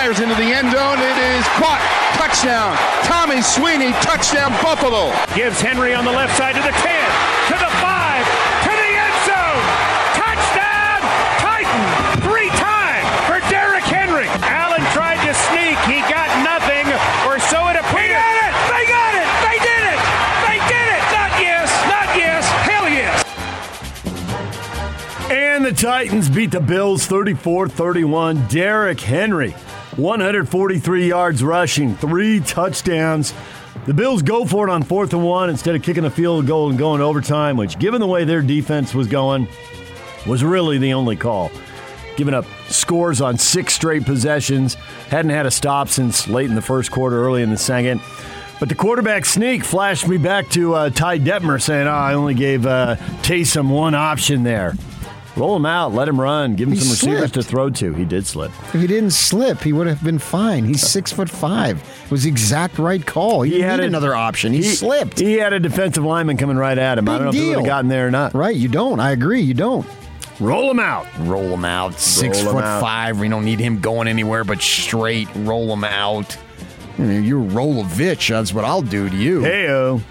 Fires 0.00 0.20
into 0.20 0.34
the 0.36 0.48
end 0.48 0.72
zone. 0.72 0.96
It 0.96 1.18
is 1.36 1.44
caught. 1.60 1.84
Touchdown. 2.16 2.72
Tommy 3.04 3.44
Sweeney, 3.44 3.92
touchdown 4.00 4.48
Buffalo. 4.64 5.12
Gives 5.36 5.60
Henry 5.60 5.92
on 5.92 6.08
the 6.08 6.10
left 6.10 6.32
side 6.40 6.56
to 6.56 6.62
the 6.64 6.72
10, 6.72 6.80
to 7.52 7.56
the 7.60 7.68
5, 7.68 8.24
to 8.64 8.72
the 8.80 8.90
end 8.96 9.16
zone. 9.28 9.60
Touchdown! 10.16 11.04
Titan! 11.44 11.84
Three 12.24 12.48
time 12.56 13.04
for 13.28 13.44
Derrick 13.52 13.84
Henry. 13.84 14.24
Allen 14.40 14.80
tried 14.96 15.20
to 15.28 15.36
sneak. 15.52 15.76
He 15.84 16.00
got 16.08 16.32
nothing, 16.48 16.88
or 17.28 17.36
so 17.52 17.68
it 17.68 17.76
appeared. 17.76 18.08
They 18.08 18.16
got 18.16 18.40
it! 18.40 18.52
They 18.72 18.84
got 18.88 19.12
it! 19.20 19.28
They 19.44 19.58
did 19.60 19.84
it! 19.84 20.00
They 20.48 20.58
did 20.64 20.88
it! 20.96 21.02
Not 21.12 21.32
yes! 21.44 21.68
Not 21.92 22.08
yes! 22.16 22.48
Hell 22.64 22.88
yes! 22.88 23.20
And 25.28 25.62
the 25.62 25.72
Titans 25.72 26.30
beat 26.30 26.52
the 26.52 26.60
Bills 26.60 27.04
34 27.04 27.68
31. 27.68 28.48
Derrick 28.48 29.00
Henry, 29.00 29.54
143 30.00 31.08
yards 31.08 31.44
rushing, 31.44 31.94
three 31.94 32.40
touchdowns. 32.40 33.34
The 33.86 33.94
Bills 33.94 34.22
go 34.22 34.44
for 34.44 34.68
it 34.68 34.70
on 34.70 34.82
fourth 34.82 35.12
and 35.12 35.24
one 35.24 35.50
instead 35.50 35.74
of 35.74 35.82
kicking 35.82 36.04
a 36.04 36.10
field 36.10 36.46
goal 36.46 36.70
and 36.70 36.78
going 36.78 37.00
overtime, 37.00 37.56
which, 37.56 37.78
given 37.78 38.00
the 38.00 38.06
way 38.06 38.24
their 38.24 38.42
defense 38.42 38.94
was 38.94 39.06
going, 39.06 39.48
was 40.26 40.44
really 40.44 40.78
the 40.78 40.92
only 40.92 41.16
call. 41.16 41.50
Giving 42.16 42.34
up 42.34 42.44
scores 42.68 43.20
on 43.20 43.38
six 43.38 43.74
straight 43.74 44.04
possessions, 44.04 44.74
hadn't 45.08 45.30
had 45.30 45.46
a 45.46 45.50
stop 45.50 45.88
since 45.88 46.28
late 46.28 46.48
in 46.48 46.54
the 46.54 46.62
first 46.62 46.90
quarter, 46.90 47.24
early 47.24 47.42
in 47.42 47.50
the 47.50 47.56
second. 47.56 48.00
But 48.58 48.68
the 48.68 48.74
quarterback 48.74 49.24
sneak 49.24 49.64
flashed 49.64 50.06
me 50.06 50.18
back 50.18 50.50
to 50.50 50.74
uh, 50.74 50.90
Ty 50.90 51.20
Detmer 51.20 51.60
saying, 51.60 51.86
oh, 51.86 51.92
I 51.92 52.12
only 52.12 52.34
gave 52.34 52.66
uh, 52.66 52.96
Taysom 53.22 53.70
one 53.70 53.94
option 53.94 54.42
there. 54.42 54.74
Roll 55.36 55.54
him 55.56 55.64
out, 55.64 55.94
let 55.94 56.08
him 56.08 56.20
run, 56.20 56.56
give 56.56 56.68
him 56.68 56.74
He 56.74 56.80
some 56.80 56.90
receivers 56.90 57.18
slipped. 57.30 57.34
to 57.34 57.42
throw 57.42 57.70
to. 57.70 57.92
He 57.94 58.04
did 58.04 58.26
slip. 58.26 58.50
If 58.74 58.80
he 58.80 58.86
didn't 58.86 59.12
slip, 59.12 59.60
he 59.60 59.72
would 59.72 59.86
have 59.86 60.02
been 60.02 60.18
fine. 60.18 60.64
He's 60.64 60.82
six 60.86 61.12
foot 61.12 61.30
five. 61.30 61.78
It 62.04 62.10
was 62.10 62.24
the 62.24 62.28
exact 62.30 62.78
right 62.78 63.04
call. 63.04 63.42
He, 63.42 63.52
didn't 63.52 63.76
need 63.78 63.84
a- 63.84 63.86
another 63.86 64.14
option. 64.14 64.52
He, 64.52 64.62
slipped. 64.62 65.20
He 65.20 65.34
had 65.34 65.52
a 65.52 65.60
defensive 65.60 66.04
lineman 66.04 66.36
coming 66.36 66.56
right 66.56 66.76
at 66.76 66.98
him. 66.98 67.08
I 67.08 67.12
don't 67.18 67.22
know 67.24 67.28
if 67.30 67.34
he 67.36 67.48
would 67.48 67.58
have 67.58 67.66
gotten 67.66 67.88
there 67.88 68.08
or 68.08 68.10
not. 68.10 68.34
right, 68.34 68.54
you 68.56 68.68
don't. 68.68 68.98
I 69.00 69.12
agree. 69.12 69.40
You 69.40 69.54
don't. 69.54 69.86
Roll 70.40 70.70
him 70.70 70.80
out. 70.80 71.06
Roll 71.20 71.44
him 71.54 71.64
out. 71.64 71.94
Six 72.00 72.42
Roll 72.42 72.54
foot 72.54 72.64
out. 72.64 72.80
five. 72.80 73.20
We 73.20 73.28
don't 73.28 73.44
need 73.44 73.60
him 73.60 73.78
going 73.80 74.08
anywhere 74.08 74.42
but 74.42 74.60
straight. 74.62 75.28
Roll 75.36 75.72
him 75.72 75.84
out. 75.84 76.36
You're 76.98 77.40
Rolovich. 77.44 78.28
That's 78.30 78.52
what 78.52 78.64
I'll 78.64 78.82
do 78.82 79.08
to 79.08 79.16
you. 79.16 79.40
Heyo. 79.42 80.02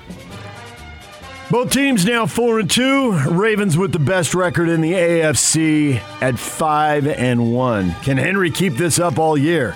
Both 1.51 1.71
teams 1.71 2.05
now 2.05 2.27
four 2.27 2.59
and 2.59 2.69
two. 2.69 3.11
Ravens 3.27 3.75
with 3.75 3.91
the 3.91 3.99
best 3.99 4.35
record 4.35 4.69
in 4.69 4.81
the 4.81 4.93
AFC 4.93 5.95
at 6.21 6.37
five 6.37 7.07
and 7.07 7.51
one. 7.53 7.93
Can 8.03 8.17
Henry 8.17 8.51
keep 8.51 8.75
this 8.75 8.99
up 8.99 9.17
all 9.17 9.35
year? 9.35 9.75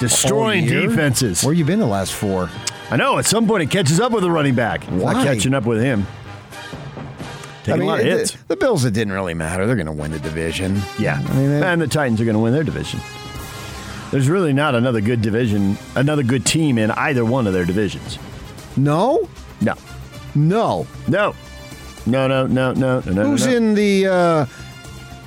Destroying 0.00 0.64
All 0.64 0.70
year? 0.70 0.86
defenses. 0.88 1.42
Where 1.44 1.52
you 1.52 1.64
been 1.66 1.80
the 1.80 1.86
last 1.86 2.12
four? 2.14 2.48
I 2.90 2.96
know 2.96 3.18
at 3.18 3.26
some 3.26 3.46
point 3.46 3.62
it 3.64 3.70
catches 3.70 4.00
up 4.00 4.12
with 4.12 4.22
the 4.22 4.30
running 4.30 4.54
back. 4.54 4.84
Why? 4.84 5.12
Not 5.12 5.24
catching 5.24 5.52
up 5.52 5.66
with 5.66 5.82
him. 5.82 6.06
Taking 7.64 7.82
a 7.82 7.84
lot 7.84 8.00
of 8.00 8.06
it- 8.06 8.12
hits. 8.18 8.36
the 8.48 8.56
Bills, 8.56 8.84
it 8.84 8.92
didn't 8.94 9.12
really 9.12 9.34
matter. 9.34 9.66
They're 9.66 9.74
going 9.76 9.86
to 9.86 9.92
win 9.92 10.12
the 10.12 10.18
division. 10.20 10.80
Yeah, 10.98 11.20
I 11.28 11.34
mean, 11.34 11.50
and 11.50 11.80
the 11.80 11.88
Titans 11.88 12.20
are 12.20 12.24
going 12.24 12.36
to 12.36 12.40
win 12.40 12.52
their 12.54 12.62
division. 12.64 13.00
There's 14.12 14.28
really 14.28 14.52
not 14.52 14.74
another 14.74 15.00
good 15.00 15.20
division, 15.20 15.76
another 15.96 16.22
good 16.22 16.46
team 16.46 16.78
in 16.78 16.90
either 16.92 17.24
one 17.24 17.46
of 17.46 17.52
their 17.52 17.64
divisions. 17.66 18.18
No, 18.78 19.28
No, 19.60 19.74
no. 20.36 20.86
no, 21.08 21.34
no, 22.06 22.28
no, 22.28 22.46
no, 22.46 22.72
no, 22.72 23.00
no. 23.00 23.12
no, 23.12 23.22
Who's 23.24 23.46
no. 23.46 23.52
in 23.52 23.74
the 23.74 24.06
uh, 24.06 24.46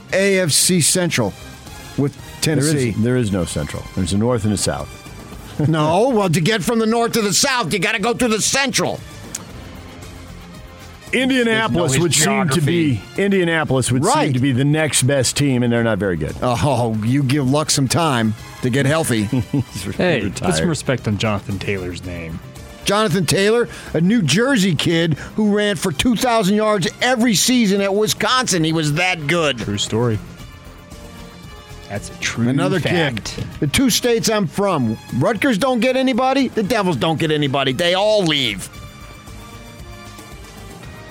AFC 0.10 0.82
Central 0.84 1.34
with 1.98 2.18
Tennessee? 2.42 2.90
is, 2.90 3.04
there 3.04 3.18
is 3.18 3.32
no 3.32 3.46
central. 3.46 3.84
There's 3.96 4.14
a 4.14 4.18
north 4.18 4.46
and 4.46 4.54
a 4.54 4.58
south. 4.58 4.96
no. 5.68 6.10
Well, 6.20 6.30
to 6.30 6.42
get 6.42 6.64
from 6.64 6.80
the 6.80 6.86
north 6.86 7.14
to 7.14 7.22
the 7.22 7.34
south, 7.34 7.74
you 7.74 7.80
got 7.80 7.94
to 7.94 8.02
go 8.02 8.14
through 8.14 8.30
the 8.30 8.42
Central. 8.42 9.00
Indianapolis 11.12 11.94
There's 11.94 11.98
no 11.98 12.04
would 12.04 12.14
seem 12.14 12.50
to 12.50 12.62
be 12.62 13.02
Indianapolis 13.18 13.92
would 13.92 14.06
seem 14.06 14.34
to 14.34 14.40
be 14.40 14.52
the 14.52 14.66
next 14.66 15.04
best 15.04 15.36
team, 15.36 15.64
and 15.64 15.74
they're 15.74 15.84
not 15.84 15.98
very 15.98 16.18
good. 16.18 16.36
Oh, 16.42 16.96
you 17.04 17.24
give 17.24 17.50
Luck 17.50 17.72
some 17.72 17.88
time 17.88 18.36
to 18.62 18.70
get 18.70 18.86
healthy. 18.86 19.24
Hey, 19.98 20.30
put 20.30 20.56
some 20.56 20.70
respect 20.70 21.08
on 21.08 21.18
Jonathan 21.18 21.58
Taylor's 21.58 22.06
name. 22.06 22.40
Jonathan 22.90 23.24
Taylor, 23.28 23.70
a 23.94 24.02
New 24.02 24.24
Jersey 24.24 24.74
kid 24.74 25.14
who 25.36 25.56
ran 25.56 25.76
for 25.76 25.92
2,000 25.92 26.56
yards 26.56 26.88
every 27.04 27.36
season 27.36 27.82
at 27.82 27.94
Wisconsin. 27.94 28.64
He 28.64 28.74
was 28.74 28.94
that 28.94 29.28
good. 29.28 29.60
True 29.60 29.78
story. 29.78 30.18
That's 31.88 32.10
a 32.10 32.20
true 32.20 32.50
Another 32.50 32.80
fact. 32.80 33.36
kid. 33.36 33.46
The 33.60 33.68
two 33.68 33.92
states 33.92 34.28
I'm 34.28 34.48
from, 34.48 34.98
Rutgers 35.20 35.60
don't 35.60 35.82
get 35.82 35.98
anybody, 35.98 36.48
the 36.48 36.64
Devils 36.64 36.98
don't 36.98 37.20
get 37.20 37.30
anybody. 37.30 37.74
They 37.74 37.94
all 37.94 38.24
leave. 38.24 38.68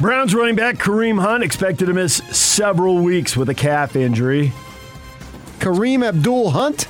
Browns 0.00 0.34
running 0.34 0.56
back 0.56 0.78
Kareem 0.78 1.20
Hunt 1.20 1.44
expected 1.44 1.86
to 1.86 1.92
miss 1.94 2.16
several 2.36 2.98
weeks 2.98 3.36
with 3.36 3.50
a 3.50 3.54
calf 3.54 3.94
injury. 3.94 4.52
Kareem 5.60 6.04
Abdul 6.04 6.50
Hunt. 6.50 6.88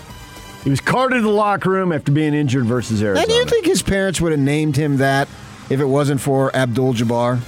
He 0.68 0.70
was 0.70 0.82
carted 0.82 1.20
to 1.20 1.22
the 1.22 1.30
locker 1.30 1.70
room 1.70 1.92
after 1.92 2.12
being 2.12 2.34
injured 2.34 2.66
versus 2.66 3.02
Arizona. 3.02 3.26
Do 3.26 3.32
you 3.32 3.46
think 3.46 3.64
his 3.64 3.80
parents 3.80 4.20
would 4.20 4.32
have 4.32 4.40
named 4.40 4.76
him 4.76 4.98
that 4.98 5.26
if 5.70 5.80
it 5.80 5.86
wasn't 5.86 6.20
for 6.20 6.54
Abdul 6.54 6.92
Jabbar? 6.92 7.40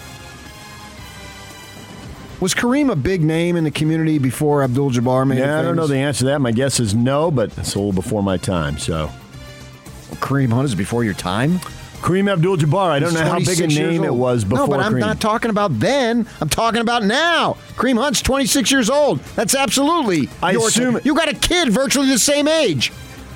Was 2.41 2.55
Kareem 2.55 2.91
a 2.91 2.97
big 2.97 3.23
name 3.23 3.57
in 3.57 3.65
the 3.65 3.71
community 3.71 4.17
before 4.17 4.63
Abdul 4.63 4.93
Jabbar 4.93 5.29
made 5.29 5.37
it 5.37 5.41
yeah, 5.43 5.59
I 5.59 5.63
don't 5.63 5.77
know 5.77 5.87
the 5.87 5.99
answer 5.99 6.21
to 6.21 6.25
that. 6.29 6.41
My 6.41 6.51
guess 6.51 6.81
is 6.81 6.95
no, 6.95 7.31
but 7.31 7.51
it's 7.59 7.75
a 7.75 7.79
little 7.79 7.93
before 7.93 8.23
my 8.23 8.39
time. 8.39 8.79
So 8.79 9.11
Kareem 10.13 10.51
Hunt 10.51 10.65
is 10.65 10.75
before 10.75 11.05
your 11.05 11.13
time? 11.13 11.59
Kareem 12.01 12.33
Abdul-Jabbar. 12.33 12.89
I 12.89 13.01
don't 13.01 13.13
know 13.13 13.21
how 13.23 13.39
big 13.39 13.61
a 13.61 13.67
name 13.67 14.03
it 14.05 14.15
was 14.15 14.45
before 14.45 14.67
No, 14.67 14.67
but 14.67 14.81
I'm 14.81 14.95
Kareem. 14.95 15.01
not 15.01 15.21
talking 15.21 15.51
about 15.51 15.79
then. 15.79 16.27
I'm 16.41 16.49
talking 16.49 16.81
about 16.81 17.05
now. 17.05 17.59
Kareem 17.77 18.01
Hunt's 18.01 18.23
26 18.23 18.73
years 18.73 18.89
old. 18.89 19.21
That's 19.37 19.55
absolutely. 19.55 20.31
I 20.43 20.53
assume- 20.53 20.95
time. 20.95 21.03
you 21.05 21.15
got 21.15 21.29
a 21.29 21.35
kid 21.35 21.69
virtually 21.69 22.09
the 22.09 22.19
same 22.19 22.49
age. 22.49 22.91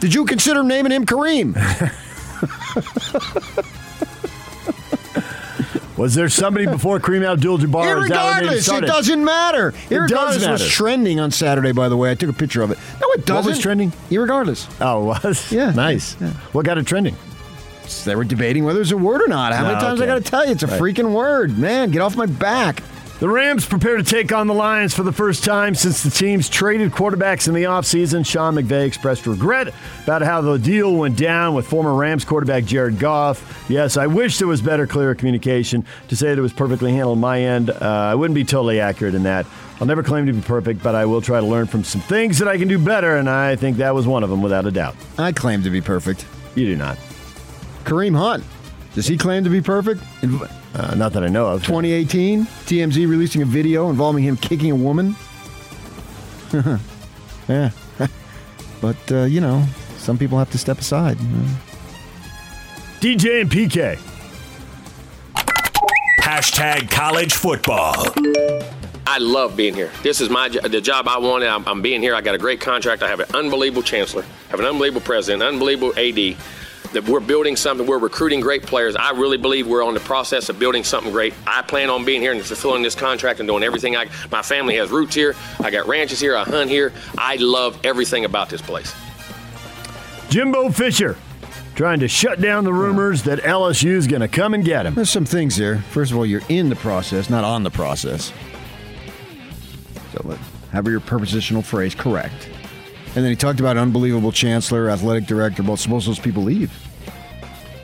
Did 0.05 0.13
you 0.13 0.27
consider 0.27 0.63
naming 0.63 0.93
him 0.93 1.07
Kareem? 1.07 1.55
was 5.97 6.15
there 6.15 6.29
somebody 6.29 6.67
before 6.67 7.01
Kareem 7.01 7.25
Abdul-Jabbar? 7.27 8.03
Is 8.03 8.09
that 8.11 8.43
when 8.43 8.45
they 8.45 8.51
Irregardless, 8.59 8.83
it 8.83 8.87
doesn't 8.87 9.25
matter. 9.25 9.71
does 9.71 9.81
Irregardless 9.89 10.51
was 10.51 10.69
trending 10.69 11.21
on 11.21 11.31
Saturday. 11.31 11.73
By 11.73 11.89
the 11.89 11.97
way, 11.97 12.11
I 12.11 12.17
took 12.17 12.29
a 12.29 12.35
picture 12.35 12.61
of 12.61 12.71
it. 12.71 12.77
No, 13.01 13.11
it 13.13 13.25
doesn't. 13.25 13.35
What 13.35 13.47
was 13.47 13.59
trending? 13.59 13.93
Irregardless, 14.11 14.69
Oh, 14.83 15.11
it 15.15 15.25
was 15.25 15.51
Yeah. 15.51 15.71
nice. 15.71 16.13
What 16.53 16.67
got 16.67 16.77
it 16.77 16.87
trending? 16.87 17.17
they 18.05 18.15
were 18.15 18.25
debating 18.25 18.67
whether 18.67 18.83
it's 18.83 18.91
a 18.91 18.99
word 18.99 19.23
or 19.23 19.29
not. 19.29 19.55
How 19.55 19.63
many 19.63 19.77
Ah, 19.77 19.81
times 19.81 20.03
I 20.03 20.07
got 20.07 20.17
to 20.17 20.21
tell 20.21 20.45
you? 20.45 20.53
It's 20.53 20.63
a 20.63 20.67
Right. 20.67 20.79
freaking 20.79 21.13
word, 21.13 21.57
man. 21.57 21.91
Get 21.91 22.03
off 22.03 22.15
my 22.15 22.27
back. 22.27 22.83
The 23.21 23.29
Rams 23.29 23.65
prepare 23.65 23.97
to 23.97 24.03
take 24.03 24.33
on 24.33 24.49
the 24.49 24.55
Lions 24.55 24.93
for 24.93 25.05
the 25.05 25.13
first 25.13 25.45
time 25.45 25.77
since 25.77 26.03
the 26.03 26.11
teams 26.11 26.49
traded 26.49 26.91
quarterbacks 26.91 27.47
in 27.47 27.55
the 27.55 27.63
offseason. 27.63 28.27
Sean 28.27 28.57
McVay 28.57 28.87
expressed 28.87 29.27
regret 29.29 29.73
about 30.03 30.21
how 30.23 30.41
the 30.41 30.59
deal 30.59 30.97
went 30.97 31.17
down 31.17 31.55
with 31.55 31.65
former 31.65 31.95
Rams 31.95 32.25
quarterback 32.25 32.65
Jared 32.65 32.99
Goff. 32.99 33.65
Yes, 33.69 33.97
I 33.97 34.09
wish 34.09 34.39
there 34.39 34.49
was 34.49 34.61
better, 34.61 34.87
clearer 34.87 35.15
communication. 35.15 35.87
To 36.09 36.17
say 36.17 36.31
that 36.31 36.39
it 36.39 36.43
was 36.43 36.53
perfectly 36.53 36.91
handled 36.91 37.17
on 37.17 37.21
my 37.21 37.41
end, 37.41 37.71
uh, 37.71 37.77
I 37.81 38.17
wouldn't 38.17 38.35
be 38.35 38.45
totally 38.45 38.81
accurate 38.81 39.15
in 39.15 39.23
that. 39.23 39.47
I'll 39.81 39.87
never 39.87 40.03
claim 40.03 40.27
to 40.27 40.33
be 40.33 40.43
perfect, 40.43 40.83
but 40.83 40.97
I 40.97 41.07
will 41.07 41.23
try 41.23 41.39
to 41.39 41.47
learn 41.47 41.67
from 41.67 41.85
some 41.85 42.01
things 42.01 42.39
that 42.41 42.49
I 42.49 42.59
can 42.59 42.67
do 42.67 42.79
better, 42.81 43.17
and 43.17 43.31
I 43.31 43.55
think 43.55 43.77
that 43.77 43.95
was 43.95 44.09
one 44.09 44.25
of 44.25 44.31
them, 44.31 44.43
without 44.43 44.67
a 44.67 44.73
doubt. 44.73 44.97
I 45.19 45.31
claim 45.31 45.63
to 45.63 45.71
be 45.71 45.81
perfect. 45.81 46.27
You 46.57 46.67
do 46.67 46.77
not. 46.77 46.99
Kareem 47.85 48.17
Hunt. 48.17 48.43
Does 48.95 49.07
he 49.07 49.17
claim 49.17 49.45
to 49.45 49.51
be 49.51 49.61
perfect? 49.61 50.03
In 50.23 50.41
Uh, 50.75 50.95
not 50.97 51.13
that 51.13 51.23
I 51.23 51.29
know 51.29 51.47
of. 51.47 51.65
2018, 51.65 52.45
TMZ 52.45 53.09
releasing 53.09 53.43
a 53.43 53.45
video 53.45 53.91
involving 53.91 54.25
him 54.25 54.37
kicking 54.37 54.73
a 54.73 54.77
woman. 54.77 55.15
yeah. 57.49 57.71
but, 58.81 59.13
uh, 59.13 59.23
you 59.23 59.41
know, 59.41 59.65
some 59.99 60.19
people 60.19 60.37
have 60.39 60.51
to 60.51 60.59
step 60.59 60.79
aside. 60.79 61.17
DJ 63.01 63.41
and 63.41 63.51
PK. 63.51 63.99
Hashtag 66.21 66.91
college 66.91 67.35
football. 67.35 68.07
I 69.07 69.19
love 69.19 69.57
being 69.57 69.75
here. 69.75 69.93
This 70.03 70.21
is 70.21 70.31
my 70.31 70.49
the 70.49 70.81
job 70.81 71.07
I 71.07 71.19
wanted. 71.19 71.49
I'm, 71.49 71.69
I'm 71.69 71.83
being 71.83 72.01
here. 72.01 72.15
I 72.15 72.21
got 72.21 72.35
a 72.35 72.39
great 72.39 72.61
contract. 72.61 73.03
I 73.03 73.09
have 73.09 73.21
an 73.21 73.27
unbelievable 73.35 73.83
chancellor. 73.83 74.25
I 74.49 74.51
have 74.51 74.61
an 74.61 74.67
unbelievable 74.67 75.03
president, 75.03 75.43
unbelievable 75.43 75.93
AD. 75.99 76.37
That 76.95 77.09
we're 77.09 77.21
building 77.21 77.57
something. 77.57 77.87
We're 77.87 77.99
recruiting 77.99 78.41
great 78.41 78.63
players. 78.63 78.95
I 78.95 79.11
really 79.11 79.37
believe 79.37 79.67
we're 79.67 79.85
on 79.85 79.95
the 79.95 80.01
process 80.01 80.49
of 80.49 80.59
building 80.59 80.85
something 80.85 81.13
great. 81.13 81.35
I 81.47 81.63
plan 81.63 81.91
on 81.91 82.05
being 82.05 82.21
here 82.21 82.33
and 82.33 82.41
fulfilling 82.41 82.83
this 82.83 82.95
contract 82.95 83.41
and 83.41 83.49
doing 83.49 83.65
everything. 83.65 83.97
I 83.97 84.07
my 84.31 84.43
family 84.43 84.77
has 84.77 84.91
roots 84.91 85.15
here. 85.15 85.35
I 85.61 85.71
got 85.71 85.87
ranches 85.89 86.21
here. 86.21 86.37
I 86.37 86.45
hunt 86.45 86.71
here. 86.71 86.93
I 87.19 87.37
love 87.37 87.79
everything 87.85 88.25
about 88.25 88.49
this 88.49 88.63
place. 88.63 88.95
Jimbo 90.31 90.71
Fisher 90.71 91.17
trying 91.75 92.01
to 92.01 92.09
shut 92.09 92.41
down 92.41 92.65
the 92.65 92.73
rumors 92.73 93.25
that 93.25 93.41
LSU 93.41 93.91
is 93.91 94.07
going 94.07 94.21
to 94.21 94.29
come 94.29 94.55
and 94.55 94.65
get 94.65 94.87
him. 94.87 94.95
There's 94.95 95.11
some 95.11 95.25
things 95.25 95.57
there. 95.57 95.79
First 95.79 96.13
of 96.13 96.19
all, 96.19 96.25
you're 96.25 96.43
in 96.49 96.69
the 96.69 96.77
process, 96.77 97.29
not 97.29 97.45
on 97.45 97.65
the 97.65 97.71
process. 97.71 98.33
So 100.13 100.23
let, 100.25 100.39
have 100.71 100.87
your 100.87 101.01
prepositional 101.01 101.63
phrase 101.63 101.95
correct. 101.95 102.49
And 103.17 103.25
then 103.25 103.31
he 103.31 103.37
talked 103.37 103.61
about 103.61 103.77
unbelievable 103.77 104.33
chancellor, 104.33 104.91
athletic 104.91 105.27
director. 105.27 105.63
Well, 105.63 105.77
suppose 105.77 106.07
those 106.07 106.19
people 106.19 106.43
leave. 106.43 106.73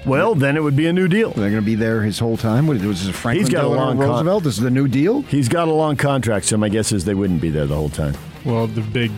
Well, 0.06 0.34
then 0.34 0.56
it 0.56 0.62
would 0.62 0.76
be 0.76 0.86
a 0.86 0.92
new 0.92 1.08
deal. 1.08 1.30
They're 1.30 1.50
going 1.50 1.62
to 1.62 1.66
be 1.66 1.74
there 1.74 2.02
his 2.02 2.18
whole 2.18 2.36
time. 2.36 2.66
What 2.66 2.78
was 2.78 3.06
this? 3.06 3.14
Franklin 3.14 3.44
He's 3.46 3.52
got 3.52 3.60
a 3.64 3.68
Delano 3.68 3.84
long 3.84 3.98
con- 3.98 4.08
Roosevelt. 4.08 4.44
this 4.44 4.56
is 4.56 4.62
the 4.62 4.70
new 4.70 4.88
deal. 4.88 5.22
He's 5.22 5.48
got 5.48 5.68
a 5.68 5.72
long 5.72 5.96
contract, 5.96 6.46
so 6.46 6.56
my 6.56 6.68
guess 6.68 6.90
is 6.90 7.04
they 7.04 7.14
wouldn't 7.14 7.40
be 7.40 7.50
there 7.50 7.66
the 7.66 7.76
whole 7.76 7.90
time. 7.90 8.14
Well, 8.44 8.66
the 8.66 8.80
big 8.80 9.12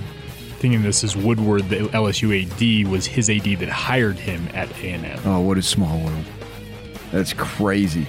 thing 0.59 0.73
in 0.73 0.83
this 0.83 1.05
is 1.05 1.17
Woodward, 1.17 1.69
the 1.69 1.77
LSU 1.89 2.43
AD, 2.85 2.91
was 2.91 3.07
his 3.07 3.31
AD 3.31 3.45
that 3.61 3.69
hired 3.69 4.17
him 4.19 4.49
at 4.55 4.71
A&M. 4.81 5.21
Oh, 5.25 5.41
what 5.41 5.57
a 5.57 5.63
small 5.63 5.99
world. 6.01 6.25
That's 7.13 7.33
crazy. 7.33 8.07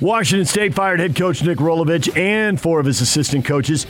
Washington 0.00 0.44
State 0.46 0.74
fired 0.74 1.00
head 1.00 1.16
coach 1.16 1.42
Nick 1.42 1.58
Rolovich 1.58 2.14
and 2.16 2.60
four 2.60 2.80
of 2.80 2.86
his 2.86 3.00
assistant 3.00 3.44
coaches. 3.44 3.86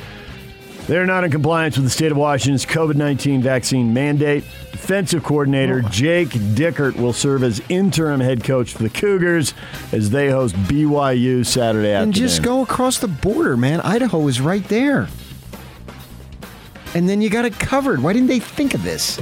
They're 0.87 1.07
not 1.07 1.25
in 1.25 1.33
compliance 1.33 1.77
with 1.77 1.85
the 1.85 1.91
state 1.91 2.13
of 2.13 2.17
Washington's 2.17 2.65
COVID 2.65 2.95
19 2.95 3.43
vaccine 3.43 3.93
mandate. 3.93 4.45
Defensive 4.71 5.25
coordinator 5.25 5.83
oh. 5.85 5.89
Jake 5.89 6.29
Dickert 6.29 6.97
will 6.97 7.13
serve 7.13 7.43
as 7.43 7.61
interim 7.69 8.21
head 8.21 8.45
coach 8.45 8.73
for 8.73 8.85
the 8.85 8.91
Cougars 8.91 9.53
as 9.91 10.11
they 10.11 10.31
host 10.31 10.55
BYU 10.55 11.45
Saturday 11.45 11.91
afternoon. 11.91 12.03
And 12.03 12.15
just 12.15 12.43
go 12.43 12.63
across 12.63 12.99
the 12.99 13.09
border, 13.09 13.57
man. 13.57 13.81
Idaho 13.81 14.29
is 14.29 14.41
right 14.41 14.63
there. 14.69 15.09
And 16.95 17.09
then 17.09 17.21
you 17.21 17.31
got 17.31 17.45
it 17.45 17.59
covered. 17.59 18.01
Why 18.01 18.13
didn't 18.13 18.29
they 18.29 18.39
think 18.39 18.73
of 18.75 18.85
this? 18.85 19.21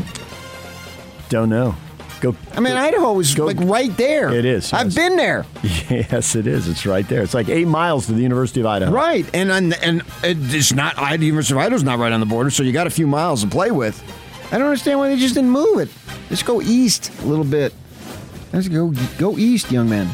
Don't 1.30 1.48
know. 1.48 1.74
Go. 2.24 2.34
I 2.54 2.60
mean, 2.60 2.72
Idaho 2.72 3.18
is 3.20 3.34
Go- 3.34 3.44
like 3.44 3.60
right 3.60 3.94
there. 3.98 4.32
It 4.32 4.46
is, 4.46 4.72
I've 4.72 4.94
been 4.94 5.16
there. 5.16 5.44
Yes, 5.90 6.34
it 6.34 6.46
is. 6.46 6.66
It's 6.66 6.86
right 6.86 7.06
there. 7.06 7.22
It's 7.22 7.34
like 7.34 7.50
eight 7.50 7.66
miles 7.68 8.06
to 8.06 8.12
the 8.12 8.22
University 8.22 8.60
of 8.60 8.66
Idaho. 8.66 8.90
Right, 8.90 9.26
and 9.34 9.52
and, 9.52 9.74
and 9.82 10.02
it's 10.22 10.72
not. 10.72 10.98
I 10.98 11.14
University 11.14 11.54
of 11.54 11.58
Idaho's 11.58 11.84
not 11.84 11.98
right 11.98 12.12
on 12.12 12.20
the 12.20 12.26
border, 12.26 12.48
so 12.48 12.62
you 12.62 12.72
got 12.72 12.86
a 12.86 12.90
few 12.90 13.06
miles 13.06 13.42
to 13.42 13.48
play 13.48 13.70
with. 13.70 14.02
I 14.50 14.56
don't 14.56 14.66
understand 14.68 14.98
why 14.98 15.10
they 15.10 15.16
just 15.16 15.34
didn't 15.34 15.50
move 15.50 15.80
it. 15.80 15.90
Just 16.30 16.46
go 16.46 16.62
east 16.62 17.12
a 17.20 17.26
little 17.26 17.44
bit. 17.44 17.74
Let's 18.54 18.68
go 18.68 18.94
go 19.18 19.36
east, 19.36 19.70
young 19.70 19.90
man. 19.90 20.08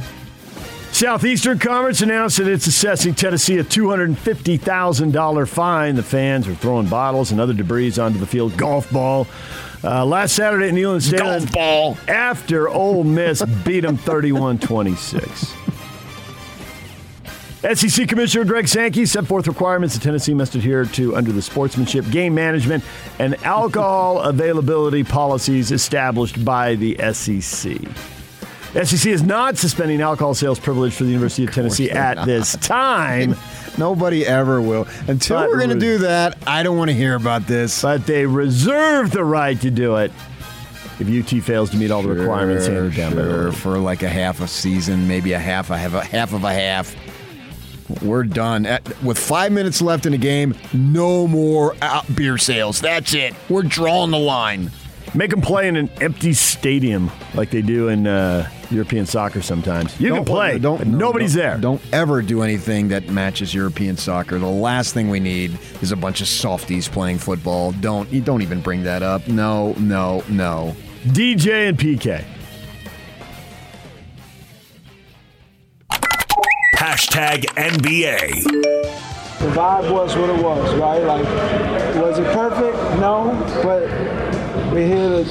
Southeastern 0.90 1.60
Conference 1.60 2.02
announced 2.02 2.38
that 2.38 2.48
it's 2.48 2.66
assessing 2.66 3.14
Tennessee 3.14 3.58
a 3.58 3.64
$250,000 3.64 5.48
fine. 5.48 5.94
The 5.94 6.02
fans 6.02 6.48
are 6.48 6.54
throwing 6.56 6.88
bottles 6.88 7.30
and 7.30 7.40
other 7.40 7.54
debris 7.54 7.96
onto 7.98 8.18
the 8.18 8.26
field. 8.26 8.56
Golf 8.56 8.90
ball. 8.90 9.28
Uh, 9.82 10.04
last 10.04 10.34
Saturday 10.34 10.68
at 10.68 10.74
Neyland 10.74 11.02
Stadium. 11.02 11.26
Golf 11.26 11.52
ball. 11.52 11.98
After 12.06 12.68
Ole 12.68 13.04
Miss 13.04 13.42
beat 13.64 13.80
them 13.80 13.96
31 13.96 14.58
26. 14.58 15.54
SEC 17.74 18.08
Commissioner 18.08 18.44
Greg 18.44 18.66
Sankey 18.66 19.04
set 19.04 19.26
forth 19.26 19.46
requirements 19.46 19.94
that 19.94 20.02
Tennessee 20.02 20.32
must 20.32 20.54
adhere 20.54 20.86
to 20.86 21.14
under 21.14 21.30
the 21.30 21.42
sportsmanship, 21.42 22.08
game 22.10 22.34
management, 22.34 22.82
and 23.18 23.34
alcohol 23.44 24.18
availability 24.20 25.04
policies 25.04 25.70
established 25.70 26.42
by 26.42 26.74
the 26.76 26.96
SEC. 27.12 27.76
SEC 28.72 29.06
is 29.10 29.22
not 29.22 29.56
suspending 29.58 30.00
alcohol 30.00 30.34
sales 30.34 30.58
privilege 30.60 30.94
for 30.94 31.04
the 31.04 31.10
University 31.10 31.44
of 31.44 31.52
Tennessee 31.52 31.88
they're 31.88 31.96
at 31.96 32.16
not. 32.18 32.26
this 32.26 32.56
time, 32.60 33.34
Nobody 33.78 34.26
ever 34.26 34.60
will. 34.60 34.86
Until 35.08 35.38
But 35.38 35.48
we're 35.48 35.58
going 35.58 35.70
to 35.70 35.78
do 35.78 35.98
that, 35.98 36.36
I 36.46 36.62
don't 36.62 36.76
want 36.76 36.90
to 36.90 36.94
hear 36.96 37.14
about 37.14 37.46
this. 37.46 37.82
but 37.82 38.04
they 38.06 38.26
reserve 38.26 39.10
the 39.12 39.24
right 39.24 39.58
to 39.60 39.70
do 39.70 39.96
it 39.96 40.12
if 40.98 41.08
UT 41.08 41.42
fails 41.42 41.70
to 41.70 41.76
meet 41.78 41.90
all 41.90 42.02
the 42.02 42.08
requirements 42.10 42.66
handed 42.66 42.94
down 42.94 43.12
Sure, 43.12 43.52
for 43.52 43.78
like 43.78 44.02
a 44.02 44.08
half 44.08 44.40
a 44.40 44.46
season, 44.46 45.08
maybe 45.08 45.32
a 45.32 45.38
half, 45.38 45.70
a 45.70 45.78
half, 45.78 45.94
a 45.94 46.04
half 46.04 46.32
of 46.34 46.44
a 46.44 46.52
half. 46.52 46.94
We're 48.02 48.24
done. 48.24 48.66
At, 48.66 49.02
with 49.02 49.18
five 49.18 49.50
minutes 49.50 49.80
left 49.82 50.04
in 50.06 50.12
the 50.12 50.18
game, 50.18 50.54
no 50.72 51.26
more 51.26 51.74
out 51.82 52.04
beer 52.14 52.38
sales. 52.38 52.80
That's 52.80 53.14
it. 53.14 53.34
We're 53.48 53.62
drawing 53.62 54.10
the 54.10 54.18
line. 54.18 54.70
Make 55.14 55.30
them 55.30 55.40
play 55.40 55.66
in 55.68 55.76
an 55.76 55.88
empty 56.00 56.34
stadium 56.34 57.10
like 57.34 57.50
they 57.50 57.62
do 57.62 57.88
in 57.88 58.06
uh, 58.06 58.48
European 58.70 59.04
soccer 59.06 59.42
sometimes. 59.42 60.00
You 60.00 60.14
can 60.14 60.24
play, 60.24 60.58
Don't, 60.58 60.78
but 60.78 60.86
no, 60.86 60.98
nobody's 60.98 61.34
don't- 61.34 61.42
there. 61.42 61.58
Don't 61.58 61.82
ever 61.92 62.22
do 62.22 62.42
anything 62.42 62.88
that 62.88 63.08
matches 63.08 63.52
European 63.54 63.96
soccer. 63.96 64.38
The 64.38 64.46
last 64.46 64.94
thing 64.94 65.08
we 65.10 65.20
need 65.20 65.58
is 65.82 65.92
a 65.92 65.96
bunch 65.96 66.20
of 66.20 66.28
softies 66.28 66.88
playing 66.88 67.18
football. 67.18 67.72
Don't 67.72 68.10
you 68.12 68.20
don't 68.20 68.42
even 68.42 68.60
bring 68.60 68.84
that 68.84 69.02
up. 69.02 69.26
No, 69.28 69.72
no, 69.78 70.22
no. 70.28 70.76
DJ 71.08 71.68
and 71.68 71.78
PK. 71.78 72.24
Hashtag 76.76 77.44
NBA. 77.56 78.44
The 79.40 79.46
vibe 79.56 79.90
was 79.92 80.16
what 80.16 80.30
it 80.30 80.42
was, 80.42 80.74
right? 80.76 81.02
Like, 81.02 81.24
was 81.96 82.18
it 82.18 82.26
perfect? 82.34 82.76
No, 83.00 83.32
but 83.62 83.82
we're 84.72 84.86
here 84.86 85.08
to 85.08 85.24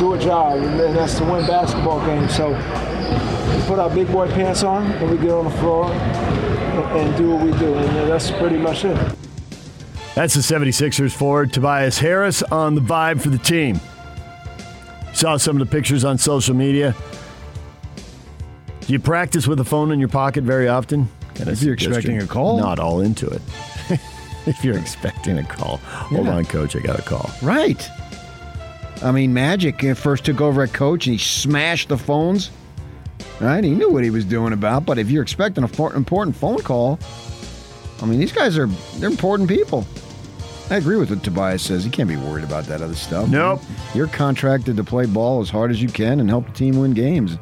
do 0.00 0.14
a 0.14 0.18
job, 0.18 0.56
and 0.58 0.96
that's 0.96 1.18
to 1.18 1.24
win 1.24 1.46
basketball 1.46 2.04
games. 2.06 2.34
So 2.34 2.48
we 2.50 3.62
put 3.66 3.78
our 3.78 3.90
big 3.90 4.10
boy 4.10 4.28
pants 4.28 4.62
on, 4.62 4.90
and 4.90 5.10
we 5.10 5.18
get 5.18 5.30
on 5.30 5.44
the 5.44 5.50
floor 5.58 5.92
and, 5.92 6.98
and 6.98 7.16
do 7.16 7.30
what 7.30 7.44
we 7.44 7.52
do, 7.58 7.74
and 7.74 8.10
that's 8.10 8.30
pretty 8.30 8.56
much 8.56 8.84
it. 8.84 8.96
That's 10.14 10.34
the 10.34 10.40
76ers 10.40 11.12
forward 11.12 11.52
Tobias 11.52 11.98
Harris 11.98 12.42
on 12.42 12.74
the 12.74 12.80
vibe 12.80 13.20
for 13.20 13.28
the 13.28 13.38
team. 13.38 13.78
Saw 15.12 15.36
some 15.36 15.60
of 15.60 15.68
the 15.68 15.70
pictures 15.70 16.04
on 16.04 16.16
social 16.18 16.54
media. 16.54 16.96
Do 18.80 18.92
you 18.92 18.98
practice 18.98 19.46
with 19.46 19.60
a 19.60 19.64
phone 19.64 19.92
in 19.92 20.00
your 20.00 20.08
pocket 20.08 20.44
very 20.44 20.66
often? 20.66 21.08
Kinda 21.34 21.52
If 21.52 21.62
you're 21.62 21.74
expecting 21.74 22.20
a 22.20 22.26
call. 22.26 22.58
Not 22.58 22.78
all 22.78 23.02
into 23.02 23.28
it. 23.28 23.42
if 24.46 24.64
you're 24.64 24.78
expecting 24.78 25.38
a 25.38 25.44
call. 25.44 25.76
Hold 25.76 26.28
on, 26.28 26.44
coach, 26.46 26.74
I 26.74 26.80
got 26.80 26.98
a 26.98 27.02
call. 27.02 27.30
Right. 27.42 27.88
I 29.02 29.12
mean, 29.12 29.32
Magic 29.32 29.82
uh, 29.82 29.94
first 29.94 30.24
took 30.24 30.40
over 30.40 30.62
at 30.62 30.72
coach 30.72 31.06
and 31.06 31.14
he 31.14 31.18
smashed 31.18 31.88
the 31.88 31.98
phones. 31.98 32.50
Right? 33.40 33.64
He 33.64 33.70
knew 33.70 33.90
what 33.90 34.04
he 34.04 34.10
was 34.10 34.24
doing 34.24 34.52
about. 34.52 34.84
But 34.84 34.98
if 34.98 35.10
you're 35.10 35.22
expecting 35.22 35.64
an 35.64 35.70
important 35.94 36.36
phone 36.36 36.62
call, 36.62 36.98
I 38.02 38.06
mean, 38.06 38.18
these 38.18 38.32
guys 38.32 38.58
are 38.58 38.66
they're 38.96 39.10
important 39.10 39.48
people. 39.48 39.86
I 40.70 40.76
agree 40.76 40.96
with 40.96 41.10
what 41.10 41.24
Tobias 41.24 41.62
says. 41.62 41.84
You 41.84 41.90
can't 41.90 42.08
be 42.08 42.16
worried 42.16 42.44
about 42.44 42.64
that 42.64 42.80
other 42.80 42.94
stuff. 42.94 43.28
Nope. 43.28 43.60
You're 43.94 44.06
contracted 44.06 44.76
to 44.76 44.84
play 44.84 45.06
ball 45.06 45.40
as 45.40 45.50
hard 45.50 45.70
as 45.70 45.82
you 45.82 45.88
can 45.88 46.20
and 46.20 46.28
help 46.28 46.46
the 46.46 46.52
team 46.52 46.78
win 46.78 46.92
games. 46.92 47.38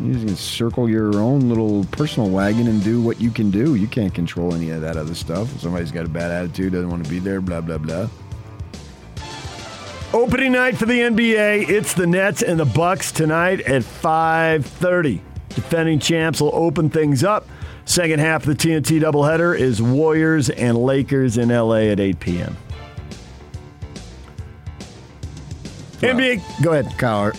You 0.00 0.12
just 0.12 0.26
can 0.26 0.36
circle 0.36 0.88
your 0.88 1.16
own 1.16 1.48
little 1.48 1.84
personal 1.86 2.30
wagon 2.30 2.66
and 2.66 2.82
do 2.82 3.02
what 3.02 3.20
you 3.20 3.30
can 3.30 3.50
do. 3.50 3.74
You 3.74 3.86
can't 3.86 4.14
control 4.14 4.54
any 4.54 4.70
of 4.70 4.80
that 4.80 4.96
other 4.96 5.14
stuff. 5.14 5.54
If 5.54 5.62
somebody's 5.62 5.92
got 5.92 6.06
a 6.06 6.08
bad 6.08 6.30
attitude, 6.30 6.72
doesn't 6.72 6.90
want 6.90 7.04
to 7.04 7.10
be 7.10 7.18
there, 7.18 7.40
blah 7.40 7.60
blah 7.60 7.78
blah. 7.78 8.08
Opening 10.12 10.52
night 10.52 10.76
for 10.76 10.86
the 10.86 11.00
NBA. 11.00 11.68
It's 11.68 11.92
the 11.92 12.06
Nets 12.06 12.42
and 12.42 12.58
the 12.58 12.64
Bucks 12.64 13.12
tonight 13.12 13.60
at 13.62 13.82
5:30. 13.82 15.20
Defending 15.50 15.98
champs 15.98 16.40
will 16.40 16.54
open 16.54 16.88
things 16.88 17.24
up. 17.24 17.46
Second 17.84 18.20
half 18.20 18.46
of 18.46 18.48
the 18.48 18.54
TNT 18.54 19.00
doubleheader 19.00 19.58
is 19.58 19.80
Warriors 19.82 20.50
and 20.50 20.76
Lakers 20.76 21.38
in 21.38 21.50
LA 21.50 21.90
at 21.90 22.00
8 22.00 22.20
p.m. 22.20 22.56
NBA, 26.00 26.62
go 26.62 26.72
ahead. 26.72 26.96
Kyle, 26.98 27.32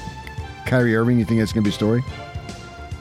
Kyrie 0.65 0.95
Irving, 0.95 1.19
you 1.19 1.25
think 1.25 1.39
that's 1.39 1.53
going 1.53 1.63
to 1.63 1.69
be 1.69 1.73
a 1.73 1.73
story? 1.73 2.03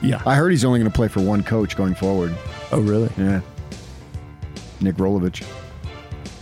Yeah. 0.01 0.21
I 0.25 0.35
heard 0.35 0.51
he's 0.51 0.65
only 0.65 0.79
going 0.79 0.91
to 0.91 0.95
play 0.95 1.07
for 1.07 1.21
one 1.21 1.43
coach 1.43 1.75
going 1.75 1.95
forward. 1.95 2.35
Oh, 2.71 2.81
really? 2.81 3.09
Yeah. 3.17 3.41
Nick 4.81 4.95
Rolovich. 4.97 5.43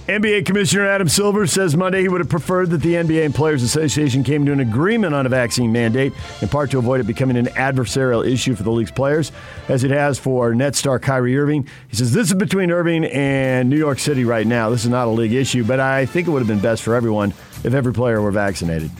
NBA 0.07 0.45
Commissioner 0.45 0.85
Adam 0.85 1.09
Silver 1.09 1.47
says 1.47 1.75
Monday 1.75 2.01
he 2.01 2.09
would 2.09 2.21
have 2.21 2.29
preferred 2.29 2.69
that 2.69 2.81
the 2.81 2.93
NBA 2.93 3.25
and 3.25 3.33
Players 3.33 3.63
Association 3.63 4.23
came 4.23 4.45
to 4.45 4.51
an 4.51 4.59
agreement 4.59 5.15
on 5.15 5.25
a 5.25 5.29
vaccine 5.29 5.71
mandate, 5.71 6.13
in 6.43 6.47
part 6.47 6.69
to 6.71 6.77
avoid 6.77 6.99
it 6.99 7.07
becoming 7.07 7.37
an 7.37 7.47
adversarial 7.47 8.23
issue 8.23 8.53
for 8.53 8.61
the 8.61 8.69
league's 8.69 8.91
players, 8.91 9.31
as 9.67 9.83
it 9.83 9.89
has 9.89 10.19
for 10.19 10.53
net 10.53 10.75
star 10.75 10.99
Kyrie 10.99 11.35
Irving. 11.35 11.67
He 11.87 11.95
says 11.95 12.13
this 12.13 12.27
is 12.27 12.35
between 12.35 12.69
Irving 12.69 13.05
and 13.05 13.67
New 13.67 13.79
York 13.79 13.97
City 13.97 14.25
right 14.25 14.45
now. 14.45 14.69
This 14.69 14.83
is 14.83 14.91
not 14.91 15.07
a 15.07 15.09
league 15.09 15.33
issue, 15.33 15.63
but 15.63 15.79
I 15.79 16.05
think 16.05 16.27
it 16.27 16.31
would 16.31 16.39
have 16.39 16.47
been 16.47 16.59
best 16.59 16.83
for 16.83 16.93
everyone 16.93 17.31
if 17.63 17.73
every 17.73 17.91
player 17.91 18.21
were 18.21 18.29
vaccinated. 18.29 18.91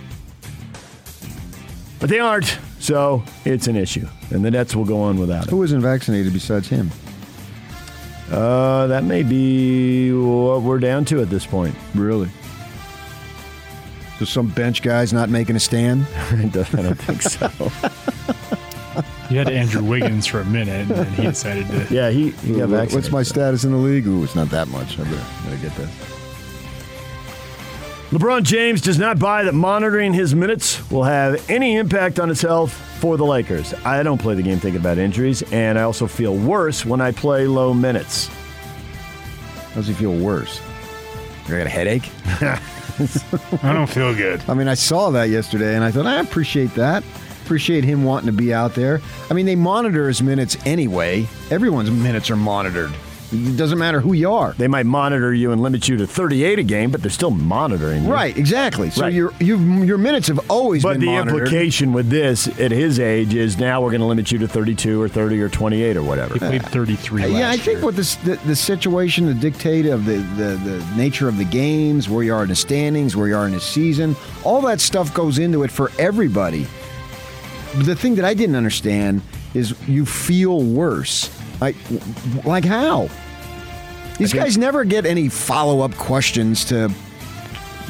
But 1.99 2.09
they 2.09 2.19
aren't, 2.19 2.57
so 2.79 3.23
it's 3.45 3.67
an 3.67 3.75
issue. 3.75 4.07
And 4.31 4.43
the 4.43 4.49
Nets 4.49 4.75
will 4.75 4.85
go 4.85 5.01
on 5.01 5.19
without 5.19 5.45
it. 5.45 5.49
Who 5.51 5.61
isn't 5.61 5.81
vaccinated 5.81 6.33
besides 6.33 6.67
him? 6.67 6.89
Uh, 8.31 8.87
that 8.87 9.03
may 9.03 9.23
be 9.23 10.11
what 10.11 10.61
we're 10.61 10.79
down 10.79 11.05
to 11.05 11.21
at 11.21 11.29
this 11.29 11.45
point. 11.45 11.75
Really? 11.93 12.29
So 14.19 14.25
some 14.25 14.47
bench 14.47 14.81
guy's 14.81 15.13
not 15.13 15.29
making 15.29 15.55
a 15.55 15.59
stand? 15.59 16.07
I 16.15 16.45
don't 16.45 16.95
think 16.95 17.21
so. 17.21 17.49
You 19.29 19.39
had 19.39 19.49
Andrew 19.49 19.83
Wiggins 19.83 20.27
for 20.27 20.39
a 20.39 20.45
minute, 20.45 20.89
and 20.91 21.35
LeBron 28.15 28.43
James 28.43 28.79
does 28.79 28.97
not 28.97 29.19
buy 29.19 29.43
that 29.43 29.51
monitoring 29.51 30.13
his 30.13 30.33
minutes 30.33 30.89
will 30.89 31.03
have 31.03 31.49
any 31.49 31.75
impact 31.75 32.17
on 32.17 32.29
his 32.29 32.41
health 32.41 32.71
for 32.71 33.17
the 33.17 33.25
Lakers. 33.25 33.73
I 33.83 34.03
don't 34.03 34.21
play 34.21 34.35
the 34.35 34.41
game 34.41 34.57
thinking 34.57 34.79
about 34.79 34.97
injuries, 34.97 35.43
and 35.51 35.77
I 35.77 35.81
also 35.81 36.07
feel 36.07 36.33
worse 36.33 36.85
when 36.85 37.01
I 37.01 37.11
play 37.11 37.45
low 37.45 37.73
minutes. 37.73 38.27
How 39.67 39.73
does 39.75 39.87
he 39.87 39.93
feel 39.93 40.15
worse? 40.15 40.61
I 41.47 41.49
got 41.49 41.67
a 41.67 41.69
headache? 41.69 42.09
I 43.61 43.73
don't 43.73 43.89
feel 43.89 44.15
good. 44.15 44.41
I 44.47 44.53
mean, 44.53 44.69
I 44.69 44.75
saw 44.75 45.09
that 45.09 45.27
yesterday, 45.27 45.75
and 45.75 45.83
I 45.83 45.91
thought, 45.91 46.05
I 46.05 46.21
appreciate 46.21 46.73
that. 46.75 47.03
Appreciate 47.43 47.83
him 47.83 48.05
wanting 48.05 48.27
to 48.27 48.31
be 48.31 48.53
out 48.53 48.75
there. 48.75 49.01
I 49.29 49.33
mean, 49.33 49.45
they 49.45 49.57
monitor 49.57 50.07
his 50.07 50.23
minutes 50.23 50.55
anyway. 50.65 51.27
Everyone's 51.51 51.91
minutes 51.91 52.29
are 52.29 52.37
monitored. 52.37 52.93
It 53.35 53.57
doesn't 53.57 53.77
matter 53.77 53.99
who 53.99 54.13
you 54.13 54.31
are. 54.31 54.53
They 54.53 54.67
might 54.67 54.85
monitor 54.85 55.33
you 55.33 55.51
and 55.51 55.61
limit 55.61 55.87
you 55.87 55.97
to 55.97 56.07
38 56.07 56.59
a 56.59 56.63
game, 56.63 56.91
but 56.91 57.01
they're 57.01 57.11
still 57.11 57.31
monitoring 57.31 58.03
you. 58.05 58.11
Right, 58.13 58.35
exactly. 58.37 58.89
So 58.89 59.01
Right. 59.03 59.13
your 59.13 59.33
your 59.39 59.57
your 59.85 59.97
minutes 59.97 60.27
have 60.27 60.39
always 60.49 60.83
been 60.83 60.91
longer. 60.91 60.99
But 60.99 61.05
the 61.05 61.11
monitored. 61.11 61.47
implication 61.47 61.93
with 61.93 62.09
this 62.09 62.47
at 62.59 62.71
his 62.71 62.99
age 62.99 63.33
is 63.33 63.57
now 63.57 63.81
we're 63.81 63.91
going 63.91 64.01
to 64.01 64.07
limit 64.07 64.31
you 64.31 64.37
to 64.39 64.47
32 64.47 65.01
or 65.01 65.07
30 65.09 65.41
or 65.41 65.49
28 65.49 65.97
or 65.97 66.03
whatever. 66.03 66.33
He 66.33 66.39
played 66.39 66.65
33 66.65 67.21
last 67.23 67.31
Yeah, 67.31 67.49
I 67.49 67.57
think 67.57 67.77
year. 67.77 67.85
what 67.85 67.95
this 67.95 68.15
the, 68.15 68.35
the 68.45 68.55
situation, 68.55 69.25
the 69.25 69.33
dictate 69.33 69.85
of 69.85 70.05
the, 70.05 70.17
the 70.37 70.55
the 70.63 70.93
nature 70.95 71.27
of 71.27 71.37
the 71.37 71.45
games, 71.45 72.07
where 72.09 72.23
you 72.23 72.33
are 72.33 72.43
in 72.43 72.49
the 72.49 72.55
standings, 72.55 73.15
where 73.15 73.27
you 73.27 73.35
are 73.35 73.45
in 73.45 73.53
the 73.53 73.59
season, 73.59 74.15
all 74.43 74.61
that 74.61 74.79
stuff 74.81 75.13
goes 75.13 75.39
into 75.39 75.63
it 75.63 75.71
for 75.71 75.91
everybody. 75.99 76.67
But 77.75 77.85
the 77.85 77.95
thing 77.95 78.15
that 78.15 78.25
I 78.25 78.33
didn't 78.33 78.55
understand 78.55 79.21
is 79.53 79.73
you 79.87 80.05
feel 80.05 80.61
worse. 80.61 81.29
Like, 81.61 81.75
like 82.45 82.65
how? 82.65 83.09
These 84.17 84.31
think- 84.31 84.43
guys 84.43 84.57
never 84.57 84.83
get 84.85 85.05
any 85.05 85.29
follow 85.29 85.81
up 85.81 85.95
questions 85.97 86.65
to 86.65 86.89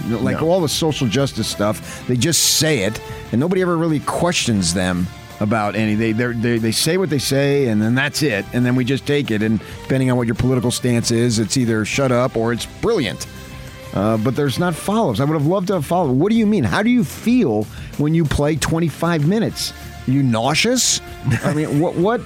like 0.10 0.41
No. 0.41 0.50
all 0.50 0.62
the 0.62 0.70
social 0.70 1.08
justice 1.08 1.48
stuff. 1.48 2.05
They 2.08 2.17
just 2.17 2.58
say 2.58 2.79
it, 2.84 3.00
and 3.32 3.39
nobody 3.39 3.62
ever 3.62 3.77
really 3.77 4.00
questions 4.01 4.74
them 4.74 5.08
about 5.39 5.75
any. 5.75 5.96
They 5.96 6.12
they 6.12 6.58
they 6.58 6.72
say 6.72 6.98
what 6.98 7.10
they 7.10 7.20
say, 7.20 7.67
and 7.67 7.82
then 7.82 7.96
that's 7.96 8.22
it. 8.22 8.46
And 8.53 8.65
then 8.65 8.75
we 8.75 8.84
just 8.84 9.05
take 9.05 9.32
it. 9.32 9.41
And 9.41 9.60
depending 9.84 10.12
on 10.12 10.17
what 10.17 10.27
your 10.27 10.36
political 10.36 10.72
stance 10.72 11.12
is, 11.12 11.39
it's 11.39 11.55
either 11.58 11.86
shut 11.86 12.12
up 12.12 12.36
or 12.36 12.51
it's 12.53 12.65
brilliant. 12.82 13.25
Uh, 13.94 14.17
but 14.17 14.36
there's 14.36 14.60
not 14.60 14.75
follows. 14.75 15.22
I 15.22 15.24
would 15.24 15.36
have 15.36 15.48
loved 15.48 15.67
to 15.67 15.75
have 15.75 15.86
followed. 15.86 16.12
What 16.17 16.29
do 16.29 16.36
you 16.38 16.46
mean? 16.46 16.65
How 16.65 16.84
do 16.84 16.89
you 16.89 17.05
feel 17.05 17.63
when 17.98 18.13
you 18.13 18.25
play 18.25 18.58
25 18.58 19.25
minutes? 19.25 19.72
Are 20.05 20.12
you 20.12 20.22
nauseous? 20.22 21.00
I 21.46 21.53
mean, 21.53 21.79
what 21.79 21.96
what? 21.96 22.20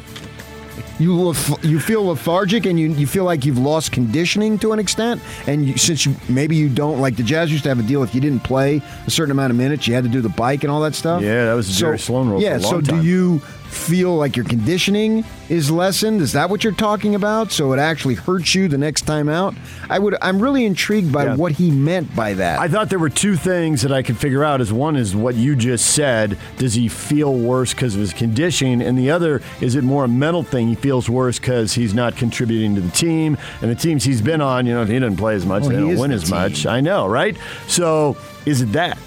You 0.99 1.33
you 1.61 1.79
feel 1.79 2.05
lethargic 2.05 2.65
and 2.65 2.79
you, 2.79 2.89
you 2.91 3.07
feel 3.07 3.23
like 3.23 3.45
you've 3.45 3.57
lost 3.57 3.91
conditioning 3.91 4.59
to 4.59 4.73
an 4.73 4.79
extent. 4.79 5.21
And 5.47 5.65
you, 5.65 5.77
since 5.77 6.05
you 6.05 6.15
maybe 6.27 6.55
you 6.55 6.69
don't 6.69 6.99
like 6.99 7.15
the 7.15 7.23
Jazz 7.23 7.51
used 7.51 7.63
to 7.63 7.69
have 7.69 7.79
a 7.79 7.83
deal 7.83 8.03
if 8.03 8.13
you 8.13 8.21
didn't 8.21 8.41
play 8.43 8.81
a 9.07 9.11
certain 9.11 9.31
amount 9.31 9.51
of 9.51 9.57
minutes, 9.57 9.87
you 9.87 9.93
had 9.93 10.03
to 10.03 10.09
do 10.09 10.21
the 10.21 10.29
bike 10.29 10.63
and 10.63 10.71
all 10.71 10.81
that 10.81 10.95
stuff. 10.95 11.21
Yeah, 11.21 11.45
that 11.45 11.53
was 11.53 11.67
the 11.67 11.73
Jerry 11.73 11.99
Sloan 11.99 12.29
rule 12.29 12.41
Yeah, 12.41 12.55
a 12.55 12.59
so 12.59 12.81
time. 12.81 13.01
do 13.01 13.07
you 13.07 13.41
feel 13.69 14.15
like 14.15 14.35
your 14.35 14.45
conditioning 14.45 15.23
is 15.47 15.71
lessened? 15.71 16.21
Is 16.21 16.33
that 16.33 16.49
what 16.49 16.63
you're 16.63 16.73
talking 16.73 17.15
about? 17.15 17.51
So 17.51 17.71
it 17.73 17.79
actually 17.79 18.15
hurts 18.15 18.53
you 18.55 18.67
the 18.67 18.77
next 18.77 19.01
time 19.03 19.29
out? 19.29 19.55
I 19.89 19.99
would. 19.99 20.15
I'm 20.21 20.41
really 20.41 20.65
intrigued 20.65 21.11
by 21.11 21.25
Yeah. 21.25 21.35
what 21.35 21.53
he 21.53 21.71
meant 21.71 22.15
by 22.15 22.33
that. 22.35 22.59
I 22.59 22.67
thought 22.67 22.89
there 22.89 22.99
were 22.99 23.09
two 23.09 23.35
things 23.35 23.81
that 23.83 23.91
I 23.91 24.01
could 24.03 24.17
figure 24.17 24.43
out. 24.43 24.61
Is 24.61 24.71
one 24.73 24.95
is 24.95 25.15
what 25.15 25.35
you 25.35 25.55
just 25.55 25.87
said. 25.87 26.37
Does 26.57 26.73
he 26.73 26.87
feel 26.87 27.33
worse 27.33 27.73
because 27.73 27.95
of 27.95 28.01
his 28.01 28.13
conditioning? 28.13 28.81
And 28.81 28.97
the 28.97 29.11
other 29.11 29.41
is 29.61 29.75
it 29.75 29.83
more 29.83 30.03
a 30.05 30.07
mental 30.07 30.43
thing? 30.43 30.67
He 30.67 30.75
feels 30.75 31.09
worse 31.09 31.39
because 31.39 31.73
he's 31.73 31.93
not 31.93 32.15
contributing 32.15 32.75
to 32.75 32.81
the 32.81 32.91
team, 32.91 33.37
and 33.61 33.71
the 33.71 33.75
teams 33.75 34.03
he's 34.03 34.21
been 34.21 34.41
on, 34.41 34.65
you 34.65 34.73
know, 34.73 34.85
he 34.85 34.99
doesn't 34.99 35.17
play 35.17 35.35
as 35.35 35.45
much, 35.45 35.61
Well, 35.61 35.69
they 35.71 35.75
he 35.77 35.81
don't 35.89 35.97
win 35.97 36.09
the 36.11 36.15
as 36.17 36.23
team. 36.23 36.31
much. 36.31 36.65
I 36.65 36.81
know, 36.81 37.07
right? 37.07 37.35
So 37.67 38.17
is 38.45 38.61
it 38.61 38.71
that? 38.73 38.97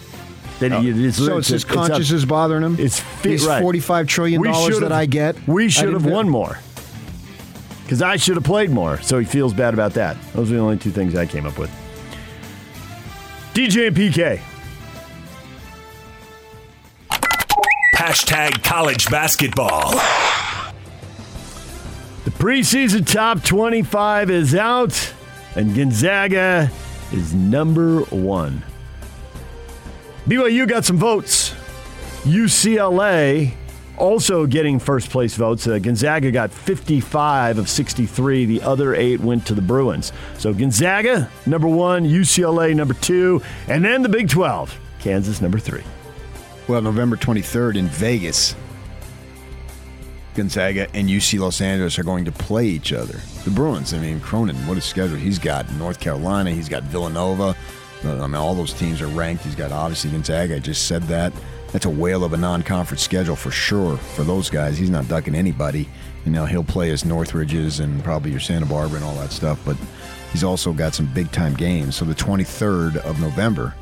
That 0.62 0.72
uh, 0.72 0.80
he, 0.80 1.06
it's, 1.06 1.16
so 1.18 1.38
it's 1.38 1.48
his 1.48 1.64
conscience 1.64 2.10
is 2.10 2.24
bothering 2.24 2.62
him. 2.62 2.76
It's 2.78 3.00
fi- 3.00 3.30
These 3.30 3.46
right. 3.46 3.60
45 3.60 4.06
trillion 4.06 4.40
We 4.40 4.48
dollars 4.48 4.74
should've- 4.74 4.80
that 4.88 4.92
I 4.92 5.06
get. 5.06 5.36
We 5.48 5.68
should 5.68 5.92
have 5.92 6.06
won 6.06 6.28
more. 6.28 6.58
Because 7.82 8.00
I 8.00 8.16
should 8.16 8.36
have 8.36 8.44
played 8.44 8.70
more. 8.70 9.00
So 9.02 9.18
he 9.18 9.24
feels 9.26 9.52
bad 9.52 9.74
about 9.74 9.94
that. 9.94 10.16
Those 10.32 10.50
are 10.50 10.54
the 10.54 10.60
only 10.60 10.78
two 10.78 10.90
things 10.90 11.14
I 11.14 11.26
came 11.26 11.44
up 11.46 11.58
with. 11.58 11.70
DJ 13.54 13.88
and 13.88 13.96
PK. 13.96 14.40
Hashtag 17.96 18.62
college 18.64 19.08
basketball. 19.10 19.90
The 22.24 22.30
preseason 22.30 23.06
top 23.10 23.42
25 23.44 24.30
is 24.30 24.54
out, 24.54 25.12
and 25.54 25.74
Gonzaga 25.74 26.70
is 27.12 27.34
number 27.34 28.00
one. 28.04 28.62
BYU 30.26 30.68
got 30.68 30.84
some 30.84 30.98
votes. 30.98 31.54
UCLA 32.22 33.52
also 33.98 34.46
getting 34.46 34.78
first 34.78 35.10
place 35.10 35.34
votes. 35.34 35.66
Uh, 35.66 35.78
Gonzaga 35.78 36.30
got 36.30 36.50
55 36.50 37.58
of 37.58 37.68
63. 37.68 38.46
The 38.46 38.62
other 38.62 38.94
eight 38.94 39.20
went 39.20 39.46
to 39.46 39.54
the 39.54 39.62
Bruins. 39.62 40.12
So 40.38 40.52
Gonzaga, 40.52 41.30
number 41.46 41.68
one, 41.68 42.04
UCLA, 42.04 42.74
number 42.74 42.94
two, 42.94 43.42
and 43.68 43.84
then 43.84 44.02
the 44.02 44.08
Big 44.08 44.28
12, 44.28 44.78
Kansas, 45.00 45.40
number 45.40 45.58
three. 45.58 45.82
Well, 46.68 46.82
November 46.82 47.16
23rd 47.16 47.76
in 47.76 47.86
Vegas, 47.86 48.54
Gonzaga 50.34 50.88
and 50.94 51.08
UC 51.08 51.38
Los 51.38 51.60
Angeles 51.60 51.98
are 51.98 52.04
going 52.04 52.24
to 52.24 52.32
play 52.32 52.66
each 52.66 52.92
other. 52.92 53.20
The 53.44 53.50
Bruins, 53.50 53.92
I 53.92 53.98
mean, 53.98 54.20
Cronin, 54.20 54.56
what 54.66 54.78
a 54.78 54.80
schedule. 54.80 55.16
He's 55.16 55.38
got 55.38 55.70
North 55.72 56.00
Carolina, 56.00 56.50
he's 56.50 56.68
got 56.68 56.84
Villanova. 56.84 57.56
I 58.04 58.26
mean, 58.26 58.34
all 58.34 58.54
those 58.54 58.72
teams 58.72 59.00
are 59.00 59.06
ranked. 59.08 59.44
He's 59.44 59.54
got 59.54 59.72
obviously 59.72 60.10
Gonzaga. 60.10 60.56
I 60.56 60.58
just 60.58 60.86
said 60.86 61.02
that. 61.04 61.32
That's 61.72 61.86
a 61.86 61.90
whale 61.90 62.24
of 62.24 62.32
a 62.32 62.36
non 62.36 62.62
conference 62.62 63.02
schedule 63.02 63.36
for 63.36 63.50
sure 63.50 63.96
for 63.96 64.24
those 64.24 64.50
guys. 64.50 64.76
He's 64.76 64.90
not 64.90 65.08
ducking 65.08 65.34
anybody. 65.34 65.88
You 66.24 66.32
know, 66.32 66.44
he'll 66.44 66.64
play 66.64 66.90
his 66.90 67.04
Northridges 67.04 67.80
and 67.80 68.02
probably 68.04 68.30
your 68.30 68.40
Santa 68.40 68.66
Barbara 68.66 68.96
and 68.96 69.04
all 69.04 69.14
that 69.16 69.32
stuff, 69.32 69.60
but 69.64 69.76
he's 70.30 70.44
also 70.44 70.72
got 70.72 70.94
some 70.94 71.06
big 71.06 71.32
time 71.32 71.54
games. 71.54 71.96
So 71.96 72.04
the 72.04 72.14
23rd 72.14 72.96
of 72.98 73.20
November, 73.20 73.74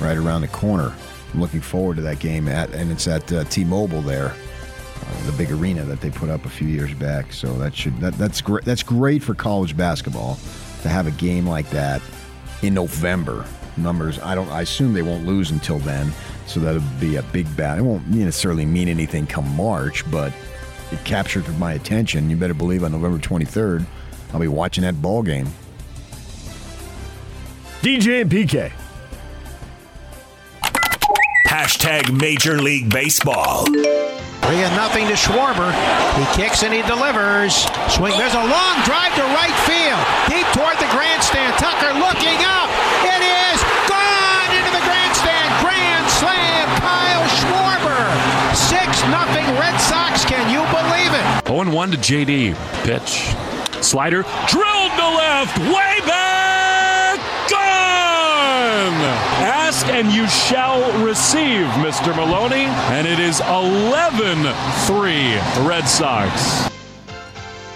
right 0.00 0.16
around 0.16 0.40
the 0.40 0.48
corner. 0.48 0.94
I'm 1.32 1.40
looking 1.40 1.60
forward 1.60 1.96
to 1.96 2.02
that 2.02 2.18
game 2.18 2.48
at, 2.48 2.70
and 2.70 2.90
it's 2.90 3.06
at 3.06 3.30
uh, 3.32 3.44
T-Mobile 3.44 4.02
there, 4.02 4.30
uh, 4.30 5.26
the 5.26 5.32
big 5.32 5.52
arena 5.52 5.84
that 5.84 6.00
they 6.00 6.10
put 6.10 6.30
up 6.30 6.44
a 6.46 6.48
few 6.48 6.68
years 6.68 6.94
back. 6.94 7.32
So 7.32 7.52
that 7.58 7.74
should 7.74 7.98
that, 8.00 8.14
that's 8.14 8.40
great. 8.40 8.64
That's 8.64 8.82
great 8.82 9.22
for 9.22 9.34
college 9.34 9.76
basketball 9.76 10.38
to 10.82 10.88
have 10.88 11.06
a 11.06 11.10
game 11.12 11.46
like 11.46 11.68
that 11.70 12.00
in 12.62 12.74
November. 12.74 13.44
Numbers, 13.76 14.18
I 14.20 14.34
don't. 14.34 14.48
I 14.48 14.62
assume 14.62 14.94
they 14.94 15.02
won't 15.02 15.26
lose 15.26 15.50
until 15.50 15.78
then, 15.78 16.10
so 16.46 16.60
that'll 16.60 16.80
be 16.98 17.16
a 17.16 17.22
big 17.22 17.54
bat. 17.56 17.78
It 17.78 17.82
won't 17.82 18.06
necessarily 18.08 18.64
mean 18.64 18.88
anything 18.88 19.26
come 19.26 19.54
March, 19.54 20.10
but 20.10 20.32
it 20.92 21.04
captured 21.04 21.46
my 21.58 21.74
attention. 21.74 22.30
You 22.30 22.36
better 22.36 22.54
believe 22.54 22.84
on 22.84 22.92
November 22.92 23.18
23rd, 23.18 23.84
I'll 24.32 24.40
be 24.40 24.48
watching 24.48 24.82
that 24.82 25.00
ball 25.02 25.22
game. 25.22 25.46
DJ 27.82 28.22
and 28.22 28.30
PK. 28.30 28.72
Hashtag 31.46 32.18
Major 32.18 32.60
League 32.60 32.90
Baseball. 32.90 33.66
Three 34.46 34.62
and 34.62 34.76
nothing 34.76 35.06
to 35.08 35.14
Schwarber. 35.14 35.70
He 36.14 36.24
kicks 36.40 36.62
and 36.62 36.72
he 36.72 36.82
delivers. 36.82 37.66
Swing. 37.90 38.16
There's 38.16 38.34
a 38.34 38.46
long 38.46 38.76
drive 38.86 39.14
to 39.14 39.22
right 39.34 39.54
field. 39.66 40.02
Deep 40.30 40.46
toward 40.54 40.78
the 40.78 40.85
grandstand. 41.16 41.54
Tucker 41.56 41.92
looking 41.98 42.44
up. 42.44 42.68
It 43.08 43.22
is 43.24 43.58
gone 43.88 44.50
into 44.52 44.70
the 44.70 44.84
grandstand. 44.84 45.48
Grand 45.64 46.06
slam. 46.10 46.68
Kyle 46.80 47.24
Schwarber. 47.40 48.04
Six 48.54 49.02
nothing 49.08 49.46
Red 49.56 49.78
Sox. 49.80 50.26
Can 50.26 50.50
you 50.52 50.60
believe 50.68 51.12
it? 51.14 51.46
0 51.48 51.74
1 51.74 51.90
to 51.92 51.96
JD. 51.96 52.54
Pitch. 52.84 53.34
Slider. 53.82 54.22
Drilled 54.46 54.92
to 54.92 55.08
left. 55.08 55.58
Way 55.58 56.00
back. 56.06 57.18
Gone. 57.48 59.00
Ask 59.40 59.86
and 59.86 60.12
you 60.12 60.28
shall 60.28 60.82
receive, 61.02 61.66
Mr. 61.80 62.14
Maloney. 62.14 62.66
And 62.92 63.06
it 63.06 63.18
is 63.18 63.40
11 63.40 64.52
3 64.86 65.66
Red 65.66 65.88
Sox. 65.88 66.75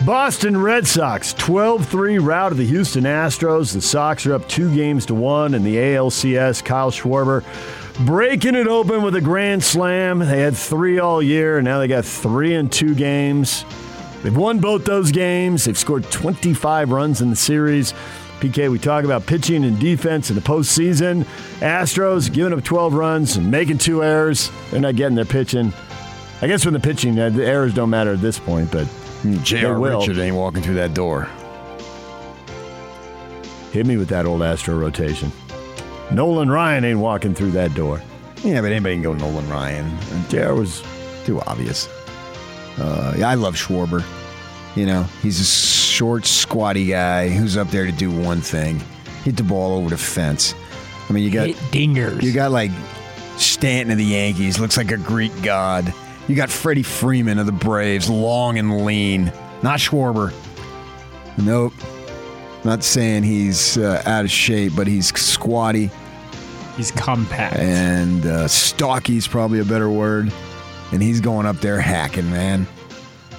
Boston 0.07 0.57
Red 0.57 0.87
Sox 0.87 1.35
12-3 1.35 2.25
rout 2.25 2.53
of 2.53 2.59
the 2.59 2.65
Houston 2.65 3.05
Astros. 3.05 3.75
The 3.75 3.83
Sox 3.83 4.25
are 4.25 4.33
up 4.33 4.49
two 4.49 4.75
games 4.75 5.05
to 5.07 5.15
one 5.15 5.53
in 5.53 5.63
the 5.63 5.77
ALCS. 5.77 6.65
Kyle 6.65 6.91
Schwarber 6.91 7.45
breaking 8.07 8.55
it 8.55 8.67
open 8.67 9.03
with 9.03 9.15
a 9.15 9.21
grand 9.21 9.63
slam. 9.63 10.21
They 10.21 10.41
had 10.41 10.57
three 10.57 10.99
all 10.99 11.23
year, 11.23 11.59
and 11.59 11.67
now 11.67 11.79
they 11.79 11.87
got 11.87 12.07
three 12.07 12.55
in 12.55 12.71
two 12.71 12.95
games. 12.95 13.67
They've 14.23 14.35
won 14.35 14.59
both 14.59 14.87
those 14.87 15.13
games. 15.13 15.67
They've 15.67 15.77
scored 15.77 16.05
25 16.11 16.93
runs 16.93 17.21
in 17.21 17.29
the 17.29 17.37
series. 17.37 17.93
PK, 18.41 18.71
we 18.71 18.79
talk 18.79 19.05
about 19.05 19.27
pitching 19.27 19.67
and 19.67 19.79
defense 19.79 20.31
in 20.31 20.35
the 20.35 20.43
postseason. 20.43 21.25
Astros 21.59 22.33
giving 22.33 22.55
up 22.55 22.65
12 22.65 22.95
runs 22.95 23.37
and 23.37 23.51
making 23.51 23.77
two 23.77 24.03
errors. 24.03 24.51
They're 24.71 24.81
not 24.81 24.97
getting 24.97 25.15
their 25.15 25.27
pitching. 25.27 25.75
I 26.41 26.47
guess 26.47 26.65
when 26.65 26.73
the 26.73 26.81
pitching, 26.81 27.19
uh, 27.19 27.29
the 27.29 27.45
errors 27.45 27.75
don't 27.75 27.91
matter 27.91 28.15
at 28.15 28.23
this 28.23 28.39
point, 28.39 28.73
but 28.73 28.89
J.R. 29.43 29.79
will. 29.79 30.01
Richard 30.01 30.19
ain't 30.19 30.37
walking 30.37 30.63
through 30.63 30.75
that 30.75 30.95
door. 30.95 31.29
hit 33.73 33.87
me 33.87 33.97
with 33.97 34.09
that 34.09 34.27
old 34.27 34.43
Astro 34.43 34.77
rotation. 34.77 35.31
Nolan 36.11 36.51
Ryan 36.51 36.85
ain't 36.85 36.99
walking 36.99 37.35
through 37.35 37.53
that 37.53 37.75
door. 37.75 38.03
Yeah, 38.43 38.61
but 38.61 38.73
anybody 38.73 38.97
can 38.97 39.03
go 39.03 39.15
Nolan 39.15 39.49
Ryan. 39.49 39.97
JR 40.29 40.55
was 40.55 40.83
too 41.25 41.41
obvious. 41.43 41.89
Uh, 42.79 43.15
yeah, 43.19 43.29
I 43.29 43.35
love 43.35 43.55
Schwarber. 43.55 44.03
You 44.75 44.87
know, 44.87 45.03
he's 45.23 45.41
a 45.41 45.45
short, 45.45 46.25
squatty 46.25 46.87
guy 46.87 47.29
who's 47.29 47.57
up 47.57 47.69
there 47.69 47.85
to 47.85 47.93
do 47.93 48.11
one 48.11 48.41
thing: 48.41 48.81
hit 49.25 49.37
the 49.37 49.43
ball 49.43 49.77
over 49.79 49.91
the 49.91 49.99
fence. 49.99 50.55
I 51.09 51.13
mean, 51.13 51.25
you 51.25 51.31
got 51.31 51.49
Hit 51.49 51.57
dingers. 51.73 52.23
You 52.23 52.33
got 52.33 52.51
like 52.51 52.71
Stanton 53.37 53.93
of 53.93 53.99
the 53.99 54.05
Yankees, 54.05 54.59
looks 54.59 54.77
like 54.77 54.91
a 54.93 54.97
Greek 54.97 55.33
god. 55.43 55.93
You 56.31 56.37
got 56.37 56.49
Freddie 56.49 56.85
Freeman 56.85 57.41
of 57.41 57.47
the 57.47 57.51
Braves, 57.51 58.09
long 58.09 58.57
and 58.57 58.85
lean. 58.87 59.33
Not 59.65 59.81
Schwarber. 59.81 60.33
Nope. 61.37 61.73
Not 62.63 62.85
saying 62.85 63.25
he's 63.25 63.77
uh, 63.77 64.01
out 64.07 64.25
of 64.25 64.31
shape, 64.31 64.75
but 64.77 64.87
he's 64.87 65.09
squatty. 65.09 65.91
He's 66.77 66.93
compact. 66.93 67.57
And 67.57 68.25
uh, 68.25 68.47
stocky's 68.47 69.27
probably 69.27 69.59
a 69.59 69.65
better 69.65 69.91
word. 69.91 70.33
And 70.93 71.03
he's 71.03 71.21
going 71.21 71.47
up 71.47 71.57
there 71.57 71.81
hacking, 71.81 72.31
man. 72.31 72.65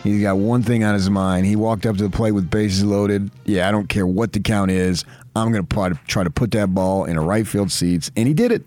He's 0.03 0.21
got 0.21 0.35
one 0.35 0.61
thing 0.61 0.83
on 0.83 0.93
his 0.93 1.09
mind. 1.09 1.45
He 1.45 1.55
walked 1.55 1.85
up 1.85 1.95
to 1.95 2.03
the 2.03 2.09
plate 2.09 2.31
with 2.31 2.49
bases 2.49 2.83
loaded. 2.83 3.31
Yeah, 3.45 3.69
I 3.69 3.71
don't 3.71 3.87
care 3.87 4.05
what 4.05 4.33
the 4.33 4.41
count 4.41 4.69
is. 4.69 5.05
I'm 5.33 5.53
going 5.53 5.65
to 5.65 5.99
try 6.07 6.25
to 6.25 6.29
put 6.29 6.51
that 6.51 6.75
ball 6.75 7.05
in 7.05 7.15
a 7.15 7.21
right 7.21 7.47
field 7.47 7.71
seats. 7.71 8.11
And 8.17 8.27
he 8.27 8.33
did 8.33 8.51
it. 8.51 8.65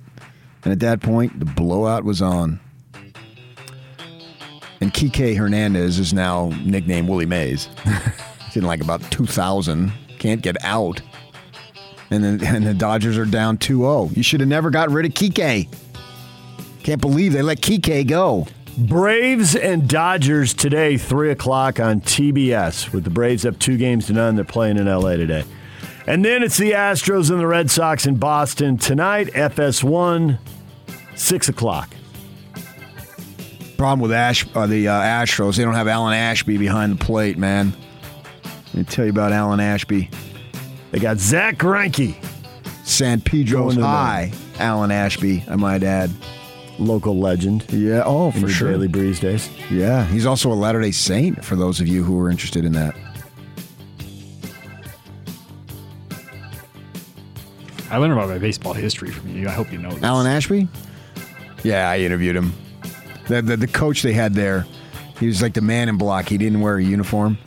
And 0.65 0.73
at 0.73 0.81
that 0.81 1.03
point, 1.03 1.39
the 1.39 1.45
blowout 1.45 2.05
was 2.05 2.23
on. 2.23 2.61
And 4.85 4.93
Kike 4.93 5.35
Hernandez 5.35 5.99
is 5.99 6.13
now 6.13 6.53
nicknamed 6.63 7.09
Willie 7.09 7.25
Mays. 7.25 7.71
He's 8.45 8.57
in 8.57 8.65
like 8.65 8.83
about 8.83 9.01
2,000. 9.11 9.91
Can't 10.19 10.43
get 10.43 10.63
out. 10.63 11.01
And 12.11 12.23
then 12.23 12.45
and 12.45 12.67
the 12.67 12.75
Dodgers 12.75 13.17
are 13.17 13.25
down 13.25 13.57
2 13.57 13.79
0. 13.79 14.11
You 14.13 14.23
should 14.23 14.41
have 14.41 14.49
never 14.51 14.69
got 14.69 14.91
rid 14.91 15.07
of 15.07 15.13
Kike. 15.13 15.69
Can't 16.83 17.01
believe 17.01 17.33
they 17.33 17.41
let 17.41 17.63
Kike 17.63 18.07
go. 18.07 18.47
Braves 18.77 19.57
and 19.57 19.89
Dodgers 19.89 20.53
today, 20.53 20.99
3 20.99 21.31
o'clock 21.31 21.81
on 21.81 22.03
TBS, 22.03 22.93
with 22.93 23.05
the 23.05 23.11
Braves 23.11 23.47
up 23.47 23.59
two 23.59 23.79
games 23.79 24.09
to 24.09 24.13
none. 24.13 24.35
They're 24.35 24.45
playing 24.45 24.77
in 24.77 24.85
LA 24.85 25.17
today. 25.17 25.45
And 26.07 26.23
then 26.23 26.43
it's 26.43 26.59
the 26.59 26.73
Astros 26.73 27.31
and 27.31 27.41
the 27.41 27.47
Red 27.47 27.71
Sox 27.71 28.05
in 28.05 28.17
Boston 28.17 28.77
tonight, 28.77 29.29
FS1, 29.29 30.39
6 31.15 31.49
o'clock. 31.49 31.89
Problem 33.77 34.01
with 34.01 34.13
Ash, 34.13 34.47
uh, 34.55 34.67
the 34.67 34.89
uh, 34.89 35.01
Astros, 35.01 35.57
they 35.57 35.65
don't 35.65 35.75
have 35.75 35.89
Alan 35.89 36.15
Ashby 36.15 36.57
behind 36.59 36.93
the 36.93 37.05
plate, 37.05 37.37
man. 37.37 37.73
Let 38.67 38.75
me 38.75 38.85
tell 38.85 39.05
you 39.05 39.11
about 39.11 39.33
Alan 39.33 39.61
Ashby. 39.61 40.11
They 40.91 41.01
got 41.01 41.19
Zack 41.19 41.59
Greinke. 41.59 42.17
San 42.85 43.21
Pedro's 43.21 43.75
Going 43.75 43.79
to 43.79 43.83
high, 43.87 44.33
Alan 44.59 44.91
Ashby, 44.91 45.43
I 45.49 45.57
might 45.57 45.83
add. 45.83 46.11
Local 46.79 47.19
legend. 47.19 47.65
Yeah, 47.71 48.03
oh, 48.05 48.27
in 48.27 48.33
for 48.33 48.39
your 48.41 48.49
sure. 48.49 48.71
Daily 48.73 48.89
Breeze 48.89 49.21
days. 49.21 49.49
Yeah, 49.71 50.05
he's 50.07 50.27
also 50.27 50.53
a 50.53 50.55
Latter 50.55 50.81
day 50.81 50.91
Saint 50.91 51.45
for 51.45 51.55
those 51.57 51.81
of 51.81 51.87
you 51.87 52.03
who 52.03 52.19
are 52.21 52.29
interested 52.29 52.65
in 52.65 52.73
that. 52.73 52.97
I 57.91 57.97
learned 57.97 58.13
about 58.13 58.29
my 58.29 58.39
baseball 58.39 58.73
history 58.73 59.11
from 59.11 59.37
you. 59.37 59.47
I 59.47 59.53
hope 59.53 59.71
you 59.71 59.79
know 59.79 59.91
this. 59.91 60.03
Alan 60.03 60.27
Ashby? 60.27 60.69
Yeah, 61.63 61.89
I 61.89 62.01
interviewed 62.01 62.35
him. 62.35 62.53
The, 63.29 63.43
the, 63.43 63.57
the 63.57 63.67
coach 63.67 64.03
they 64.03 64.13
had 64.13 64.35
there, 64.35 64.67
he 65.19 65.27
was 65.27 65.41
like 65.41 65.55
the 65.55 65.61
man 65.61 65.89
in 65.89 65.97
black. 65.97 66.29
He 66.29 66.37
didn't 66.37 66.61
wear 66.61 66.77
a 66.77 66.85
uniform, 66.85 67.39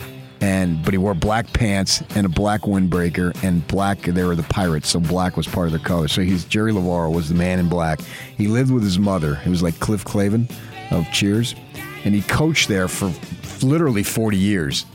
and 0.42 0.84
but 0.84 0.94
he 0.94 0.98
wore 0.98 1.14
black 1.14 1.52
pants 1.54 2.02
and 2.16 2.26
a 2.26 2.30
black 2.30 2.62
windbreaker 2.62 3.36
and 3.44 3.66
black. 3.68 4.02
They 4.02 4.24
were 4.24 4.36
the 4.36 4.44
Pirates, 4.44 4.90
so 4.90 5.00
black 5.00 5.38
was 5.38 5.48
part 5.48 5.68
of 5.68 5.74
their 5.74 5.82
color. 5.82 6.08
So 6.08 6.22
he's 6.22 6.46
Jerry 6.46 6.72
Lavarro 6.72 7.14
was 7.14 7.30
the 7.30 7.36
man 7.36 7.60
in 7.60 7.70
black. 7.70 8.00
He 8.38 8.48
lived 8.48 8.72
with 8.72 8.84
his 8.84 8.98
mother. 8.98 9.40
It 9.46 9.50
was 9.50 9.62
like 9.62 9.80
Cliff 9.80 10.04
Clavin 10.04 10.52
of 10.92 11.06
Cheers, 11.12 11.56
and 12.06 12.16
he 12.16 12.22
coached 12.22 12.68
there 12.68 12.88
for 12.88 13.14
literally 13.62 14.04
forty 14.04 14.38
years. 14.38 14.86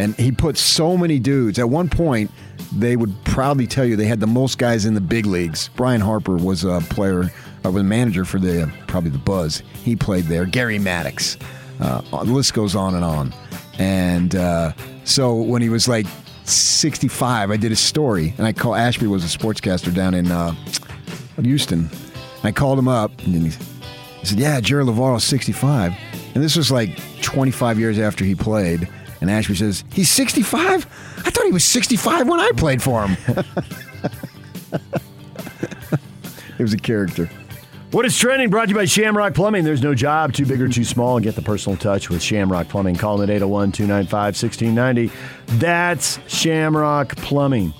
And 0.00 0.14
he 0.14 0.30
put 0.30 0.56
so 0.56 0.96
many 0.96 1.18
dudes. 1.18 1.58
At 1.58 1.70
one 1.70 1.88
point, 1.88 2.30
they 2.72 2.96
would 2.96 3.14
proudly 3.24 3.66
tell 3.66 3.84
you 3.84 3.96
they 3.96 4.06
had 4.06 4.20
the 4.20 4.26
most 4.26 4.58
guys 4.58 4.84
in 4.84 4.94
the 4.94 5.00
big 5.00 5.26
leagues. 5.26 5.70
Brian 5.76 6.00
Harper 6.00 6.36
was 6.36 6.64
a 6.64 6.80
player, 6.90 7.24
uh, 7.64 7.70
was 7.70 7.82
a 7.82 7.84
manager 7.84 8.24
for 8.24 8.38
the 8.38 8.64
uh, 8.64 8.70
probably 8.86 9.10
the 9.10 9.18
Buzz. 9.18 9.62
He 9.82 9.96
played 9.96 10.24
there. 10.24 10.44
Gary 10.44 10.78
Maddox. 10.78 11.36
Uh, 11.80 12.00
the 12.10 12.32
list 12.32 12.54
goes 12.54 12.74
on 12.74 12.94
and 12.94 13.04
on. 13.04 13.32
And 13.78 14.34
uh, 14.34 14.72
so 15.04 15.34
when 15.34 15.62
he 15.62 15.68
was 15.68 15.86
like 15.88 16.06
65, 16.44 17.50
I 17.50 17.56
did 17.56 17.72
a 17.72 17.76
story, 17.76 18.34
and 18.38 18.46
I 18.46 18.52
call 18.52 18.74
Ashby 18.74 19.06
was 19.06 19.24
a 19.24 19.38
sportscaster 19.38 19.94
down 19.94 20.14
in 20.14 20.30
uh, 20.30 20.52
Houston. 21.40 21.88
I 22.42 22.52
called 22.52 22.78
him 22.78 22.88
up, 22.88 23.16
and 23.20 23.34
he, 23.34 23.48
he 24.20 24.26
said, 24.26 24.38
"Yeah, 24.38 24.60
Jerry 24.60 24.84
Lavarro's 24.84 25.24
65." 25.24 25.94
And 26.34 26.44
this 26.44 26.56
was 26.56 26.70
like 26.70 26.98
25 27.22 27.78
years 27.78 27.98
after 27.98 28.24
he 28.24 28.34
played. 28.34 28.88
And 29.20 29.30
Ashby 29.30 29.56
says, 29.56 29.82
He's 29.92 30.08
65? 30.08 30.86
I 31.28 31.30
thought 31.30 31.44
he 31.44 31.52
was 31.52 31.64
65 31.66 32.26
when 32.26 32.40
I 32.40 32.50
played 32.56 32.82
for 32.82 33.06
him. 33.06 33.18
it 36.58 36.62
was 36.62 36.72
a 36.72 36.78
character. 36.78 37.28
What 37.90 38.06
is 38.06 38.18
trending? 38.18 38.48
Brought 38.48 38.64
to 38.64 38.70
you 38.70 38.74
by 38.74 38.86
Shamrock 38.86 39.34
Plumbing. 39.34 39.62
There's 39.62 39.82
no 39.82 39.94
job 39.94 40.32
too 40.32 40.46
big 40.46 40.62
or 40.62 40.68
too 40.68 40.84
small. 40.84 41.20
Get 41.20 41.34
the 41.34 41.42
personal 41.42 41.76
touch 41.76 42.08
with 42.08 42.22
Shamrock 42.22 42.70
Plumbing. 42.70 42.96
Call 42.96 43.18
them 43.18 43.28
at 43.28 43.34
801 43.34 43.72
295 43.72 44.42
1690. 44.42 45.12
That's 45.58 46.18
Shamrock 46.34 47.14
Plumbing. 47.16 47.74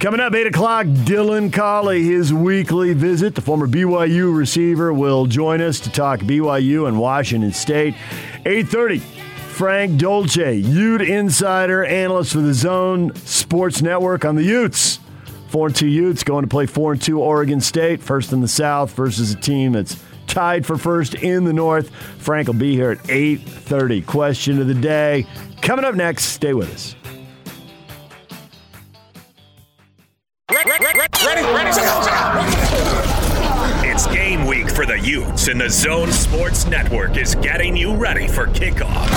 Coming 0.00 0.18
up, 0.18 0.34
8 0.34 0.48
o'clock, 0.48 0.86
Dylan 0.86 1.52
Collie, 1.52 2.02
his 2.02 2.34
weekly 2.34 2.94
visit. 2.94 3.36
The 3.36 3.42
former 3.42 3.68
BYU 3.68 4.36
receiver 4.36 4.92
will 4.92 5.26
join 5.26 5.60
us 5.60 5.78
to 5.80 5.90
talk 5.90 6.18
BYU 6.18 6.88
and 6.88 6.98
Washington 6.98 7.52
State. 7.52 7.94
830, 8.44 9.02
Frank 9.58 9.98
Dolce, 9.98 10.54
Ute 10.54 11.02
insider, 11.02 11.84
analyst 11.84 12.32
for 12.32 12.40
the 12.40 12.54
Zone 12.54 13.12
Sports 13.16 13.82
Network 13.82 14.24
on 14.24 14.36
the 14.36 14.44
Utes. 14.44 15.00
4 15.48 15.70
2 15.70 15.88
Utes 15.88 16.22
going 16.22 16.44
to 16.44 16.48
play 16.48 16.66
4 16.66 16.94
2 16.94 17.20
Oregon 17.20 17.60
State, 17.60 18.00
first 18.00 18.32
in 18.32 18.40
the 18.40 18.46
South 18.46 18.92
versus 18.92 19.32
a 19.32 19.34
team 19.34 19.72
that's 19.72 20.00
tied 20.28 20.64
for 20.64 20.78
first 20.78 21.16
in 21.16 21.42
the 21.42 21.52
North. 21.52 21.90
Frank 22.18 22.46
will 22.46 22.54
be 22.54 22.76
here 22.76 22.92
at 22.92 22.98
8:30. 23.08 24.06
Question 24.06 24.60
of 24.60 24.68
the 24.68 24.74
day 24.74 25.26
coming 25.60 25.84
up 25.84 25.96
next. 25.96 26.26
Stay 26.26 26.54
with 26.54 26.72
us. 26.72 26.94
It's 30.50 31.74
game 31.74 32.46
week 32.46 32.57
for 34.78 34.86
the 34.86 35.00
Utes, 35.00 35.48
and 35.48 35.60
the 35.60 35.68
Zone 35.68 36.12
Sports 36.12 36.64
Network 36.68 37.16
is 37.16 37.34
getting 37.34 37.76
you 37.76 37.96
ready 37.96 38.28
for 38.28 38.46
kickoff. 38.46 39.08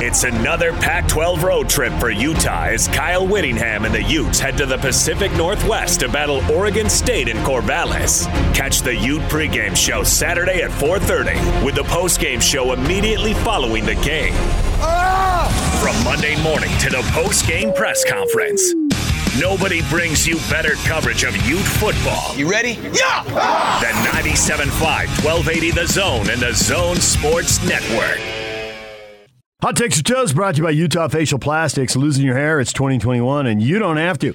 It's 0.00 0.24
another 0.24 0.72
Pac 0.72 1.06
12 1.06 1.44
road 1.44 1.68
trip 1.68 1.92
for 2.00 2.10
Utah 2.10 2.64
as 2.64 2.88
Kyle 2.88 3.24
Whittingham 3.24 3.84
and 3.84 3.94
the 3.94 4.02
Utes 4.02 4.40
head 4.40 4.56
to 4.56 4.66
the 4.66 4.76
Pacific 4.78 5.30
Northwest 5.34 6.00
to 6.00 6.08
battle 6.08 6.42
Oregon 6.50 6.90
State 6.90 7.28
in 7.28 7.36
Corvallis. 7.44 8.26
Catch 8.56 8.82
the 8.82 8.92
Ute 8.92 9.22
pregame 9.30 9.76
show 9.76 10.02
Saturday 10.02 10.62
at 10.62 10.72
4:30 10.72 11.64
with 11.64 11.76
the 11.76 11.84
postgame 11.84 12.42
show 12.42 12.72
immediately 12.72 13.34
following 13.34 13.86
the 13.86 13.94
game. 13.94 14.34
From 15.80 16.02
Monday 16.02 16.42
morning 16.42 16.76
to 16.78 16.90
the 16.90 17.02
postgame 17.12 17.72
press 17.76 18.04
conference. 18.04 18.74
Nobody 19.40 19.80
brings 19.88 20.26
you 20.26 20.36
better 20.50 20.74
coverage 20.84 21.24
of 21.24 21.34
Ute 21.46 21.64
football. 21.64 22.36
You 22.36 22.50
ready? 22.50 22.72
Yeah! 22.92 23.22
The 23.24 23.86
97.5, 24.10 24.68
1280 25.24 25.70
The 25.70 25.86
Zone 25.86 26.28
and 26.28 26.42
the 26.42 26.52
Zone 26.52 26.96
Sports 26.96 27.66
Network. 27.66 28.18
Hot 29.62 29.74
Takes 29.74 30.00
or 30.00 30.02
Toast 30.02 30.34
brought 30.34 30.56
to 30.56 30.58
you 30.58 30.64
by 30.64 30.72
Utah 30.72 31.08
Facial 31.08 31.38
Plastics. 31.38 31.96
Losing 31.96 32.26
your 32.26 32.36
hair, 32.36 32.60
it's 32.60 32.74
2021, 32.74 33.46
and 33.46 33.62
you 33.62 33.78
don't 33.78 33.96
have 33.96 34.18
to. 34.18 34.34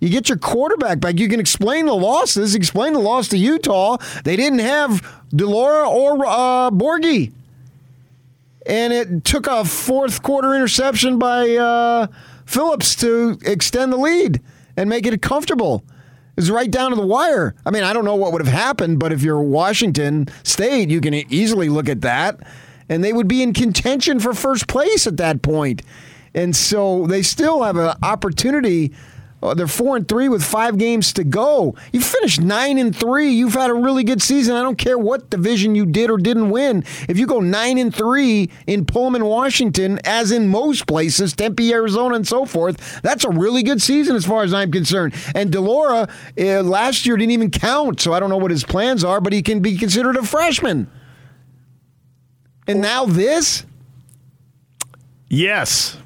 You 0.00 0.08
get 0.08 0.28
your 0.28 0.38
quarterback 0.38 0.98
back. 0.98 1.20
You 1.20 1.28
can 1.28 1.38
explain 1.38 1.86
the 1.86 1.94
losses. 1.94 2.56
Explain 2.56 2.92
the 2.92 2.98
loss 2.98 3.28
to 3.28 3.38
Utah. 3.38 3.98
They 4.24 4.34
didn't 4.34 4.58
have 4.58 5.22
de 5.30 5.46
Laura 5.46 5.88
or 5.88 6.26
uh, 6.26 6.70
Borghi. 6.70 7.32
And 8.66 8.92
it 8.92 9.24
took 9.24 9.46
a 9.46 9.64
fourth 9.64 10.22
quarter 10.22 10.54
interception 10.54 11.18
by 11.18 11.56
uh, 11.56 12.06
Phillips 12.46 12.94
to 12.96 13.38
extend 13.44 13.92
the 13.92 13.96
lead 13.96 14.40
and 14.76 14.88
make 14.88 15.04
it 15.06 15.20
comfortable 15.20 15.84
It 16.36 16.40
was 16.40 16.50
right 16.50 16.70
down 16.70 16.90
to 16.90 16.96
the 16.96 17.06
wire. 17.06 17.54
I 17.66 17.70
mean, 17.70 17.82
I 17.82 17.92
don't 17.92 18.04
know 18.04 18.14
what 18.14 18.32
would 18.32 18.44
have 18.44 18.52
happened, 18.54 18.98
but 18.98 19.12
if 19.12 19.22
you're 19.22 19.42
Washington 19.42 20.28
State, 20.44 20.88
you 20.90 21.00
can 21.00 21.12
easily 21.14 21.68
look 21.68 21.88
at 21.88 22.00
that, 22.02 22.40
and 22.88 23.02
they 23.02 23.12
would 23.12 23.28
be 23.28 23.42
in 23.42 23.52
contention 23.52 24.20
for 24.20 24.32
first 24.32 24.66
place 24.66 25.06
at 25.06 25.16
that 25.18 25.42
point. 25.42 25.82
And 26.34 26.56
so 26.56 27.06
they 27.06 27.22
still 27.22 27.62
have 27.62 27.76
an 27.76 27.94
opportunity 28.02 28.92
uh, 29.42 29.54
they're 29.54 29.66
four 29.66 29.96
and 29.96 30.08
three 30.08 30.28
with 30.28 30.44
five 30.44 30.78
games 30.78 31.12
to 31.14 31.24
go. 31.24 31.74
You 31.92 32.00
finished 32.00 32.40
nine 32.40 32.78
and 32.78 32.94
three. 32.94 33.30
You've 33.32 33.54
had 33.54 33.70
a 33.70 33.74
really 33.74 34.04
good 34.04 34.22
season. 34.22 34.54
I 34.56 34.62
don't 34.62 34.78
care 34.78 34.98
what 34.98 35.30
division 35.30 35.74
you 35.74 35.86
did 35.86 36.10
or 36.10 36.18
didn't 36.18 36.50
win. 36.50 36.84
If 37.08 37.18
you 37.18 37.26
go 37.26 37.40
nine 37.40 37.78
and 37.78 37.94
three 37.94 38.50
in 38.66 38.84
Pullman, 38.84 39.24
Washington, 39.24 40.00
as 40.04 40.30
in 40.30 40.48
most 40.48 40.86
places, 40.86 41.32
Tempe, 41.34 41.72
Arizona, 41.72 42.14
and 42.14 42.26
so 42.26 42.44
forth, 42.44 43.02
that's 43.02 43.24
a 43.24 43.30
really 43.30 43.62
good 43.62 43.82
season 43.82 44.14
as 44.14 44.24
far 44.24 44.44
as 44.44 44.54
I'm 44.54 44.70
concerned. 44.70 45.14
And 45.34 45.50
de 45.50 45.60
Laura 45.60 46.08
uh, 46.38 46.62
last 46.62 47.06
year 47.06 47.16
didn't 47.16 47.32
even 47.32 47.50
count, 47.50 48.00
so 48.00 48.12
I 48.12 48.20
don't 48.20 48.30
know 48.30 48.36
what 48.36 48.50
his 48.50 48.64
plans 48.64 49.02
are, 49.02 49.20
but 49.20 49.32
he 49.32 49.42
can 49.42 49.60
be 49.60 49.76
considered 49.76 50.16
a 50.16 50.22
freshman. 50.22 50.90
And 52.66 52.80
now 52.80 53.06
this. 53.06 53.64
Yes, 55.28 55.96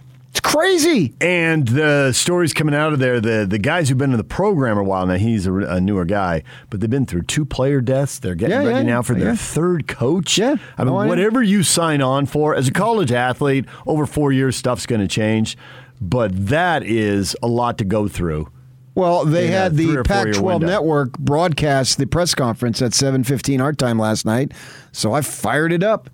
crazy. 0.46 1.14
And 1.20 1.66
the 1.66 2.12
stories 2.12 2.52
coming 2.52 2.74
out 2.74 2.92
of 2.92 2.98
there, 2.98 3.20
the 3.20 3.46
the 3.48 3.58
guys 3.58 3.88
who've 3.88 3.98
been 3.98 4.12
in 4.12 4.18
the 4.18 4.24
program 4.24 4.78
a 4.78 4.84
while 4.84 5.06
now, 5.06 5.16
he's 5.16 5.46
a, 5.46 5.52
a 5.52 5.80
newer 5.80 6.04
guy, 6.04 6.42
but 6.70 6.80
they've 6.80 6.88
been 6.88 7.06
through 7.06 7.22
two 7.22 7.44
player 7.44 7.80
deaths. 7.80 8.18
They're 8.18 8.34
getting 8.34 8.62
yeah, 8.62 8.68
ready 8.68 8.86
yeah, 8.86 8.94
now 8.94 9.02
for 9.02 9.14
their 9.14 9.30
yeah. 9.30 9.36
third 9.36 9.88
coach. 9.88 10.38
Yeah. 10.38 10.56
I 10.78 10.84
mean, 10.84 10.94
oh, 10.94 11.06
whatever 11.06 11.42
you 11.42 11.62
sign 11.62 12.00
on 12.00 12.26
for 12.26 12.54
as 12.54 12.68
a 12.68 12.72
college 12.72 13.12
athlete, 13.12 13.66
over 13.86 14.06
four 14.06 14.32
years, 14.32 14.56
stuff's 14.56 14.86
going 14.86 15.00
to 15.00 15.08
change. 15.08 15.58
But 16.00 16.48
that 16.48 16.82
is 16.82 17.36
a 17.42 17.48
lot 17.48 17.78
to 17.78 17.84
go 17.84 18.06
through. 18.06 18.50
Well, 18.94 19.24
they 19.24 19.48
had 19.48 19.76
the 19.76 20.02
Pac-12 20.04 20.62
network 20.62 21.18
broadcast 21.18 21.98
the 21.98 22.06
press 22.06 22.34
conference 22.34 22.80
at 22.80 22.92
7:15 22.92 23.60
our 23.60 23.72
time 23.72 23.98
last 23.98 24.24
night, 24.24 24.52
so 24.92 25.12
I 25.12 25.20
fired 25.20 25.72
it 25.72 25.82
up 25.82 26.08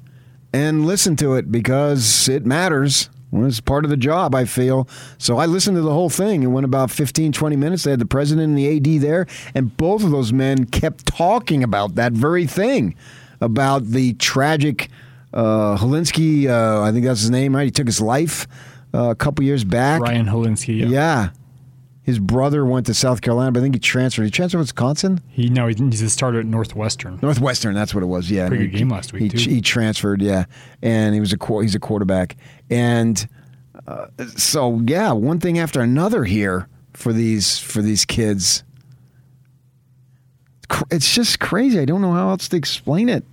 and 0.53 0.85
listened 0.85 1.19
to 1.21 1.35
it 1.35 1.53
because 1.53 2.29
it 2.29 2.45
matters. 2.45 3.09
Well, 3.33 3.47
it's 3.47 3.61
part 3.61 3.85
of 3.85 3.91
the 3.91 3.97
job, 3.97 4.35
I 4.35 4.45
feel. 4.45 4.87
So 5.19 5.39
I 5.39 5.47
listened 5.47 5.77
to 5.77 5.81
the 5.81 5.93
whole 5.93 6.11
thing. 6.11 6.43
It 6.43 6.49
went 6.49 6.67
about 6.67 6.91
15, 6.91 7.33
20 7.33 7.57
minutes. 7.57 7.83
They 7.83 7.91
had 7.91 7.99
the 7.99 8.07
president 8.07 8.51
and 8.51 8.59
the 8.59 8.77
AD 8.77 9.01
there, 9.01 9.27
and 9.55 9.77
both 9.77 10.05
of 10.05 10.11
those 10.11 10.33
men 10.33 10.67
kept 10.67 11.07
talking 11.07 11.65
about 11.65 11.95
that 11.97 12.13
very 12.13 12.47
thing 12.47 12.95
about 13.41 13.87
the 13.87 14.13
tragic 14.15 14.89
uh, 15.33 15.77
Hilinski, 15.79 16.47
uh, 16.49 16.83
I 16.83 16.93
think 16.93 17.07
that's 17.07 17.21
his 17.21 17.31
name, 17.31 17.57
right? 17.57 17.65
He 17.65 17.71
took 17.71 17.87
his 17.87 18.01
life 18.01 18.47
uh, 18.95 19.11
a 19.11 19.15
couple 19.15 19.45
years 19.45 19.65
back. 19.65 20.03
Ryan 20.03 20.27
Hilinski, 20.27 20.79
yeah. 20.79 20.87
yeah. 20.87 21.29
His 22.13 22.19
brother 22.19 22.67
went 22.67 22.85
to 22.89 22.93
South 22.93 23.23
Carolina, 23.23 23.53
but 23.53 23.61
I 23.61 23.63
think 23.63 23.75
he 23.75 23.81
transferred. 23.81 24.25
He 24.25 24.31
transferred 24.31 24.59
to 24.59 24.65
Wisconsin. 24.65 25.23
He 25.31 25.49
no, 25.49 25.67
he's 25.67 26.03
a 26.03 26.11
starter 26.11 26.41
at 26.41 26.45
Northwestern. 26.45 27.19
Northwestern, 27.23 27.75
that's 27.75 27.95
what 27.95 28.03
it 28.03 28.07
was. 28.07 28.31
Yeah, 28.31 28.49
pretty 28.49 28.67
good 28.67 28.77
game 28.77 28.91
last 28.91 29.15
week 29.15 29.23
he, 29.23 29.29
too. 29.31 29.51
He 29.51 29.63
transferred, 29.63 30.21
yeah, 30.21 30.45
and 30.83 31.15
he 31.15 31.21
was 31.21 31.33
a 31.33 31.39
he's 31.63 31.75
a 31.75 31.79
quarterback, 31.79 32.37
and 32.69 33.27
uh, 33.87 34.09
so 34.37 34.83
yeah, 34.87 35.13
one 35.13 35.41
thing 35.41 35.59
after 35.59 35.81
another 35.81 36.25
here 36.25 36.69
for 36.93 37.15
these 37.15 37.59
for 37.59 37.81
these 37.81 38.05
kids. 38.05 38.63
It's 40.91 41.15
just 41.15 41.41
crazy. 41.41 41.79
I 41.79 41.87
don't 41.87 42.03
know 42.03 42.13
how 42.13 42.29
else 42.29 42.47
to 42.49 42.59
explain 42.59 43.09
it. 43.09 43.25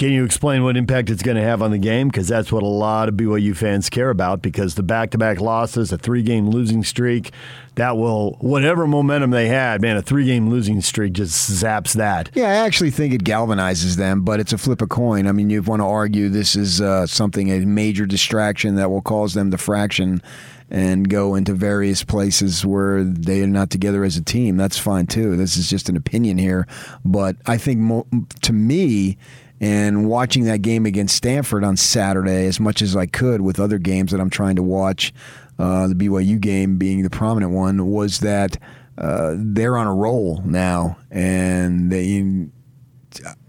Can 0.00 0.12
you 0.12 0.24
explain 0.24 0.64
what 0.64 0.78
impact 0.78 1.10
it's 1.10 1.22
going 1.22 1.36
to 1.36 1.42
have 1.42 1.60
on 1.60 1.72
the 1.72 1.78
game? 1.78 2.08
Because 2.08 2.26
that's 2.26 2.50
what 2.50 2.62
a 2.62 2.66
lot 2.66 3.10
of 3.10 3.16
BYU 3.16 3.54
fans 3.54 3.90
care 3.90 4.08
about. 4.08 4.40
Because 4.40 4.74
the 4.74 4.82
back-to-back 4.82 5.42
losses, 5.42 5.92
a 5.92 5.98
three-game 5.98 6.48
losing 6.48 6.82
streak, 6.82 7.32
that 7.74 7.98
will 7.98 8.38
whatever 8.40 8.86
momentum 8.86 9.30
they 9.30 9.48
had, 9.48 9.82
man, 9.82 9.98
a 9.98 10.02
three-game 10.02 10.48
losing 10.48 10.80
streak 10.80 11.12
just 11.12 11.50
zaps 11.50 11.92
that. 11.92 12.30
Yeah, 12.32 12.48
I 12.48 12.54
actually 12.64 12.92
think 12.92 13.12
it 13.12 13.24
galvanizes 13.24 13.96
them, 13.96 14.22
but 14.22 14.40
it's 14.40 14.54
a 14.54 14.58
flip 14.58 14.80
a 14.80 14.86
coin. 14.86 15.26
I 15.26 15.32
mean, 15.32 15.50
you 15.50 15.60
want 15.60 15.80
to 15.80 15.86
argue 15.86 16.30
this 16.30 16.56
is 16.56 16.80
uh, 16.80 17.06
something 17.06 17.50
a 17.50 17.66
major 17.66 18.06
distraction 18.06 18.76
that 18.76 18.90
will 18.90 19.02
cause 19.02 19.34
them 19.34 19.50
to 19.50 19.58
fraction 19.58 20.22
and 20.70 21.10
go 21.10 21.34
into 21.34 21.52
various 21.52 22.04
places 22.04 22.64
where 22.64 23.04
they 23.04 23.42
are 23.42 23.46
not 23.46 23.68
together 23.68 24.02
as 24.04 24.16
a 24.16 24.22
team. 24.22 24.56
That's 24.56 24.78
fine 24.78 25.08
too. 25.08 25.36
This 25.36 25.58
is 25.58 25.68
just 25.68 25.90
an 25.90 25.96
opinion 25.98 26.38
here, 26.38 26.66
but 27.04 27.36
I 27.44 27.58
think 27.58 27.80
mo- 27.80 28.06
to 28.40 28.54
me 28.54 29.18
and 29.60 30.08
watching 30.08 30.44
that 30.44 30.62
game 30.62 30.86
against 30.86 31.14
Stanford 31.16 31.62
on 31.64 31.76
Saturday 31.76 32.46
as 32.46 32.58
much 32.58 32.80
as 32.80 32.96
I 32.96 33.06
could 33.06 33.42
with 33.42 33.60
other 33.60 33.78
games 33.78 34.10
that 34.12 34.20
I'm 34.20 34.30
trying 34.30 34.56
to 34.56 34.62
watch, 34.62 35.12
uh, 35.58 35.86
the 35.86 35.94
BYU 35.94 36.40
game 36.40 36.78
being 36.78 37.02
the 37.02 37.10
prominent 37.10 37.52
one, 37.52 37.86
was 37.86 38.20
that 38.20 38.56
uh, 38.96 39.34
they're 39.36 39.76
on 39.76 39.86
a 39.86 39.94
roll 39.94 40.42
now, 40.44 40.98
and 41.10 41.92
they, 41.92 42.48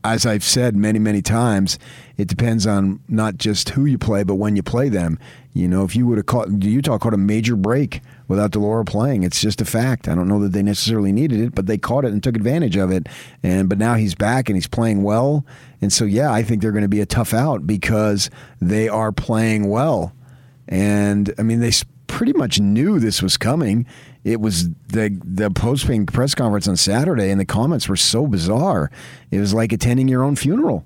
as 0.03 0.25
I've 0.25 0.43
said 0.43 0.75
many 0.75 0.99
many 0.99 1.21
times, 1.21 1.79
it 2.17 2.27
depends 2.27 2.67
on 2.67 2.99
not 3.07 3.37
just 3.37 3.69
who 3.69 3.85
you 3.85 3.97
play, 3.97 4.23
but 4.23 4.35
when 4.35 4.55
you 4.55 4.63
play 4.63 4.89
them. 4.89 5.17
You 5.53 5.67
know, 5.67 5.83
if 5.83 5.95
you 5.95 6.07
would 6.07 6.17
have 6.17 6.27
caught 6.27 6.63
Utah 6.63 6.97
caught 6.97 7.13
a 7.13 7.17
major 7.17 7.55
break 7.55 8.01
without 8.31 8.51
de 8.51 8.59
Laura 8.59 8.85
playing. 8.85 9.23
It's 9.23 9.41
just 9.41 9.59
a 9.59 9.65
fact. 9.65 10.07
I 10.07 10.15
don't 10.15 10.29
know 10.29 10.39
that 10.39 10.53
they 10.53 10.63
necessarily 10.63 11.11
needed 11.11 11.41
it, 11.41 11.53
but 11.53 11.67
they 11.67 11.77
caught 11.77 12.05
it 12.05 12.13
and 12.13 12.23
took 12.23 12.37
advantage 12.37 12.77
of 12.77 12.89
it. 12.89 13.07
And 13.43 13.67
but 13.67 13.77
now 13.77 13.95
he's 13.95 14.15
back 14.15 14.47
and 14.47 14.55
he's 14.55 14.67
playing 14.67 15.03
well. 15.03 15.45
And 15.81 15.91
so 15.91 16.05
yeah, 16.05 16.31
I 16.31 16.41
think 16.41 16.61
they're 16.61 16.71
going 16.71 16.83
to 16.83 16.87
be 16.87 17.01
a 17.01 17.05
tough 17.05 17.33
out 17.33 17.67
because 17.67 18.29
they 18.61 18.87
are 18.87 19.11
playing 19.11 19.69
well. 19.69 20.13
And 20.69 21.33
I 21.37 21.43
mean, 21.43 21.59
they 21.59 21.73
pretty 22.07 22.31
much 22.31 22.59
knew 22.61 22.99
this 22.99 23.21
was 23.21 23.35
coming. 23.35 23.85
It 24.23 24.39
was 24.39 24.69
the 24.87 25.19
the 25.25 25.51
post 25.51 25.89
press 26.07 26.33
conference 26.33 26.69
on 26.69 26.77
Saturday, 26.77 27.31
and 27.31 27.39
the 27.39 27.45
comments 27.45 27.89
were 27.89 27.97
so 27.97 28.27
bizarre. 28.27 28.89
It 29.29 29.39
was 29.39 29.53
like 29.53 29.73
attending 29.73 30.07
your 30.07 30.23
own 30.23 30.37
funeral 30.37 30.85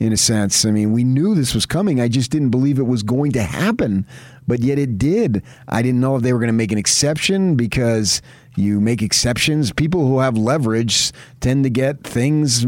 in 0.00 0.14
a 0.14 0.16
sense. 0.16 0.64
I 0.64 0.70
mean, 0.70 0.92
we 0.92 1.04
knew 1.04 1.34
this 1.34 1.54
was 1.54 1.66
coming. 1.66 2.00
I 2.00 2.08
just 2.08 2.30
didn't 2.30 2.48
believe 2.48 2.78
it 2.78 2.86
was 2.86 3.02
going 3.02 3.32
to 3.32 3.42
happen, 3.42 4.06
but 4.48 4.60
yet 4.60 4.78
it 4.78 4.96
did. 4.96 5.42
I 5.68 5.82
didn't 5.82 6.00
know 6.00 6.16
if 6.16 6.22
they 6.22 6.32
were 6.32 6.38
going 6.38 6.48
to 6.48 6.54
make 6.54 6.72
an 6.72 6.78
exception 6.78 7.54
because 7.54 8.22
you 8.56 8.80
make 8.80 9.02
exceptions. 9.02 9.72
People 9.72 10.06
who 10.06 10.18
have 10.18 10.38
leverage 10.38 11.12
tend 11.40 11.64
to 11.64 11.70
get 11.70 12.02
things 12.02 12.66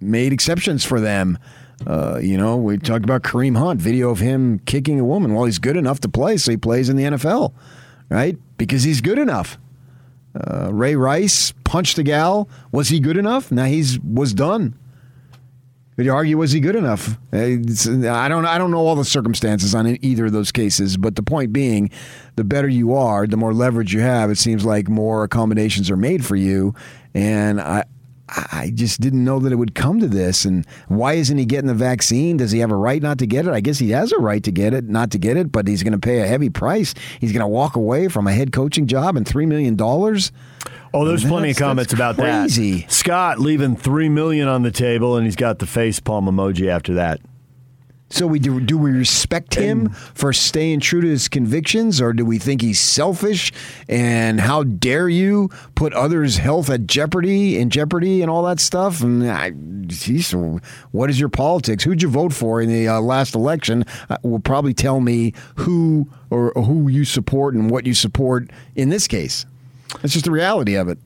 made 0.00 0.32
exceptions 0.32 0.84
for 0.84 1.00
them. 1.00 1.36
Uh, 1.84 2.18
you 2.22 2.38
know, 2.38 2.56
we 2.56 2.78
talked 2.78 3.04
about 3.04 3.22
Kareem 3.22 3.58
Hunt, 3.58 3.80
video 3.80 4.10
of 4.10 4.20
him 4.20 4.60
kicking 4.60 5.00
a 5.00 5.04
woman. 5.04 5.34
Well, 5.34 5.44
he's 5.44 5.58
good 5.58 5.76
enough 5.76 6.00
to 6.00 6.08
play, 6.08 6.36
so 6.36 6.52
he 6.52 6.56
plays 6.56 6.88
in 6.88 6.96
the 6.96 7.04
NFL, 7.04 7.52
right? 8.08 8.36
Because 8.56 8.84
he's 8.84 9.00
good 9.00 9.18
enough. 9.18 9.58
Uh, 10.34 10.72
Ray 10.72 10.94
Rice 10.94 11.52
punched 11.64 11.98
a 11.98 12.04
gal. 12.04 12.48
Was 12.70 12.88
he 12.88 13.00
good 13.00 13.16
enough? 13.16 13.50
Now 13.50 13.64
he's 13.64 13.98
was 14.00 14.32
done. 14.32 14.78
Could 15.98 16.06
you 16.06 16.14
argue 16.14 16.38
was 16.38 16.52
he 16.52 16.60
good 16.60 16.76
enough? 16.76 17.18
I 17.32 17.56
don't. 17.56 18.46
I 18.46 18.56
don't 18.56 18.70
know 18.70 18.86
all 18.86 18.94
the 18.94 19.04
circumstances 19.04 19.74
on 19.74 19.98
either 20.00 20.26
of 20.26 20.32
those 20.32 20.52
cases, 20.52 20.96
but 20.96 21.16
the 21.16 21.24
point 21.24 21.52
being, 21.52 21.90
the 22.36 22.44
better 22.44 22.68
you 22.68 22.94
are, 22.94 23.26
the 23.26 23.36
more 23.36 23.52
leverage 23.52 23.92
you 23.92 23.98
have. 23.98 24.30
It 24.30 24.38
seems 24.38 24.64
like 24.64 24.88
more 24.88 25.24
accommodations 25.24 25.90
are 25.90 25.96
made 25.96 26.24
for 26.24 26.36
you, 26.36 26.72
and 27.14 27.60
I. 27.60 27.82
I 28.30 28.72
just 28.74 29.00
didn't 29.00 29.24
know 29.24 29.38
that 29.38 29.52
it 29.52 29.56
would 29.56 29.74
come 29.74 30.00
to 30.00 30.06
this. 30.06 30.44
And 30.44 30.66
why 30.88 31.14
isn't 31.14 31.38
he 31.38 31.46
getting 31.46 31.66
the 31.66 31.72
vaccine? 31.72 32.36
Does 32.36 32.50
he 32.50 32.58
have 32.58 32.70
a 32.70 32.76
right 32.76 33.00
not 33.00 33.16
to 33.20 33.26
get 33.26 33.46
it? 33.46 33.54
I 33.54 33.60
guess 33.60 33.78
he 33.78 33.92
has 33.92 34.12
a 34.12 34.18
right 34.18 34.44
to 34.44 34.50
get 34.52 34.74
it, 34.74 34.84
not 34.84 35.12
to 35.12 35.18
get 35.18 35.38
it, 35.38 35.50
but 35.50 35.66
he's 35.66 35.82
going 35.82 35.94
to 35.94 35.98
pay 35.98 36.20
a 36.20 36.26
heavy 36.26 36.50
price. 36.50 36.92
He's 37.20 37.32
going 37.32 37.40
to 37.40 37.48
walk 37.48 37.74
away 37.74 38.08
from 38.08 38.26
a 38.26 38.32
head 38.34 38.52
coaching 38.52 38.86
job 38.86 39.16
and 39.16 39.24
$3 39.24 39.48
million. 39.48 39.78
Oh, 40.94 41.04
there's 41.04 41.22
That's- 41.22 41.32
plenty 41.32 41.50
of 41.50 41.56
comments 41.58 41.92
about 41.92 42.16
crazy. 42.16 42.82
that. 42.82 42.92
Scott 42.92 43.38
leaving 43.38 43.76
three 43.76 44.08
million 44.08 44.48
on 44.48 44.62
the 44.62 44.70
table, 44.70 45.16
and 45.16 45.26
he's 45.26 45.36
got 45.36 45.58
the 45.58 45.66
face 45.66 46.00
palm 46.00 46.26
emoji 46.26 46.68
after 46.68 46.94
that. 46.94 47.20
So 48.10 48.26
we 48.26 48.38
do, 48.38 48.58
do 48.58 48.78
we 48.78 48.90
respect 48.92 49.54
him 49.54 49.90
for 49.90 50.32
staying 50.32 50.80
true 50.80 51.02
to 51.02 51.06
his 51.06 51.28
convictions, 51.28 52.00
or 52.00 52.14
do 52.14 52.24
we 52.24 52.38
think 52.38 52.62
he's 52.62 52.80
selfish? 52.80 53.52
And 53.86 54.40
how 54.40 54.62
dare 54.62 55.10
you 55.10 55.50
put 55.74 55.92
others' 55.92 56.38
health 56.38 56.70
at 56.70 56.86
jeopardy, 56.86 57.58
in 57.58 57.68
jeopardy, 57.68 58.22
and 58.22 58.30
all 58.30 58.44
that 58.44 58.60
stuff? 58.60 59.02
And 59.02 59.30
I, 59.30 59.50
geez, 59.88 60.34
what 60.90 61.10
is 61.10 61.20
your 61.20 61.28
politics? 61.28 61.84
Who'd 61.84 62.00
you 62.00 62.08
vote 62.08 62.32
for 62.32 62.62
in 62.62 62.70
the 62.70 62.88
uh, 62.88 63.00
last 63.02 63.34
election? 63.34 63.84
Uh, 64.08 64.16
will 64.22 64.40
probably 64.40 64.72
tell 64.72 65.00
me 65.00 65.34
who 65.56 66.08
or 66.30 66.52
who 66.52 66.88
you 66.88 67.04
support 67.04 67.54
and 67.54 67.70
what 67.70 67.84
you 67.84 67.92
support 67.92 68.48
in 68.74 68.88
this 68.88 69.06
case. 69.06 69.44
That's 70.00 70.12
just 70.12 70.24
the 70.24 70.30
reality 70.30 70.74
of 70.74 70.88
it. 70.88 70.98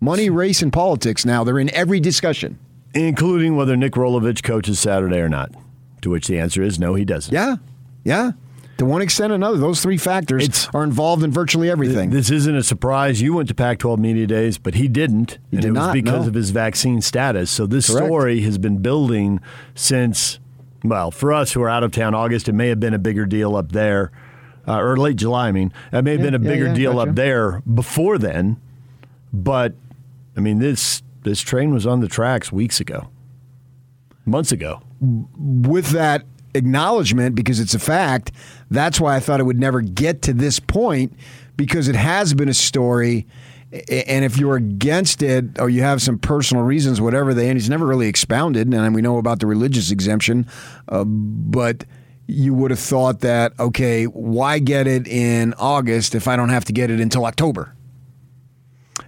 Money, 0.00 0.30
race, 0.30 0.62
and 0.62 0.72
politics. 0.72 1.24
Now 1.24 1.44
they're 1.44 1.58
in 1.58 1.72
every 1.74 2.00
discussion. 2.00 2.58
including 2.94 3.56
whether 3.56 3.76
Nick 3.76 3.92
Rolovich 3.92 4.42
coaches 4.42 4.78
Saturday 4.80 5.18
or 5.18 5.28
not. 5.28 5.52
To 6.02 6.10
which 6.10 6.26
the 6.26 6.38
answer 6.38 6.62
is 6.62 6.78
no, 6.78 6.94
he 6.94 7.04
doesn't. 7.04 7.32
Yeah, 7.32 7.56
yeah. 8.04 8.32
To 8.78 8.86
one 8.86 9.02
extent 9.02 9.30
or 9.30 9.34
another, 9.34 9.58
those 9.58 9.82
three 9.82 9.98
factors 9.98 10.66
are 10.72 10.82
involved 10.82 11.22
in 11.22 11.30
virtually 11.30 11.70
everything. 11.70 12.08
This 12.08 12.30
isn't 12.30 12.56
a 12.56 12.62
surprise. 12.62 13.20
You 13.20 13.34
went 13.34 13.48
to 13.48 13.54
Pac-12 13.54 13.98
media 13.98 14.26
days, 14.26 14.56
but 14.56 14.74
he 14.74 14.88
didn't. 14.88 15.32
He 15.50 15.58
and 15.58 15.60
did 15.60 15.68
it 15.68 15.72
was 15.72 15.86
not, 15.88 15.92
because 15.92 16.22
no. 16.22 16.28
of 16.28 16.34
his 16.34 16.48
vaccine 16.48 17.02
status. 17.02 17.50
So 17.50 17.66
this 17.66 17.90
Correct. 17.90 18.06
story 18.06 18.40
has 18.40 18.56
been 18.56 18.78
building 18.78 19.40
since, 19.74 20.38
well, 20.82 21.10
for 21.10 21.30
us 21.30 21.52
who 21.52 21.60
are 21.60 21.68
out 21.68 21.84
of 21.84 21.92
town, 21.92 22.14
August. 22.14 22.48
It 22.48 22.54
may 22.54 22.68
have 22.68 22.80
been 22.80 22.94
a 22.94 22.98
bigger 22.98 23.26
deal 23.26 23.54
up 23.54 23.72
there, 23.72 24.12
uh, 24.66 24.78
or 24.78 24.96
late 24.96 25.16
July. 25.16 25.48
I 25.48 25.52
mean, 25.52 25.72
it 25.92 26.02
may 26.02 26.12
have 26.12 26.20
Yeah, 26.20 26.26
been 26.30 26.34
a 26.34 26.44
yeah, 26.44 26.50
bigger 26.50 26.66
yeah, 26.66 26.74
deal 26.74 26.92
gotcha. 26.94 27.10
up 27.10 27.16
there 27.16 27.60
before 27.62 28.18
then. 28.18 28.60
But 29.32 29.74
I 30.36 30.40
mean, 30.40 30.58
this 30.58 31.02
this 31.22 31.40
train 31.40 31.72
was 31.72 31.86
on 31.86 32.00
the 32.00 32.08
tracks 32.08 32.50
weeks 32.50 32.80
ago, 32.80 33.08
months 34.24 34.52
ago. 34.52 34.82
With 35.00 35.90
that 35.90 36.24
acknowledgement, 36.54 37.34
because 37.34 37.60
it's 37.60 37.74
a 37.74 37.78
fact, 37.78 38.32
that's 38.70 39.00
why 39.00 39.16
I 39.16 39.20
thought 39.20 39.40
it 39.40 39.44
would 39.44 39.60
never 39.60 39.80
get 39.80 40.22
to 40.22 40.32
this 40.32 40.58
point, 40.58 41.14
because 41.56 41.88
it 41.88 41.94
has 41.96 42.34
been 42.34 42.48
a 42.48 42.54
story. 42.54 43.26
And 43.88 44.24
if 44.24 44.36
you're 44.36 44.56
against 44.56 45.22
it 45.22 45.60
or 45.60 45.70
you 45.70 45.82
have 45.82 46.02
some 46.02 46.18
personal 46.18 46.64
reasons, 46.64 47.00
whatever 47.00 47.32
they, 47.32 47.46
and 47.48 47.56
he's 47.56 47.70
never 47.70 47.86
really 47.86 48.08
expounded, 48.08 48.74
and 48.74 48.94
we 48.96 49.00
know 49.00 49.16
about 49.18 49.38
the 49.38 49.46
religious 49.46 49.92
exemption, 49.92 50.44
uh, 50.88 51.04
but 51.04 51.84
you 52.30 52.54
would 52.54 52.70
have 52.70 52.80
thought 52.80 53.20
that, 53.20 53.52
okay, 53.58 54.04
why 54.04 54.58
get 54.58 54.86
it 54.86 55.06
in 55.06 55.54
August 55.54 56.14
if 56.14 56.28
I 56.28 56.36
don't 56.36 56.48
have 56.48 56.64
to 56.66 56.72
get 56.72 56.90
it 56.90 57.00
until 57.00 57.26
October? 57.26 57.74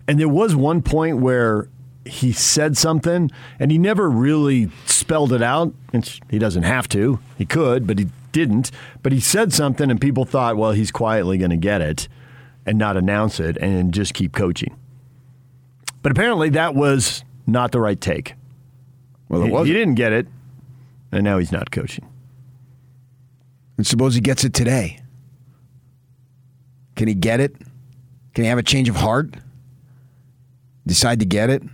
And 0.09 0.19
there 0.19 0.29
was 0.29 0.55
one 0.55 0.83
point 0.83 1.19
where 1.19 1.69
he 2.05 2.33
said 2.33 2.77
something 2.77 3.31
and 3.59 3.71
he 3.71 3.79
never 3.79 4.11
really 4.11 4.71
spelled 4.87 5.33
it 5.33 5.43
out. 5.43 5.73
It's, 5.93 6.21
he 6.29 6.39
doesn't 6.39 6.65
have 6.65 6.89
to. 6.89 7.21
He 7.39 7.47
could, 7.47 7.87
but 7.87 7.99
he 7.99 8.09
didn't. 8.33 8.71
But 9.03 9.13
he 9.13 9.21
said 9.21 9.53
something 9.53 9.91
and 9.91 10.01
people 10.01 10.25
thought, 10.25 10.57
well, 10.57 10.73
he's 10.73 10.91
quietly 10.91 11.39
going 11.39 11.51
to 11.51 11.57
get 11.57 11.81
it 11.81 12.09
and 12.67 12.79
not 12.79 12.97
announce 12.97 13.39
it 13.39 13.57
and 13.59 13.95
just 13.95 14.15
keep 14.15 14.33
coaching. 14.33 14.77
But 16.03 16.13
apparently 16.13 16.51
that 16.51 16.75
was 16.75 17.25
not 17.47 17.73
the 17.73 17.81
right 17.81 18.01
take. 18.01 18.35
Well, 19.29 19.43
it 19.43 19.47
he, 19.47 19.51
wasn't. 19.53 19.67
he 19.69 19.73
didn't 19.75 19.95
get 19.95 20.13
it, 20.13 20.27
and 21.11 21.23
now 21.25 21.39
he's 21.39 21.53
not 21.53 21.71
coaching. 21.71 22.07
And 23.83 23.87
suppose 23.88 24.14
he 24.14 24.21
gets 24.21 24.45
it 24.45 24.55
today. 24.55 25.01
Can 26.95 27.09
he 27.09 27.14
get 27.14 27.40
it? 27.40 27.57
Can 28.33 28.45
he 28.45 28.49
have 28.49 28.59
a 28.59 28.62
change 28.62 28.88
of 28.88 28.95
heart? 28.95 29.35
Decide 30.87 31.18
to 31.18 31.27
get 31.27 31.51
it? 31.51 31.64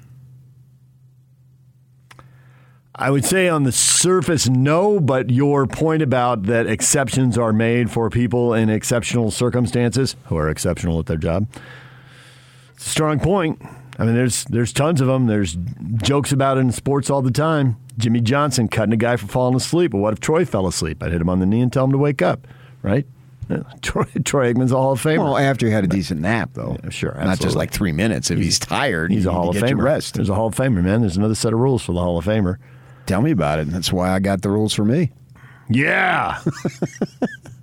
I 2.95 3.11
would 3.11 3.27
say 3.27 3.51
on 3.51 3.65
the 3.65 3.73
surface, 3.73 4.49
no, 4.49 5.01
but 5.01 5.29
your 5.29 5.67
point 5.67 6.01
about 6.01 6.45
that 6.45 6.67
exceptions 6.67 7.37
are 7.37 7.53
made 7.53 7.91
for 7.91 8.09
people 8.09 8.55
in 8.55 8.71
exceptional 8.71 9.31
circumstances 9.31 10.17
who 10.29 10.39
are 10.39 10.49
exceptional 10.49 10.99
at 10.99 11.05
their 11.05 11.19
job. 11.19 11.47
Strong 12.79 13.21
point. 13.21 13.61
I 13.99 14.05
mean, 14.05 14.15
there's 14.15 14.45
there's 14.45 14.73
tons 14.73 15.01
of 15.01 15.09
them. 15.09 15.27
There's 15.27 15.57
jokes 16.03 16.31
about 16.33 16.57
it 16.57 16.61
in 16.61 16.73
sports 16.73 17.11
all 17.11 17.21
the 17.23 17.31
time. 17.33 17.77
Jimmy 17.99 18.21
Johnson 18.21 18.69
cutting 18.69 18.93
a 18.93 18.97
guy 18.97 19.17
for 19.17 19.27
falling 19.27 19.57
asleep. 19.57 19.91
But 19.91 19.99
what 19.99 20.13
if 20.13 20.21
Troy 20.21 20.45
fell 20.45 20.67
asleep? 20.69 21.03
I'd 21.03 21.11
hit 21.11 21.21
him 21.21 21.29
on 21.29 21.41
the 21.41 21.47
knee 21.47 21.61
and 21.61 21.73
tell 21.73 21.85
him 21.85 21.91
to 21.93 21.99
wake 21.99 22.23
up, 22.23 22.47
right? 22.83 23.07
Troy, 23.83 24.05
Troy 24.25 24.53
Aikman's 24.53 24.73
a 24.73 24.77
Hall 24.77 24.93
of 24.93 25.03
Famer. 25.03 25.25
Well, 25.25 25.37
after 25.39 25.67
he 25.67 25.73
had 25.73 25.83
a 25.83 25.89
decent 25.89 26.21
nap, 26.21 26.51
though. 26.53 26.77
Yeah, 26.85 26.91
sure, 26.91 27.15
Not 27.15 27.41
just 27.41 27.57
like 27.57 27.73
three 27.73 27.93
minutes. 27.93 28.31
If 28.31 28.39
he's, 28.39 28.59
tired, 28.59 29.11
He's 29.11 29.25
a 29.27 29.33
Hall 29.33 29.49
of 29.49 29.57
Famer. 29.57 29.83
rest. 29.83 30.15
There's 30.15 30.29
a 30.29 30.35
Hall 30.35 30.49
of 30.49 30.55
Famer, 30.55 30.83
man. 30.85 31.01
There's 31.01 31.17
another 31.17 31.35
set 31.35 31.53
of 31.55 31.59
rules 31.59 31.83
for 31.83 31.93
the 31.93 32.01
Hall 32.01 32.19
of 32.19 32.25
Famer. 32.27 32.57
Tell 33.07 33.23
me 33.23 33.31
about 33.31 33.59
it. 33.59 33.69
That's 33.71 33.91
why 33.93 34.11
I 34.11 34.19
got 34.19 34.43
the 34.43 34.51
rules 34.51 34.75
for 34.75 34.85
me. 34.85 35.13
Yeah. 35.71 36.41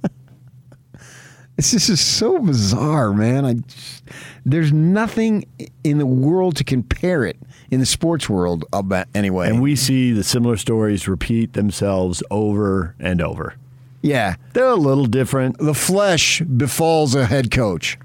This 1.56 1.74
is 1.74 1.88
just 1.88 2.06
so 2.18 2.40
bizarre, 2.40 3.14
man. 3.14 3.46
I 3.46 3.54
just- 3.54 4.04
there's 4.46 4.74
nothing 4.74 5.46
in 5.84 5.98
the 6.00 6.06
world 6.06 6.58
to 6.58 6.64
compare 6.64 7.24
it 7.26 7.38
in 7.72 7.80
the 7.80 7.86
sports 7.86 8.30
world 8.30 8.66
about 8.74 9.08
anyway. 9.16 9.50
And 9.50 9.62
we 9.62 9.76
see 9.76 10.12
the 10.12 10.24
similar 10.24 10.58
stories 10.58 11.08
repeat 11.08 11.54
themselves 11.54 12.22
over 12.30 12.94
and 13.00 13.22
over. 13.22 13.54
yeah, 14.02 14.36
They're 14.54 14.66
a 14.68 14.76
little 14.76 15.06
different. 15.08 15.58
the 15.58 15.74
flesh 15.74 16.42
befalls 16.42 17.16
a 17.16 17.26
head 17.26 17.50
coach. 17.52 17.98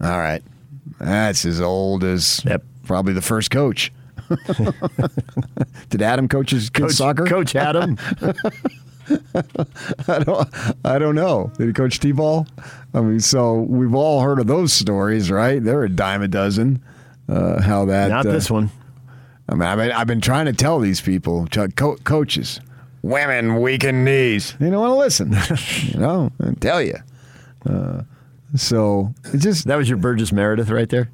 All 0.00 0.18
right, 0.18 0.42
that's 1.00 1.44
as 1.44 1.60
old 1.60 2.04
as 2.04 2.42
Yep. 2.44 2.62
probably 2.84 3.12
the 3.14 3.22
first 3.22 3.50
coach. 3.50 3.90
Did 5.90 6.02
Adam 6.02 6.28
coach 6.28 6.50
his 6.52 6.70
Coach, 6.70 6.92
soccer? 6.92 7.24
Coach 7.26 7.56
Adam. 7.56 7.96
I 10.08 10.18
don't, 10.20 10.48
I 10.84 10.98
don't 10.98 11.14
know. 11.14 11.52
Did 11.58 11.66
he 11.68 11.72
coach 11.72 12.00
T-ball? 12.00 12.46
I 12.94 13.00
mean, 13.00 13.20
so 13.20 13.60
we've 13.60 13.94
all 13.94 14.20
heard 14.22 14.38
of 14.38 14.46
those 14.46 14.72
stories, 14.72 15.30
right? 15.30 15.62
They're 15.62 15.84
a 15.84 15.88
dime 15.88 16.22
a 16.22 16.28
dozen. 16.28 16.82
Uh, 17.28 17.60
how 17.62 17.84
that? 17.86 18.08
Not 18.10 18.26
uh, 18.26 18.32
this 18.32 18.50
one. 18.50 18.70
I 19.48 19.54
mean, 19.54 19.62
I've 19.62 19.78
been, 19.78 19.92
I've 19.92 20.06
been 20.06 20.20
trying 20.20 20.46
to 20.46 20.52
tell 20.52 20.78
these 20.78 21.00
people, 21.00 21.46
ch- 21.48 21.74
co- 21.76 21.96
coaches, 21.96 22.60
women 23.02 23.60
weaken 23.60 24.04
knees. 24.04 24.54
They 24.60 24.70
don't 24.70 24.80
want 24.80 24.90
to 24.92 24.96
listen. 24.96 25.36
you 25.94 25.98
know, 26.00 26.30
I 26.44 26.52
tell 26.54 26.82
you. 26.82 26.96
Uh, 27.68 28.02
so 28.54 29.14
it's 29.32 29.42
just 29.44 29.66
That 29.66 29.76
was 29.76 29.88
your 29.88 29.98
Burgess 29.98 30.32
Meredith 30.32 30.70
right 30.70 30.88
there. 30.88 31.10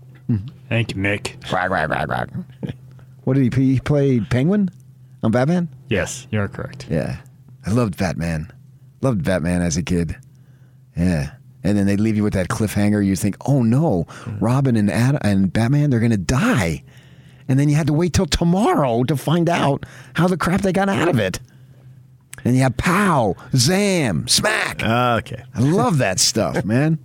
Thank 0.69 0.95
you, 0.97 1.01
Nick. 1.03 1.37
Quack, 1.49 1.69
quack, 1.69 1.89
quack, 1.89 2.09
quack. 2.09 2.29
What 3.25 3.35
did 3.35 3.43
he 3.45 3.51
play? 3.51 3.63
He 3.65 3.81
played 3.81 4.31
Penguin 4.31 4.71
on 5.23 5.31
Batman? 5.31 5.69
Yes, 5.89 6.27
you're 6.31 6.49
correct. 6.49 6.87
Yeah. 6.91 7.19
I 7.67 7.71
loved 7.71 7.97
Batman. 7.99 8.51
Loved 9.03 9.25
Batman 9.25 9.63
as 9.63 9.77
a 9.77 9.83
kid. 9.83 10.17
Yeah. 10.97 11.33
And 11.65 11.77
then 11.77 11.87
they 11.87 11.97
leave 11.97 12.17
you 12.17 12.23
with 12.23 12.35
that 12.35 12.49
cliffhanger. 12.49 13.05
You 13.05 13.17
think, 13.17 13.37
oh 13.47 13.63
no, 13.63 14.05
mm. 14.09 14.41
Robin 14.41 14.77
and 14.77 14.91
Ad- 14.91 15.19
and 15.23 15.53
Batman, 15.53 15.91
they're 15.91 16.01
going 16.01 16.13
to 16.13 16.17
die. 16.17 16.85
And 17.49 17.59
then 17.59 17.69
you 17.69 17.75
had 17.77 17.89
to 17.89 17.93
wait 17.93 18.13
till 18.13 18.27
tomorrow 18.27 19.03
to 19.05 19.17
find 19.17 19.49
out 19.49 19.85
how 20.15 20.29
the 20.29 20.37
crap 20.37 20.63
they 20.63 20.73
got 20.73 20.89
out 20.89 21.09
of 21.09 21.19
it. 21.19 21.41
And 22.45 22.55
you 22.55 22.63
have 22.63 22.77
pow, 22.77 23.35
zam, 23.55 24.29
smack. 24.29 24.83
Ah, 24.85 25.17
okay. 25.17 25.43
I 25.55 25.61
love 25.61 25.99
that 25.99 26.21
stuff, 26.21 26.65
man. 26.65 26.99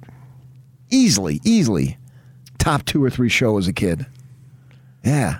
Easily, 0.92 1.40
easily. 1.44 1.98
Top 2.60 2.86
two 2.86 3.04
or 3.04 3.10
three 3.10 3.30
show 3.30 3.58
as 3.58 3.68
a 3.68 3.74
kid. 3.74 4.06
Yeah. 5.04 5.40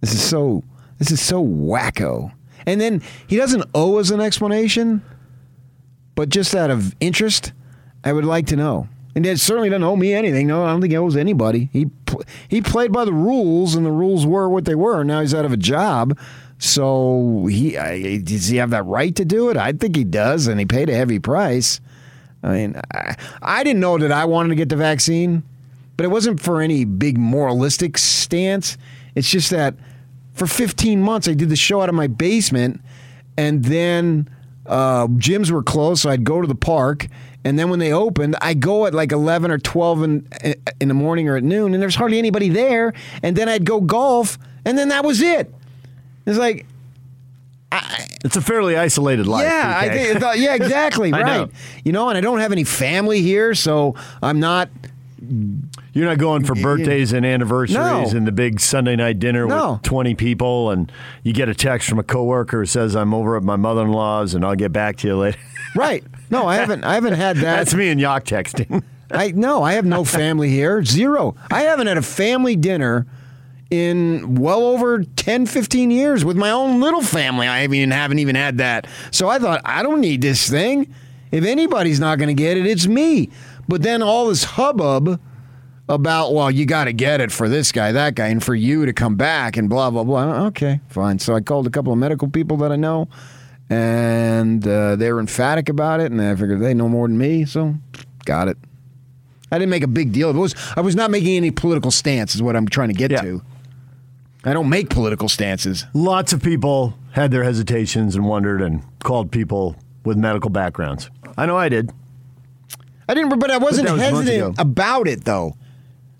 This 0.00 0.12
is 0.12 0.22
so 0.22 0.64
this 0.98 1.10
is 1.12 1.20
so 1.20 1.44
wacko. 1.44 2.32
And 2.66 2.80
then 2.80 3.02
he 3.26 3.36
doesn't 3.36 3.64
owe 3.74 3.96
us 3.98 4.10
an 4.10 4.20
explanation, 4.20 5.02
but 6.14 6.28
just 6.28 6.54
out 6.54 6.70
of 6.70 6.94
interest, 7.00 7.52
I 8.04 8.12
would 8.12 8.24
like 8.24 8.46
to 8.48 8.56
know. 8.56 8.88
And 9.14 9.24
it 9.24 9.40
certainly 9.40 9.70
doesn't 9.70 9.84
owe 9.84 9.96
me 9.96 10.12
anything. 10.12 10.46
No, 10.46 10.64
I 10.64 10.68
don't 10.68 10.80
think 10.80 10.90
he 10.92 10.96
owes 10.98 11.16
anybody. 11.16 11.70
He 11.72 11.86
pl- 12.04 12.24
he 12.48 12.60
played 12.60 12.92
by 12.92 13.04
the 13.06 13.12
rules, 13.12 13.74
and 13.74 13.86
the 13.86 13.90
rules 13.90 14.26
were 14.26 14.48
what 14.48 14.66
they 14.66 14.74
were. 14.74 15.04
Now 15.04 15.20
he's 15.20 15.32
out 15.34 15.44
of 15.46 15.52
a 15.52 15.56
job, 15.56 16.18
So 16.58 17.46
he 17.50 17.78
I, 17.78 18.18
does 18.18 18.48
he 18.48 18.56
have 18.58 18.70
that 18.70 18.84
right 18.84 19.14
to 19.16 19.24
do 19.24 19.48
it? 19.50 19.56
I 19.56 19.72
think 19.72 19.96
he 19.96 20.04
does, 20.04 20.46
and 20.48 20.58
he 20.60 20.66
paid 20.66 20.90
a 20.90 20.94
heavy 20.94 21.18
price. 21.18 21.80
I 22.42 22.52
mean, 22.52 22.80
I, 22.92 23.16
I 23.42 23.64
didn't 23.64 23.80
know 23.80 23.96
that 23.98 24.12
I 24.12 24.24
wanted 24.26 24.50
to 24.50 24.54
get 24.54 24.68
the 24.68 24.76
vaccine, 24.76 25.42
but 25.96 26.04
it 26.04 26.08
wasn't 26.10 26.40
for 26.40 26.60
any 26.60 26.84
big 26.84 27.16
moralistic 27.18 27.96
stance. 27.98 28.76
It's 29.14 29.30
just 29.30 29.50
that 29.50 29.74
for 30.36 30.46
15 30.46 31.00
months 31.02 31.26
I 31.28 31.34
did 31.34 31.48
the 31.48 31.56
show 31.56 31.80
out 31.82 31.88
of 31.88 31.94
my 31.94 32.06
basement, 32.06 32.80
and 33.36 33.64
then 33.64 34.28
uh, 34.66 35.06
gyms 35.08 35.50
were 35.50 35.62
closed, 35.62 36.02
so 36.02 36.10
I'd 36.10 36.24
go 36.24 36.40
to 36.40 36.46
the 36.46 36.54
park. 36.54 37.08
And 37.44 37.56
then 37.58 37.70
when 37.70 37.78
they 37.78 37.92
opened, 37.92 38.34
I 38.40 38.54
go 38.54 38.86
at 38.86 38.94
like 38.94 39.12
11 39.12 39.50
or 39.52 39.58
12 39.58 40.02
in, 40.02 40.28
eh, 40.42 40.54
eh, 40.66 40.70
in 40.80 40.88
the 40.88 40.94
morning 40.94 41.28
or 41.28 41.36
at 41.36 41.44
noon, 41.44 41.74
and 41.74 41.82
there's 41.82 41.94
hardly 41.94 42.18
anybody 42.18 42.48
there. 42.48 42.92
And 43.22 43.36
then 43.36 43.48
I'd 43.48 43.64
go 43.64 43.80
golf, 43.80 44.36
and 44.64 44.76
then 44.76 44.88
that 44.88 45.04
was 45.04 45.20
it. 45.22 45.52
It's 46.26 46.38
like, 46.38 46.66
It's 48.24 48.36
a 48.36 48.40
fairly 48.40 48.76
isolated 48.76 49.26
life. 49.28 49.44
yeah, 49.44 49.78
I 49.80 49.88
think, 49.88 50.18
thought- 50.18 50.34
uh, 50.36 50.38
yeah, 50.40 50.54
exactly, 50.60 51.12
I 51.12 51.22
know. 51.22 51.40
right. 51.42 51.50
You 51.84 51.92
know, 51.92 52.08
and 52.08 52.18
I 52.18 52.20
don't 52.20 52.40
have 52.40 52.50
any 52.50 52.64
family 52.64 53.22
here, 53.22 53.54
so 53.54 53.94
I'm 54.20 54.40
not. 54.40 54.68
You're 55.96 56.04
not 56.04 56.18
going 56.18 56.44
for 56.44 56.54
birthdays 56.54 57.14
and 57.14 57.24
anniversaries 57.24 58.12
No. 58.12 58.18
and 58.18 58.26
the 58.26 58.32
big 58.32 58.60
Sunday 58.60 58.96
night 58.96 59.18
dinner 59.18 59.46
No. 59.46 59.72
with 59.72 59.82
20 59.82 60.14
people, 60.14 60.70
and 60.70 60.92
you 61.22 61.32
get 61.32 61.48
a 61.48 61.54
text 61.54 61.88
from 61.88 61.98
a 61.98 62.02
coworker 62.02 62.60
who 62.60 62.66
says, 62.66 62.94
"I'm 62.94 63.14
over 63.14 63.34
at 63.34 63.42
my 63.42 63.56
mother-in-law's, 63.56 64.34
and 64.34 64.44
I'll 64.44 64.56
get 64.56 64.72
back 64.72 64.96
to 64.98 65.08
you 65.08 65.16
later." 65.16 65.38
Right. 65.74 66.04
No, 66.30 66.46
I 66.46 66.56
haven't. 66.56 66.84
I 66.84 66.94
haven't 66.94 67.14
had 67.14 67.36
that. 67.36 67.56
That's 67.56 67.74
me 67.74 67.88
and 67.88 68.00
Yock 68.00 68.24
texting. 68.24 68.82
I 69.10 69.32
no, 69.32 69.62
I 69.62 69.74
have 69.74 69.84
no 69.84 70.04
family 70.04 70.48
here. 70.48 70.82
Zero. 70.82 71.34
I 71.50 71.62
haven't 71.62 71.86
had 71.86 71.98
a 71.98 72.02
family 72.02 72.56
dinner 72.56 73.06
in 73.70 74.36
well 74.36 74.62
over 74.62 75.02
10, 75.02 75.44
15 75.44 75.90
years 75.90 76.24
with 76.24 76.36
my 76.36 76.50
own 76.50 76.80
little 76.80 77.02
family. 77.02 77.46
I 77.46 77.64
even, 77.64 77.90
haven't 77.90 78.18
even 78.20 78.36
had 78.36 78.56
that. 78.58 78.86
So 79.10 79.28
I 79.28 79.38
thought, 79.38 79.60
I 79.66 79.82
don't 79.82 80.00
need 80.00 80.22
this 80.22 80.48
thing. 80.48 80.86
If 81.30 81.44
anybody's 81.44 82.00
not 82.00 82.18
going 82.18 82.28
to 82.28 82.34
get 82.42 82.56
it, 82.56 82.66
it's 82.66 82.86
me. 82.86 83.28
But 83.68 83.82
then 83.82 84.02
all 84.02 84.28
this 84.28 84.44
hubbub 84.44 85.20
about, 85.88 86.34
well, 86.34 86.50
you 86.50 86.66
got 86.66 86.84
to 86.84 86.92
get 86.92 87.20
it 87.20 87.30
for 87.30 87.48
this 87.48 87.72
guy, 87.72 87.92
that 87.92 88.14
guy, 88.14 88.28
and 88.28 88.42
for 88.42 88.54
you 88.54 88.86
to 88.86 88.92
come 88.92 89.16
back 89.16 89.56
and 89.56 89.68
blah, 89.68 89.90
blah, 89.90 90.04
blah. 90.04 90.46
Okay, 90.46 90.80
fine. 90.88 91.18
So 91.18 91.34
I 91.34 91.40
called 91.40 91.66
a 91.66 91.70
couple 91.70 91.92
of 91.92 91.98
medical 91.98 92.28
people 92.28 92.56
that 92.58 92.72
I 92.72 92.76
know, 92.76 93.08
and 93.70 94.66
uh, 94.66 94.96
they 94.96 95.12
were 95.12 95.20
emphatic 95.20 95.68
about 95.68 96.00
it, 96.00 96.10
and 96.10 96.20
I 96.20 96.34
figured 96.34 96.60
they 96.60 96.74
know 96.74 96.88
more 96.88 97.06
than 97.06 97.18
me, 97.18 97.44
so 97.44 97.74
got 98.24 98.48
it. 98.48 98.56
I 99.50 99.58
didn't 99.58 99.70
make 99.70 99.84
a 99.84 99.88
big 99.88 100.12
deal. 100.12 100.30
It 100.30 100.36
was 100.36 100.54
I 100.76 100.80
was 100.80 100.96
not 100.96 101.10
making 101.10 101.36
any 101.36 101.52
political 101.52 101.92
stance. 101.92 102.34
Is 102.34 102.42
what 102.42 102.56
I'm 102.56 102.66
trying 102.66 102.88
to 102.88 102.94
get 102.94 103.08
to. 103.08 103.42
I 104.44 104.52
don't 104.52 104.68
make 104.68 104.90
political 104.90 105.28
stances. 105.28 105.86
Lots 105.94 106.32
of 106.32 106.42
people 106.42 106.94
had 107.12 107.30
their 107.30 107.44
hesitations 107.44 108.14
and 108.16 108.26
wondered 108.26 108.60
and 108.60 108.82
called 109.00 109.30
people 109.30 109.76
with 110.04 110.16
medical 110.16 110.50
backgrounds. 110.50 111.10
I 111.36 111.46
know 111.46 111.56
I 111.56 111.68
did. 111.68 111.92
I 113.08 113.14
didn't, 113.14 113.38
but 113.38 113.50
I 113.50 113.58
wasn't 113.58 113.86
that 113.86 113.92
was 113.94 114.02
hesitant 114.02 114.58
about 114.58 115.06
it 115.06 115.24
though. 115.24 115.54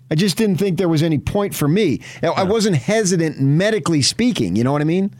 I 0.09 0.15
just 0.15 0.37
didn't 0.37 0.57
think 0.57 0.77
there 0.77 0.87
was 0.89 1.03
any 1.03 1.17
point 1.17 1.53
for 1.53 1.67
me. 1.67 2.01
I- 2.23 2.27
I 2.27 2.43
wasn't 2.43 2.77
hesitant 2.77 3.39
medically 3.41 4.01
speaking. 4.01 4.55
You 4.55 4.63
know 4.63 4.71
what 4.71 4.81
I 4.81 4.85
mean? 4.85 5.13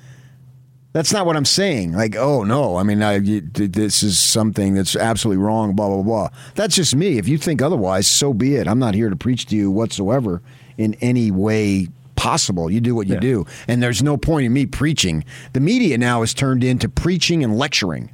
That's 0.93 1.11
not 1.13 1.25
what 1.25 1.35
I'm 1.35 1.45
saying. 1.45 1.91
Like, 1.93 2.15
oh 2.15 2.43
no, 2.43 2.77
I 2.77 2.83
mean, 2.83 3.03
I, 3.03 3.17
you, 3.17 3.41
this 3.41 4.01
is 4.01 4.17
something 4.17 4.73
that's 4.73 4.95
absolutely 4.95 5.43
wrong. 5.43 5.75
Blah 5.75 5.89
blah 5.89 6.01
blah. 6.03 6.29
That's 6.55 6.75
just 6.75 6.95
me. 6.95 7.17
If 7.17 7.27
you 7.27 7.37
think 7.37 7.61
otherwise, 7.61 8.07
so 8.07 8.33
be 8.33 8.55
it. 8.55 8.67
I'm 8.67 8.79
not 8.79 8.95
here 8.95 9.09
to 9.09 9.15
preach 9.15 9.45
to 9.47 9.55
you 9.55 9.69
whatsoever 9.69 10.41
in 10.77 10.95
any 10.95 11.29
way 11.29 11.87
possible. 12.15 12.71
You 12.71 12.81
do 12.81 12.95
what 12.95 13.05
you 13.07 13.15
Yeah. 13.15 13.19
do, 13.19 13.45
and 13.67 13.83
there's 13.83 14.01
no 14.01 14.17
point 14.17 14.45
in 14.47 14.53
me 14.53 14.65
preaching. 14.65 15.23
The 15.53 15.59
media 15.59 15.97
now 15.99 16.23
is 16.23 16.33
turned 16.33 16.63
into 16.63 16.89
preaching 16.89 17.43
and 17.43 17.57
lecturing. 17.57 18.09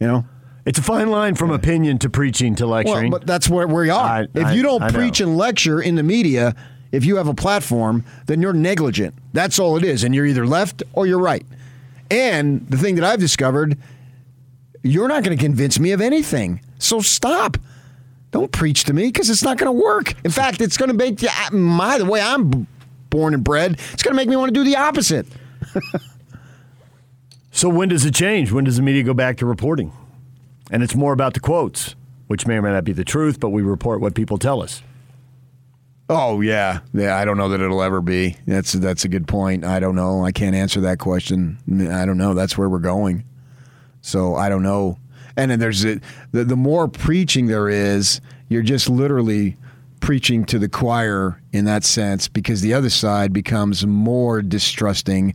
You 0.00 0.06
know. 0.08 0.24
It's 0.70 0.78
a 0.78 0.82
fine 0.82 1.10
line 1.10 1.34
from 1.34 1.50
opinion 1.50 1.98
to 1.98 2.08
preaching 2.08 2.54
to 2.54 2.64
lecturing. 2.64 3.10
Well, 3.10 3.18
but 3.18 3.26
that's 3.26 3.48
where 3.48 3.66
we 3.66 3.90
are. 3.90 4.04
I- 4.08 4.26
if 4.32 4.46
I- 4.46 4.52
you 4.52 4.62
don't 4.62 4.80
I 4.80 4.86
know. 4.90 4.92
preach 4.96 5.20
and 5.20 5.36
lecture 5.36 5.80
in 5.80 5.96
the 5.96 6.04
media, 6.04 6.54
if 6.92 7.04
you 7.04 7.16
have 7.16 7.26
a 7.26 7.34
platform, 7.34 8.04
then 8.26 8.40
you're 8.40 8.52
negligent. 8.52 9.16
That's 9.32 9.58
all 9.58 9.76
it 9.76 9.82
is. 9.82 10.04
And 10.04 10.14
you're 10.14 10.26
either 10.26 10.46
left 10.46 10.84
or 10.92 11.08
you're 11.08 11.18
right. 11.18 11.44
And 12.08 12.64
the 12.68 12.76
thing 12.76 12.94
that 12.94 13.02
I've 13.04 13.18
discovered, 13.18 13.78
you're 14.84 15.08
not 15.08 15.24
going 15.24 15.36
to 15.36 15.42
convince 15.42 15.80
me 15.80 15.90
of 15.90 16.00
anything. 16.00 16.60
So 16.78 17.00
stop. 17.00 17.56
Don't 18.30 18.52
preach 18.52 18.84
to 18.84 18.92
me 18.92 19.06
because 19.06 19.28
it's 19.28 19.42
not 19.42 19.58
going 19.58 19.76
to 19.76 19.84
work. 19.84 20.14
In 20.24 20.30
fact, 20.30 20.60
it's 20.60 20.76
going 20.76 20.90
to 20.90 20.96
make 20.96 21.20
you, 21.20 21.30
my, 21.50 21.98
the 21.98 22.04
way 22.04 22.20
I'm 22.20 22.68
born 23.10 23.34
and 23.34 23.42
bred, 23.42 23.72
it's 23.92 24.04
going 24.04 24.12
to 24.12 24.16
make 24.16 24.28
me 24.28 24.36
want 24.36 24.54
to 24.54 24.60
do 24.60 24.62
the 24.62 24.76
opposite. 24.76 25.26
So 27.52 27.68
when 27.68 27.88
does 27.88 28.04
it 28.04 28.14
change? 28.14 28.52
When 28.52 28.62
does 28.62 28.76
the 28.76 28.82
media 28.82 29.02
go 29.02 29.12
back 29.12 29.38
to 29.38 29.44
reporting? 29.46 29.92
And 30.70 30.82
it's 30.82 30.94
more 30.94 31.12
about 31.12 31.34
the 31.34 31.40
quotes, 31.40 31.96
which 32.28 32.46
may 32.46 32.56
or 32.56 32.62
may 32.62 32.70
not 32.70 32.84
be 32.84 32.92
the 32.92 33.04
truth, 33.04 33.40
but 33.40 33.50
we 33.50 33.62
report 33.62 34.00
what 34.00 34.14
people 34.14 34.38
tell 34.38 34.62
us. 34.62 34.82
Oh 36.08 36.40
yeah, 36.40 36.80
yeah. 36.92 37.16
I 37.16 37.24
don't 37.24 37.36
know 37.36 37.48
that 37.50 37.60
it'll 37.60 37.82
ever 37.82 38.00
be. 38.00 38.36
That's 38.44 38.72
that's 38.72 39.04
a 39.04 39.08
good 39.08 39.28
point. 39.28 39.64
I 39.64 39.78
don't 39.78 39.94
know. 39.94 40.24
I 40.24 40.32
can't 40.32 40.56
answer 40.56 40.80
that 40.80 40.98
question. 40.98 41.58
I 41.92 42.04
don't 42.04 42.18
know. 42.18 42.34
That's 42.34 42.58
where 42.58 42.68
we're 42.68 42.80
going. 42.80 43.24
So 44.00 44.34
I 44.34 44.48
don't 44.48 44.64
know. 44.64 44.98
And 45.36 45.52
then 45.52 45.60
there's 45.60 45.82
the 45.82 46.00
the 46.32 46.56
more 46.56 46.88
preaching 46.88 47.46
there 47.46 47.68
is, 47.68 48.20
you're 48.48 48.62
just 48.62 48.88
literally 48.88 49.56
preaching 50.00 50.44
to 50.46 50.58
the 50.58 50.68
choir 50.68 51.40
in 51.52 51.64
that 51.66 51.84
sense 51.84 52.26
because 52.26 52.60
the 52.60 52.74
other 52.74 52.90
side 52.90 53.32
becomes 53.32 53.86
more 53.86 54.42
distrusting, 54.42 55.34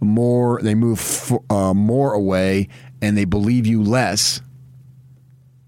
more 0.00 0.60
they 0.60 0.74
move 0.74 1.32
uh, 1.50 1.72
more 1.72 2.14
away, 2.14 2.68
and 3.00 3.16
they 3.16 3.24
believe 3.24 3.64
you 3.64 3.80
less. 3.80 4.40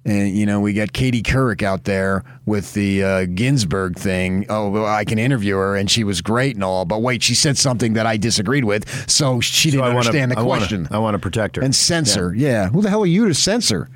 And 0.04 0.30
you 0.34 0.46
know, 0.46 0.60
we 0.60 0.72
got 0.72 0.92
Katie 0.92 1.22
Couric 1.22 1.62
out 1.62 1.84
there 1.84 2.24
with 2.46 2.72
the 2.72 3.02
uh, 3.02 3.24
Ginsburg 3.26 3.96
thing. 3.98 4.46
Oh, 4.48 4.70
well, 4.70 4.86
I 4.86 5.04
can 5.04 5.18
interview 5.18 5.56
her, 5.56 5.76
and 5.76 5.90
she 5.90 6.02
was 6.04 6.22
great 6.22 6.54
and 6.54 6.64
all. 6.64 6.84
But 6.86 7.02
wait, 7.02 7.22
she 7.22 7.34
said 7.34 7.58
something 7.58 7.92
that 7.92 8.06
I 8.06 8.16
disagreed 8.16 8.64
with, 8.64 8.88
so 9.10 9.40
she 9.40 9.70
didn't 9.70 9.82
I 9.82 9.88
wanna- 9.88 9.98
understand 9.98 10.30
the 10.32 10.38
I 10.38 10.42
wanna- 10.42 10.60
question. 10.60 10.88
I 10.90 10.98
want 10.98 11.14
to 11.14 11.18
protect 11.18 11.56
her. 11.56 11.62
and 11.62 11.74
censor, 11.74 12.32
yeah. 12.34 12.68
Who 12.68 12.80
the 12.80 12.88
hell 12.90 13.02
are 13.02 13.06
you 13.06 13.28
to 13.28 13.34
censor? 13.34 13.88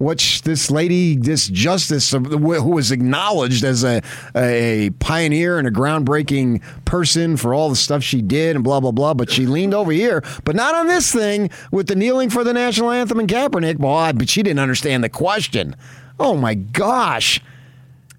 What's 0.00 0.40
this 0.40 0.70
lady, 0.70 1.14
this 1.14 1.46
justice 1.46 2.12
who 2.12 2.38
was 2.38 2.90
acknowledged 2.90 3.64
as 3.64 3.84
a 3.84 4.00
a 4.34 4.88
pioneer 4.98 5.58
and 5.58 5.68
a 5.68 5.70
groundbreaking 5.70 6.62
person 6.86 7.36
for 7.36 7.52
all 7.52 7.68
the 7.68 7.76
stuff 7.76 8.02
she 8.02 8.22
did 8.22 8.56
and 8.56 8.64
blah 8.64 8.80
blah 8.80 8.92
blah, 8.92 9.12
but 9.12 9.30
she 9.30 9.44
leaned 9.44 9.74
over 9.74 9.92
here, 9.92 10.24
but 10.44 10.56
not 10.56 10.74
on 10.74 10.86
this 10.86 11.12
thing 11.12 11.50
with 11.70 11.86
the 11.86 11.94
kneeling 11.94 12.30
for 12.30 12.44
the 12.44 12.54
national 12.54 12.90
anthem 12.90 13.18
and 13.20 13.28
Kaepernick. 13.28 13.78
Well, 13.78 14.14
but 14.14 14.30
she 14.30 14.42
didn't 14.42 14.60
understand 14.60 15.04
the 15.04 15.10
question. 15.10 15.76
Oh 16.18 16.34
my 16.34 16.54
gosh. 16.54 17.42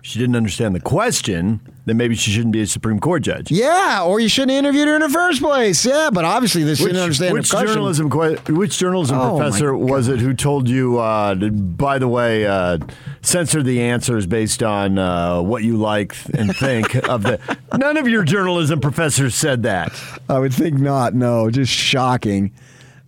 She 0.04 0.20
didn't 0.20 0.36
understand 0.36 0.76
the 0.76 0.82
question, 0.82 1.62
then 1.86 1.98
maybe 1.98 2.14
she 2.16 2.32
shouldn't 2.32 2.54
be 2.54 2.62
a 2.62 2.68
Supreme 2.68 3.00
Court 3.00 3.24
judge. 3.24 3.50
Yeah, 3.52 4.04
or 4.04 4.20
you 4.20 4.30
shouldn't 4.30 4.52
have 4.52 4.60
interviewed 4.60 4.88
her 4.88 4.96
in 4.96 5.02
the 5.02 5.10
first 5.10 5.42
place. 5.42 5.86
Yeah, 5.86 6.10
but 6.14 6.26
obviously 6.26 6.64
this 6.64 6.80
didn't 6.80 6.98
understand 6.98 7.34
which 7.34 7.50
journalism 7.50 8.10
which 8.10 8.78
journalism 8.78 9.18
Oh, 9.18 9.38
professor 9.38 9.76
was 9.76 10.08
it 10.08 10.20
who 10.20 10.34
told 10.34 10.70
you 10.70 11.00
uh, 11.00 11.34
by 11.36 11.98
the 11.98 12.08
way 12.08 12.46
uh, 12.46 12.78
censor 13.22 13.64
the 13.64 13.82
answers 13.82 14.28
based 14.28 14.62
on 14.62 14.98
uh, 15.00 15.42
what 15.42 15.64
you 15.64 15.78
like 15.78 16.16
and 16.34 16.56
think 16.56 16.96
of 17.10 17.24
the 17.24 17.40
none 17.78 17.98
of 17.98 18.08
your 18.08 18.24
journalism 18.24 18.80
professors 18.80 19.34
said 19.36 19.64
that 19.64 19.92
I 20.30 20.40
would 20.40 20.54
think 20.54 20.78
not. 20.78 21.14
No, 21.16 21.50
just 21.50 21.72
shocking. 21.72 22.52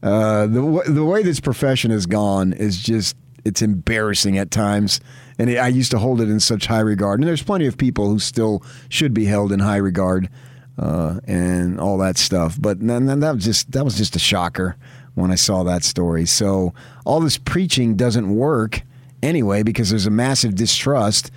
Uh, 0.02 0.48
the 0.48 0.62
w- 0.62 0.84
the 0.92 1.06
way 1.06 1.24
this 1.24 1.40
profession 1.40 1.90
has 1.92 2.06
gone 2.06 2.52
is 2.54 2.78
just 2.82 3.16
it's 3.46 3.62
embarrassing 3.62 4.38
at 4.38 4.52
times, 4.52 5.00
and 5.38 5.50
I 5.50 5.68
used 5.68 5.92
to 5.92 6.00
hold 6.00 6.22
it 6.22 6.30
in 6.30 6.40
such 6.40 6.68
high 6.68 6.80
regard. 6.80 7.20
And 7.20 7.28
there's 7.28 7.44
plenty 7.44 7.66
of 7.66 7.78
people 7.78 8.10
who 8.10 8.20
still 8.20 8.64
should 8.90 9.14
be 9.14 9.26
held 9.26 9.52
in 9.52 9.60
high 9.60 9.78
regard, 9.78 10.30
uh, 10.78 11.20
and 11.28 11.80
all 11.80 11.98
that 12.00 12.18
stuff. 12.18 12.58
But 12.60 12.80
then, 12.80 13.06
then 13.06 13.20
that 13.22 13.36
was 13.36 13.46
just 13.46 13.72
that 13.72 13.84
was 13.84 13.96
just 13.98 14.16
a 14.16 14.20
shocker 14.20 14.76
when 15.16 15.32
I 15.32 15.36
saw 15.36 15.64
that 15.64 15.84
story. 15.84 16.26
So 16.26 16.74
all 17.06 17.20
this 17.20 17.38
preaching 17.38 17.96
doesn't 17.96 18.36
work 18.36 18.82
anyway 19.22 19.64
because 19.64 19.90
there's 19.90 20.06
a 20.08 20.12
massive 20.12 20.56
distrust 20.56 21.32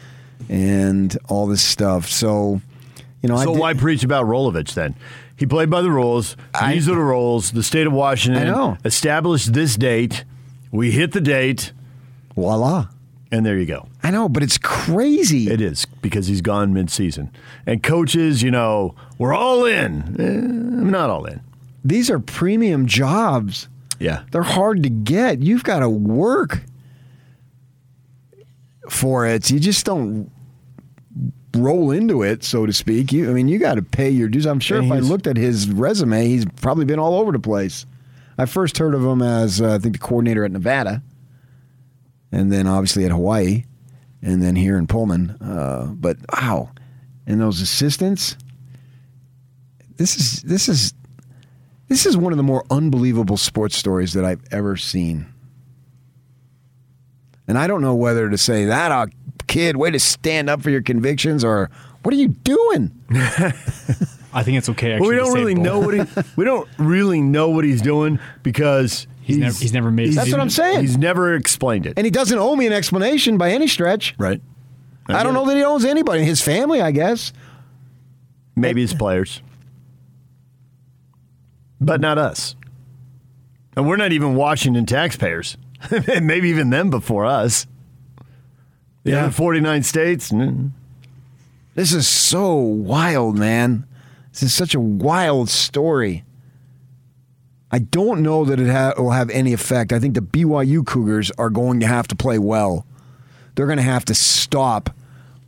and 0.49 1.17
all 1.29 1.47
this 1.47 1.63
stuff. 1.63 2.09
So. 2.09 2.61
You 3.23 3.31
know, 3.31 3.37
I 3.39 3.45
so 3.45 3.53
why 3.53 3.75
preach 3.75 4.05
about 4.05 4.27
Rolovich 4.27 4.75
then 4.75 4.95
he 5.37 5.47
played 5.47 5.69
by 5.69 5.81
the 5.81 5.91
rules 5.91 6.37
these 6.69 6.89
are 6.89 6.95
the 6.95 7.01
rules 7.01 7.51
the 7.51 7.63
state 7.63 7.87
of 7.87 7.93
Washington 7.93 8.49
I 8.49 8.77
established 8.85 9.53
this 9.53 9.75
date 9.75 10.25
we 10.71 10.93
hit 10.93 11.11
the 11.11 11.21
date 11.21 11.73
voila 12.37 12.89
and 13.33 13.45
there 13.45 13.59
you 13.59 13.67
go 13.67 13.89
I 14.03 14.11
know, 14.11 14.29
but 14.29 14.43
it's 14.43 14.59
crazy. 14.59 15.51
It 15.51 15.61
is 15.61 15.85
because 16.03 16.27
he's 16.29 16.41
gone 16.41 16.73
mid-season, 16.73 17.31
and 17.67 17.83
coaches, 17.83 18.43
you 18.43 18.51
know, 18.51 18.95
we're 19.19 19.35
all 19.35 19.65
in. 19.65 20.17
Eh, 20.21 20.23
I'm 20.81 20.91
not 20.91 21.11
all 21.11 21.25
in. 21.27 21.41
These 21.85 22.11
are 22.11 22.19
premium 22.19 22.87
jobs. 22.87 23.69
Yeah, 23.99 24.23
They're 24.31 24.43
hard 24.43 24.83
to 24.83 24.91
get. 24.91 25.41
You've 25.41 25.65
got 25.65 25.81
to 25.81 25.89
work 25.89 26.63
for 28.91 29.27
it. 29.27 29.51
You 29.51 29.59
just 29.59 29.85
don't 29.87 30.31
roll 31.55 31.91
into 31.91 32.23
it, 32.23 32.45
so 32.45 32.67
to 32.67 32.73
speak. 32.73 33.13
You, 33.13 33.31
I 33.31 33.33
mean, 33.33 33.49
you 33.49 33.59
got 33.59 33.75
to 33.75 33.83
pay 33.83 34.11
your 34.11 34.29
dues. 34.29 34.47
I'm 34.47 34.61
sure 34.61 34.79
And 34.79 34.87
if 34.87 34.93
I 34.93 34.99
looked 34.99 35.27
at 35.27 35.37
his 35.37 35.71
resume, 35.71 36.27
he's 36.27 36.45
probably 36.61 36.85
been 36.85 36.99
all 36.99 37.15
over 37.19 37.33
the 37.33 37.39
place. 37.39 37.87
I 38.39 38.45
first 38.47 38.77
heard 38.79 38.95
of 38.95 39.03
him 39.05 39.23
as 39.23 39.61
uh, 39.61 39.75
I 39.75 39.79
think 39.79 39.95
the 39.95 39.99
coordinator 39.99 40.45
at 40.45 40.53
Nevada, 40.53 41.03
and 42.33 42.53
then 42.53 42.67
obviously 42.67 43.05
at 43.05 43.11
Hawaii, 43.11 43.65
and 44.23 44.43
then 44.43 44.57
here 44.57 44.77
in 44.77 44.87
Pullman. 44.87 45.31
Uh, 45.41 45.87
but 45.95 46.17
wow, 46.33 46.71
and 47.27 47.41
those 47.41 47.61
assistants. 47.61 48.37
This 49.97 50.17
is 50.17 50.43
this 50.43 50.69
is 50.69 50.93
this 51.89 52.05
is 52.05 52.17
one 52.17 52.33
of 52.33 52.37
the 52.37 52.43
more 52.43 52.65
unbelievable 52.71 53.37
sports 53.37 53.77
stories 53.77 54.13
that 54.13 54.25
I've 54.25 54.43
ever 54.51 54.77
seen. 54.77 55.27
And 57.49 57.57
I 57.57 57.67
don't 57.67 57.81
know 57.81 57.95
whether 57.95 58.29
to 58.29 58.37
say 58.37 58.65
that, 58.67 58.91
uh, 58.91 59.07
kid, 59.47 59.77
way 59.77 59.91
to 59.91 60.01
stand 60.01 60.51
up 60.51 60.61
for 60.63 60.71
your 60.71 60.83
convictions, 60.83 61.45
or 61.45 61.71
what 62.03 62.13
are 62.13 62.17
you 62.19 62.29
doing? 62.29 62.91
I 63.11 64.43
think 64.43 64.59
it's 64.59 64.69
okay. 64.71 64.93
Actually, 64.95 65.01
Well, 65.01 65.11
we 65.11 65.17
don't 65.17 65.35
really 65.35 65.55
both. 65.55 65.65
know 65.65 65.79
what 65.79 65.95
he 65.95 66.23
we 66.37 66.45
don't 66.45 66.69
really 66.79 67.21
know 67.21 67.49
what 67.51 67.65
he's 67.65 67.81
doing 67.81 68.19
because 68.43 69.07
He's 69.27 69.39
never- 69.39 69.59
he's 69.59 69.73
never 69.73 69.91
made- 69.91 70.13
That's 70.13 70.31
what 70.31 70.41
I'm 70.41 70.51
saying. 70.51 70.83
He's 70.83 70.97
never 70.97 71.35
explained 71.35 71.85
it. 71.85 71.95
And 71.97 72.05
he 72.05 72.11
doesn't 72.13 72.39
owe 72.39 72.55
me 72.55 72.67
an 72.69 72.73
explanation 72.73 73.37
by 73.39 73.51
any 73.51 73.67
stretch. 73.67 74.15
right. 74.19 74.41
I 75.09 75.23
don't 75.23 75.35
know 75.35 75.47
that 75.47 75.57
he 75.57 75.63
owes 75.65 75.85
anybody. 75.85 76.25
His 76.25 76.41
family, 76.43 76.81
I 76.81 76.91
guess. 76.93 77.33
Maybe 78.57 78.81
his 78.81 78.93
players, 78.95 79.41
but 81.81 82.01
not 82.01 82.19
us. 82.19 82.57
And 83.77 83.87
we're 83.87 83.97
not 83.97 84.13
even 84.13 84.35
Washington 84.35 84.87
taxpayers. 84.87 85.57
Maybe 86.23 86.49
even 86.49 86.71
them 86.71 86.91
before 86.91 87.25
us. 87.27 87.67
The 89.05 89.11
Yeah. 89.13 89.25
other 89.25 89.33
49 89.33 89.83
states. 89.83 90.33
mm. 90.33 90.71
This 91.75 91.93
is 91.93 92.09
so 92.09 92.55
wild, 92.57 93.37
man. 93.39 93.85
This 94.33 94.43
is 94.45 94.55
such 94.55 94.75
a 94.75 94.81
wild 94.81 95.49
story. 95.51 96.25
I 97.73 97.81
don't 97.81 98.23
know 98.23 98.45
that 98.45 98.61
it 98.61 98.69
ha- 98.71 98.95
will 98.97 99.11
have 99.11 99.29
any 99.31 99.53
effect. 99.53 99.93
I 99.93 99.99
think 99.99 100.15
the 100.15 100.21
BYU 100.21 100.87
Cougars 100.87 101.31
are 101.39 101.51
going 101.51 101.81
to 101.81 101.87
have 101.87 102.07
to 102.09 102.17
play 102.17 102.39
well. 102.39 102.87
They're 103.55 103.67
going 103.67 103.79
to 103.79 103.83
have 103.83 104.05
to 104.07 104.15
stop 104.15 104.91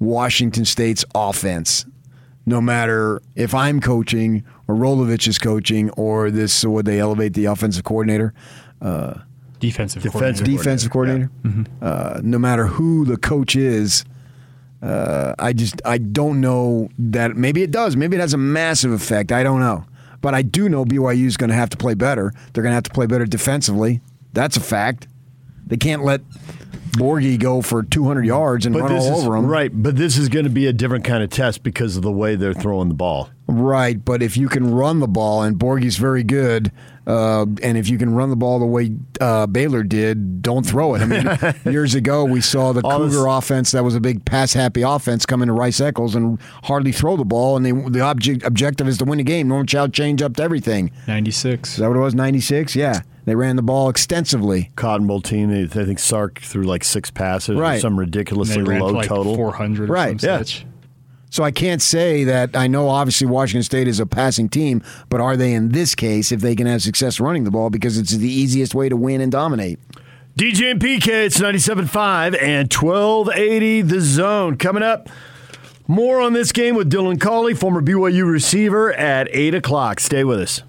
Washington 0.00 0.64
State's 0.64 1.04
offense, 1.14 1.84
no 2.46 2.60
matter 2.60 3.20
if 3.36 3.54
I'm 3.54 3.80
coaching 3.80 4.44
or 4.66 4.74
Rolovich 4.74 5.26
is 5.28 5.38
coaching 5.38 5.90
or 5.90 6.30
this, 6.30 6.64
would 6.64 6.86
they 6.86 6.98
elevate 6.98 7.34
the 7.34 7.44
offensive 7.46 7.84
coordinator? 7.84 8.32
Uh, 8.80 9.14
defensive 9.60 10.02
Defensive 10.02 10.44
coordinator. 10.44 10.44
defensive 10.58 10.90
coordinator. 10.90 11.30
Uh, 11.82 12.20
no 12.22 12.38
matter 12.38 12.66
who 12.66 13.04
the 13.04 13.16
coach 13.16 13.56
is, 13.56 14.04
uh, 14.82 15.34
I 15.38 15.52
just 15.52 15.82
I 15.84 15.98
don't 15.98 16.40
know 16.40 16.88
that. 16.98 17.36
Maybe 17.36 17.62
it 17.62 17.72
does. 17.72 17.96
Maybe 17.96 18.16
it 18.16 18.20
has 18.20 18.32
a 18.34 18.38
massive 18.38 18.92
effect. 18.92 19.32
I 19.32 19.42
don't 19.42 19.58
know. 19.60 19.84
But 20.20 20.34
I 20.34 20.42
do 20.42 20.68
know 20.68 20.84
BYU 20.84 21.26
is 21.26 21.36
going 21.36 21.50
to 21.50 21.56
have 21.56 21.70
to 21.70 21.76
play 21.76 21.94
better. 21.94 22.32
They're 22.52 22.62
going 22.62 22.72
to 22.72 22.76
have 22.76 22.84
to 22.84 22.90
play 22.90 23.06
better 23.06 23.24
defensively. 23.24 24.00
That's 24.32 24.56
a 24.56 24.60
fact. 24.60 25.06
They 25.66 25.76
can't 25.76 26.02
let 26.02 26.22
Borghi 26.92 27.38
go 27.38 27.62
for 27.62 27.82
200 27.82 28.26
yards 28.26 28.66
and 28.66 28.74
run 28.74 28.92
all 28.92 28.98
is, 28.98 29.24
over 29.24 29.36
them. 29.36 29.46
Right, 29.46 29.70
but 29.72 29.96
this 29.96 30.18
is 30.18 30.28
going 30.28 30.44
to 30.44 30.50
be 30.50 30.66
a 30.66 30.72
different 30.72 31.04
kind 31.04 31.22
of 31.22 31.30
test 31.30 31.62
because 31.62 31.96
of 31.96 32.02
the 32.02 32.10
way 32.10 32.34
they're 32.34 32.54
throwing 32.54 32.88
the 32.88 32.94
ball. 32.94 33.30
Right, 33.50 34.04
but 34.04 34.22
if 34.22 34.36
you 34.36 34.48
can 34.50 34.70
run 34.74 35.00
the 35.00 35.08
ball, 35.08 35.42
and 35.42 35.58
Borghi's 35.58 35.96
very 35.96 36.22
good, 36.22 36.70
uh, 37.06 37.46
and 37.62 37.78
if 37.78 37.88
you 37.88 37.96
can 37.96 38.14
run 38.14 38.28
the 38.28 38.36
ball 38.36 38.58
the 38.58 38.66
way 38.66 38.92
uh, 39.22 39.46
Baylor 39.46 39.82
did, 39.82 40.42
don't 40.42 40.66
throw 40.66 40.94
it. 40.94 41.00
I 41.00 41.06
mean, 41.06 41.54
years 41.72 41.94
ago 41.94 42.26
we 42.26 42.42
saw 42.42 42.72
the 42.74 42.82
All 42.82 42.98
Cougar 42.98 43.08
this- 43.08 43.24
offense 43.26 43.70
that 43.70 43.82
was 43.82 43.94
a 43.94 44.00
big 44.00 44.26
pass 44.26 44.52
happy 44.52 44.82
offense 44.82 45.24
come 45.24 45.40
into 45.40 45.54
Rice 45.54 45.80
Eccles 45.80 46.14
and 46.14 46.38
hardly 46.64 46.92
throw 46.92 47.16
the 47.16 47.24
ball, 47.24 47.56
and 47.56 47.64
they, 47.64 47.72
the 47.72 48.00
object, 48.02 48.42
objective 48.44 48.86
is 48.86 48.98
to 48.98 49.06
win 49.06 49.16
the 49.16 49.24
game. 49.24 49.48
Norm 49.48 49.64
Chow 49.66 49.86
changed 49.86 50.22
up 50.22 50.36
to 50.36 50.42
everything. 50.42 50.90
96. 51.06 51.70
Is 51.70 51.76
that 51.78 51.88
what 51.88 51.96
it 51.96 52.00
was? 52.00 52.14
Ninety 52.14 52.40
six? 52.40 52.76
Yeah, 52.76 53.00
they 53.24 53.34
ran 53.34 53.56
the 53.56 53.62
ball 53.62 53.88
extensively. 53.88 54.70
Cotton 54.76 55.06
Bowl 55.06 55.22
team, 55.22 55.48
they- 55.48 55.80
I 55.80 55.86
think 55.86 56.00
Sark 56.00 56.38
threw 56.40 56.64
like 56.64 56.84
six 56.84 57.10
passes, 57.10 57.56
or 57.56 57.62
Right. 57.62 57.80
some 57.80 57.98
ridiculously 57.98 58.62
low 58.62 58.88
like 58.88 59.08
total. 59.08 59.34
400 59.36 59.88
or 59.88 59.92
Right, 59.94 60.20
some 60.20 60.28
yeah. 60.28 60.38
such. 60.40 60.66
So 61.30 61.44
I 61.44 61.50
can't 61.50 61.82
say 61.82 62.24
that 62.24 62.56
I 62.56 62.66
know 62.66 62.88
obviously 62.88 63.26
Washington 63.26 63.62
State 63.62 63.88
is 63.88 64.00
a 64.00 64.06
passing 64.06 64.48
team, 64.48 64.82
but 65.08 65.20
are 65.20 65.36
they 65.36 65.52
in 65.52 65.70
this 65.70 65.94
case 65.94 66.32
if 66.32 66.40
they 66.40 66.56
can 66.56 66.66
have 66.66 66.82
success 66.82 67.20
running 67.20 67.44
the 67.44 67.50
ball 67.50 67.70
because 67.70 67.98
it's 67.98 68.12
the 68.12 68.30
easiest 68.30 68.74
way 68.74 68.88
to 68.88 68.96
win 68.96 69.20
and 69.20 69.30
dominate? 69.30 69.78
DJ 70.36 70.70
and 70.70 70.80
PK, 70.80 71.08
it's 71.08 71.40
97.5 71.40 72.40
and 72.40 72.72
1280 72.72 73.82
the 73.82 74.00
zone. 74.00 74.56
Coming 74.56 74.84
up, 74.84 75.08
more 75.88 76.20
on 76.20 76.32
this 76.32 76.52
game 76.52 76.76
with 76.76 76.90
Dylan 76.90 77.20
Collie, 77.20 77.54
former 77.54 77.82
BYU 77.82 78.30
receiver, 78.30 78.92
at 78.92 79.28
8 79.32 79.54
o'clock. 79.54 79.98
Stay 79.98 80.22
with 80.22 80.38
us. 80.38 80.62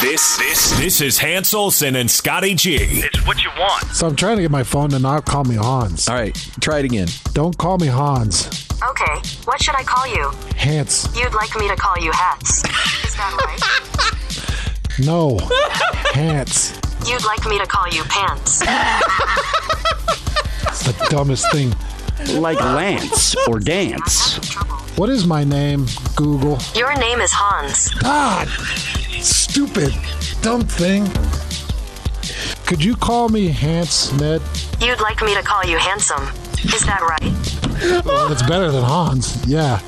This 0.00 0.36
this 0.36 0.78
this 0.78 1.00
is 1.00 1.18
Hans 1.18 1.54
Olsen 1.54 1.96
and 1.96 2.10
Scotty 2.10 2.54
G. 2.54 2.76
It's 2.76 3.26
what 3.26 3.42
you 3.42 3.50
want. 3.58 3.84
So 3.86 4.06
I'm 4.06 4.14
trying 4.14 4.36
to 4.36 4.42
get 4.42 4.50
my 4.50 4.62
phone 4.62 4.90
to 4.90 4.98
not 4.98 5.24
call 5.24 5.44
me 5.44 5.54
Hans. 5.56 6.08
All 6.08 6.14
right, 6.14 6.34
try 6.60 6.80
it 6.80 6.84
again. 6.84 7.08
Don't 7.32 7.56
call 7.56 7.78
me 7.78 7.86
Hans. 7.86 8.66
Okay, 8.82 9.14
what 9.44 9.62
should 9.62 9.74
I 9.74 9.82
call 9.82 10.06
you? 10.06 10.30
Hans. 10.56 11.08
You'd 11.16 11.32
like 11.34 11.54
me 11.56 11.66
to 11.68 11.76
call 11.76 11.96
you 11.98 12.12
Hats. 12.12 12.58
Is 13.04 13.16
that 13.16 13.32
right? 13.46 15.06
No. 15.06 15.38
Hans. 16.12 16.78
You'd 17.08 17.24
like 17.24 17.46
me 17.46 17.58
to 17.58 17.66
call 17.66 17.88
you 17.88 18.02
Pants. 18.04 18.62
It's 20.68 20.82
the 20.84 21.06
dumbest 21.08 21.50
thing. 21.52 21.74
Like 22.40 22.60
Lance 22.60 23.34
or 23.46 23.60
Dance. 23.60 24.36
What 24.96 25.10
is 25.10 25.26
my 25.26 25.44
name, 25.44 25.86
Google? 26.16 26.58
Your 26.74 26.94
name 26.96 27.20
is 27.20 27.30
Hans. 27.32 27.90
God! 27.94 28.48
Stupid. 29.56 29.94
Dumb 30.42 30.64
thing. 30.64 31.06
Could 32.66 32.84
you 32.84 32.94
call 32.94 33.30
me 33.30 33.48
Hans, 33.48 34.12
Ned? 34.20 34.42
You'd 34.82 35.00
like 35.00 35.22
me 35.22 35.34
to 35.34 35.40
call 35.40 35.64
you 35.64 35.78
Handsome. 35.78 36.24
Is 36.62 36.84
that 36.84 37.00
right? 37.00 38.04
Well, 38.04 38.30
it's 38.30 38.42
better 38.42 38.70
than 38.70 38.84
Hans. 38.84 39.42
Yeah. 39.46 39.78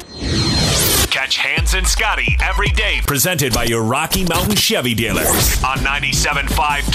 Catch 1.10 1.36
Hans 1.36 1.74
and 1.74 1.86
Scotty 1.86 2.38
every 2.40 2.70
day, 2.70 3.00
presented 3.06 3.52
by 3.52 3.64
your 3.64 3.82
Rocky 3.82 4.24
Mountain 4.24 4.56
Chevy 4.56 4.94
dealers 4.94 5.62
on 5.62 5.76
97.5 5.80 6.48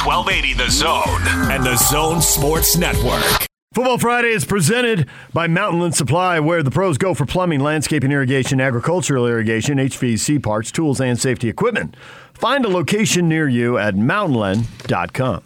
1280 0.03 0.53
The 0.55 0.71
Zone 0.71 1.51
and 1.51 1.63
The 1.63 1.76
Zone 1.76 2.24
Sports 2.24 2.76
Network. 2.76 3.45
Football 3.74 3.97
Friday 3.97 4.28
is 4.28 4.45
presented 4.45 5.09
by 5.34 5.47
Mountainland 5.47 5.95
Supply, 5.95 6.39
where 6.39 6.61
the 6.61 6.69
pros 6.69 6.99
go 6.99 7.15
for 7.15 7.26
plumbing, 7.26 7.59
landscaping, 7.59 8.11
irrigation, 8.11 8.61
agricultural 8.61 9.26
irrigation, 9.26 9.80
HVAC 9.80 10.43
parts, 10.43 10.71
tools, 10.71 11.01
and 11.01 11.19
safety 11.19 11.49
equipment. 11.49 11.97
Find 12.36 12.65
a 12.65 12.69
location 12.69 13.28
near 13.28 13.47
you 13.47 13.80
at 13.80 13.95
mountainland.com. 13.95 15.43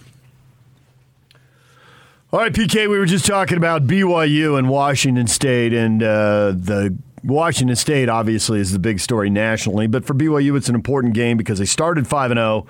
All 2.33 2.39
right, 2.41 2.51
PK, 2.51 2.89
we 2.89 2.97
were 2.97 3.05
just 3.05 3.25
talking 3.25 3.55
about 3.55 3.87
BYU 3.87 4.59
and 4.59 4.67
Washington 4.67 5.27
State, 5.27 5.71
and 5.71 6.03
uh, 6.03 6.51
the 6.51 6.97
Washington 7.23 7.77
State 7.77 8.09
obviously 8.09 8.59
is 8.59 8.73
the 8.73 8.79
big 8.79 8.99
story 8.99 9.29
nationally, 9.29 9.87
but 9.87 10.03
for 10.03 10.13
BYU, 10.13 10.57
it's 10.57 10.67
an 10.67 10.75
important 10.75 11.13
game 11.13 11.37
because 11.37 11.59
they 11.59 11.65
started 11.65 12.05
5 12.05 12.31
0. 12.31 12.67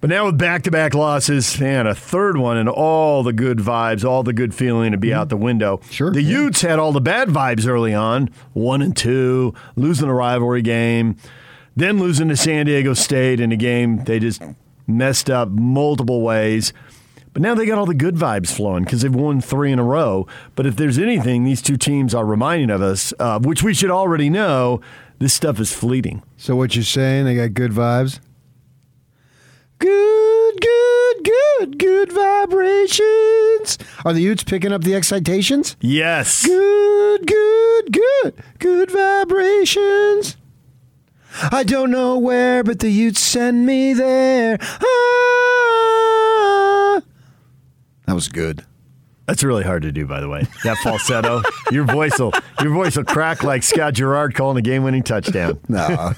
But 0.00 0.10
now 0.10 0.26
with 0.26 0.38
back-to-back 0.38 0.94
losses, 0.94 1.58
man, 1.58 1.88
a 1.88 1.94
third 1.94 2.36
one 2.36 2.56
and 2.56 2.68
all 2.68 3.24
the 3.24 3.32
good 3.32 3.58
vibes, 3.58 4.04
all 4.04 4.22
the 4.22 4.32
good 4.32 4.54
feeling 4.54 4.92
to 4.92 4.98
be 4.98 5.12
out 5.12 5.28
the 5.28 5.36
window. 5.36 5.80
Sure. 5.90 6.12
The 6.12 6.22
Utes 6.22 6.62
had 6.62 6.78
all 6.78 6.92
the 6.92 7.00
bad 7.00 7.28
vibes 7.28 7.66
early 7.66 7.94
on, 7.94 8.30
one 8.52 8.80
and 8.80 8.96
two, 8.96 9.54
losing 9.74 10.08
a 10.08 10.14
rivalry 10.14 10.62
game, 10.62 11.16
then 11.74 11.98
losing 11.98 12.28
to 12.28 12.36
San 12.36 12.66
Diego 12.66 12.94
State 12.94 13.40
in 13.40 13.50
a 13.50 13.56
game 13.56 14.04
they 14.04 14.20
just 14.20 14.40
messed 14.86 15.28
up 15.28 15.48
multiple 15.48 16.22
ways. 16.22 16.72
But 17.32 17.42
now 17.42 17.56
they 17.56 17.66
got 17.66 17.78
all 17.78 17.86
the 17.86 17.92
good 17.92 18.14
vibes 18.14 18.54
flowing 18.54 18.84
because 18.84 19.02
they've 19.02 19.14
won 19.14 19.40
three 19.40 19.72
in 19.72 19.80
a 19.80 19.84
row. 19.84 20.28
But 20.54 20.66
if 20.66 20.76
there's 20.76 20.98
anything 20.98 21.42
these 21.42 21.62
two 21.62 21.76
teams 21.76 22.14
are 22.14 22.24
reminding 22.24 22.70
of 22.70 22.82
us, 22.82 23.12
uh, 23.18 23.40
which 23.40 23.64
we 23.64 23.74
should 23.74 23.90
already 23.90 24.30
know, 24.30 24.80
this 25.18 25.34
stuff 25.34 25.58
is 25.58 25.72
fleeting. 25.72 26.22
So 26.36 26.54
what 26.54 26.76
you're 26.76 26.84
saying? 26.84 27.24
They 27.24 27.34
got 27.34 27.54
good 27.54 27.72
vibes. 27.72 28.20
Good, 29.78 30.60
good, 30.60 31.24
good, 31.24 31.78
good 31.78 32.12
vibrations. 32.12 33.78
Are 34.04 34.12
the 34.12 34.20
Utes 34.22 34.44
picking 34.44 34.72
up 34.72 34.82
the 34.82 34.94
excitations? 34.94 35.76
Yes. 35.80 36.44
Good, 36.44 37.26
good, 37.26 37.92
good, 37.92 38.34
good 38.58 38.90
vibrations. 38.90 40.36
I 41.52 41.62
don't 41.62 41.90
know 41.90 42.18
where, 42.18 42.64
but 42.64 42.80
the 42.80 42.90
Utes 42.90 43.20
send 43.20 43.64
me 43.66 43.92
there. 43.92 44.58
Ah. 44.60 44.86
That 48.06 48.14
was 48.14 48.28
good. 48.28 48.64
That's 49.28 49.44
really 49.44 49.62
hard 49.62 49.82
to 49.82 49.92
do, 49.92 50.06
by 50.06 50.20
the 50.20 50.28
way. 50.28 50.44
That 50.64 50.78
falsetto, 50.78 51.42
your 51.70 51.84
voice 51.84 52.18
will 52.18 52.32
your 52.62 52.72
voice 52.72 52.96
will 52.96 53.04
crack 53.04 53.44
like 53.44 53.62
Scott 53.62 53.92
Garrard 53.92 54.34
calling 54.34 54.56
a 54.56 54.62
game-winning 54.62 55.02
touchdown. 55.04 55.60
No. 55.68 56.12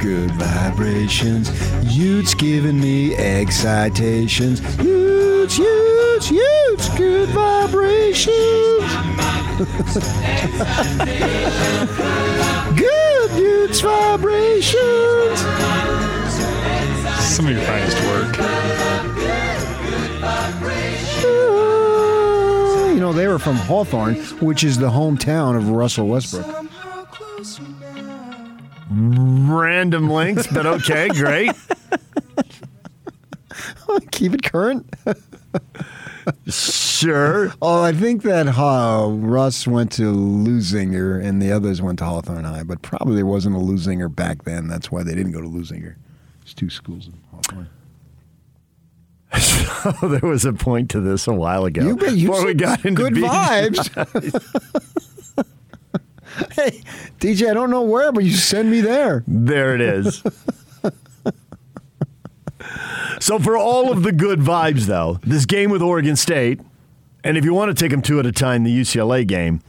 Good 0.00 0.30
vibrations. 0.32 1.50
Utes 1.96 2.34
giving 2.34 2.78
me 2.80 3.16
excitations. 3.16 4.60
Utes, 4.78 5.56
Utes, 5.56 6.30
Utes. 6.30 6.88
Good 6.98 7.28
vibrations. 7.30 8.30
Good 12.76 13.30
Utes 13.38 13.80
vibrations. 13.80 15.40
Some 17.24 17.46
of 17.46 17.52
your 17.52 17.62
finest 17.62 17.96
work. 18.08 18.36
You 23.00 23.06
know, 23.06 23.12
they 23.14 23.28
were 23.28 23.38
from 23.38 23.56
Hawthorne, 23.56 24.16
which 24.42 24.62
is 24.62 24.76
the 24.76 24.90
hometown 24.90 25.56
of 25.56 25.70
Russell 25.70 26.06
Westbrook. 26.08 26.66
Random 28.90 30.10
links, 30.10 30.46
but 30.46 30.66
okay, 30.66 31.08
great. 31.08 31.50
Keep 34.10 34.34
it 34.34 34.42
current. 34.42 34.94
Sure. 36.46 37.54
Oh, 37.62 37.82
I 37.82 37.92
think 37.92 38.20
that 38.24 38.48
uh, 38.48 39.08
Russ 39.08 39.66
went 39.66 39.92
to 39.92 40.12
Leuzinger 40.12 41.24
and 41.24 41.40
the 41.40 41.52
others 41.52 41.80
went 41.80 42.00
to 42.00 42.04
Hawthorne 42.04 42.44
High, 42.44 42.64
but 42.64 42.82
probably 42.82 43.16
there 43.16 43.24
wasn't 43.24 43.56
a 43.56 43.60
Leuzinger 43.60 44.14
back 44.14 44.44
then. 44.44 44.68
That's 44.68 44.92
why 44.92 45.04
they 45.04 45.14
didn't 45.14 45.32
go 45.32 45.40
to 45.40 45.48
Leuzinger. 45.48 45.94
It's 46.42 46.52
two 46.52 46.68
schools 46.68 47.06
in 47.06 47.18
Hawthorne. 47.30 47.70
There 50.02 50.28
was 50.28 50.44
a 50.44 50.52
point 50.52 50.90
to 50.90 51.00
this 51.00 51.26
a 51.26 51.32
while 51.32 51.64
ago. 51.64 51.82
You 51.82 51.96
bet- 51.96 52.14
you 52.14 52.28
before 52.28 52.46
we 52.46 52.54
got 52.54 52.84
into 52.84 53.02
good 53.02 53.14
vibes. 53.14 53.88
hey, 56.52 56.82
DJ, 57.18 57.50
I 57.50 57.54
don't 57.54 57.70
know 57.70 57.82
where, 57.82 58.12
but 58.12 58.24
you 58.24 58.32
send 58.32 58.70
me 58.70 58.80
there. 58.80 59.24
There 59.26 59.74
it 59.74 59.80
is. 59.80 60.20
so 63.20 63.38
for 63.38 63.56
all 63.56 63.92
of 63.92 64.02
the 64.02 64.12
good 64.12 64.40
vibes, 64.40 64.86
though, 64.86 65.18
this 65.22 65.46
game 65.46 65.70
with 65.70 65.82
Oregon 65.82 66.16
State, 66.16 66.60
and 67.24 67.36
if 67.36 67.44
you 67.44 67.54
want 67.54 67.76
to 67.76 67.82
take 67.82 67.90
them 67.90 68.02
two 68.02 68.18
at 68.18 68.26
a 68.26 68.32
time, 68.32 68.64
the 68.64 68.80
UCLA 68.80 69.26
game, 69.26 69.60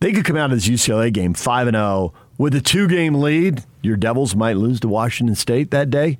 they 0.00 0.12
could 0.12 0.24
come 0.24 0.36
out 0.36 0.50
of 0.50 0.56
this 0.56 0.68
UCLA 0.68 1.12
game 1.12 1.34
five 1.34 1.66
and 1.66 1.76
zero 1.76 2.12
with 2.38 2.54
a 2.54 2.60
two-game 2.60 3.14
lead. 3.14 3.64
Your 3.82 3.96
Devils 3.96 4.34
might 4.34 4.56
lose 4.56 4.80
to 4.80 4.88
Washington 4.88 5.36
State 5.36 5.70
that 5.72 5.90
day. 5.90 6.18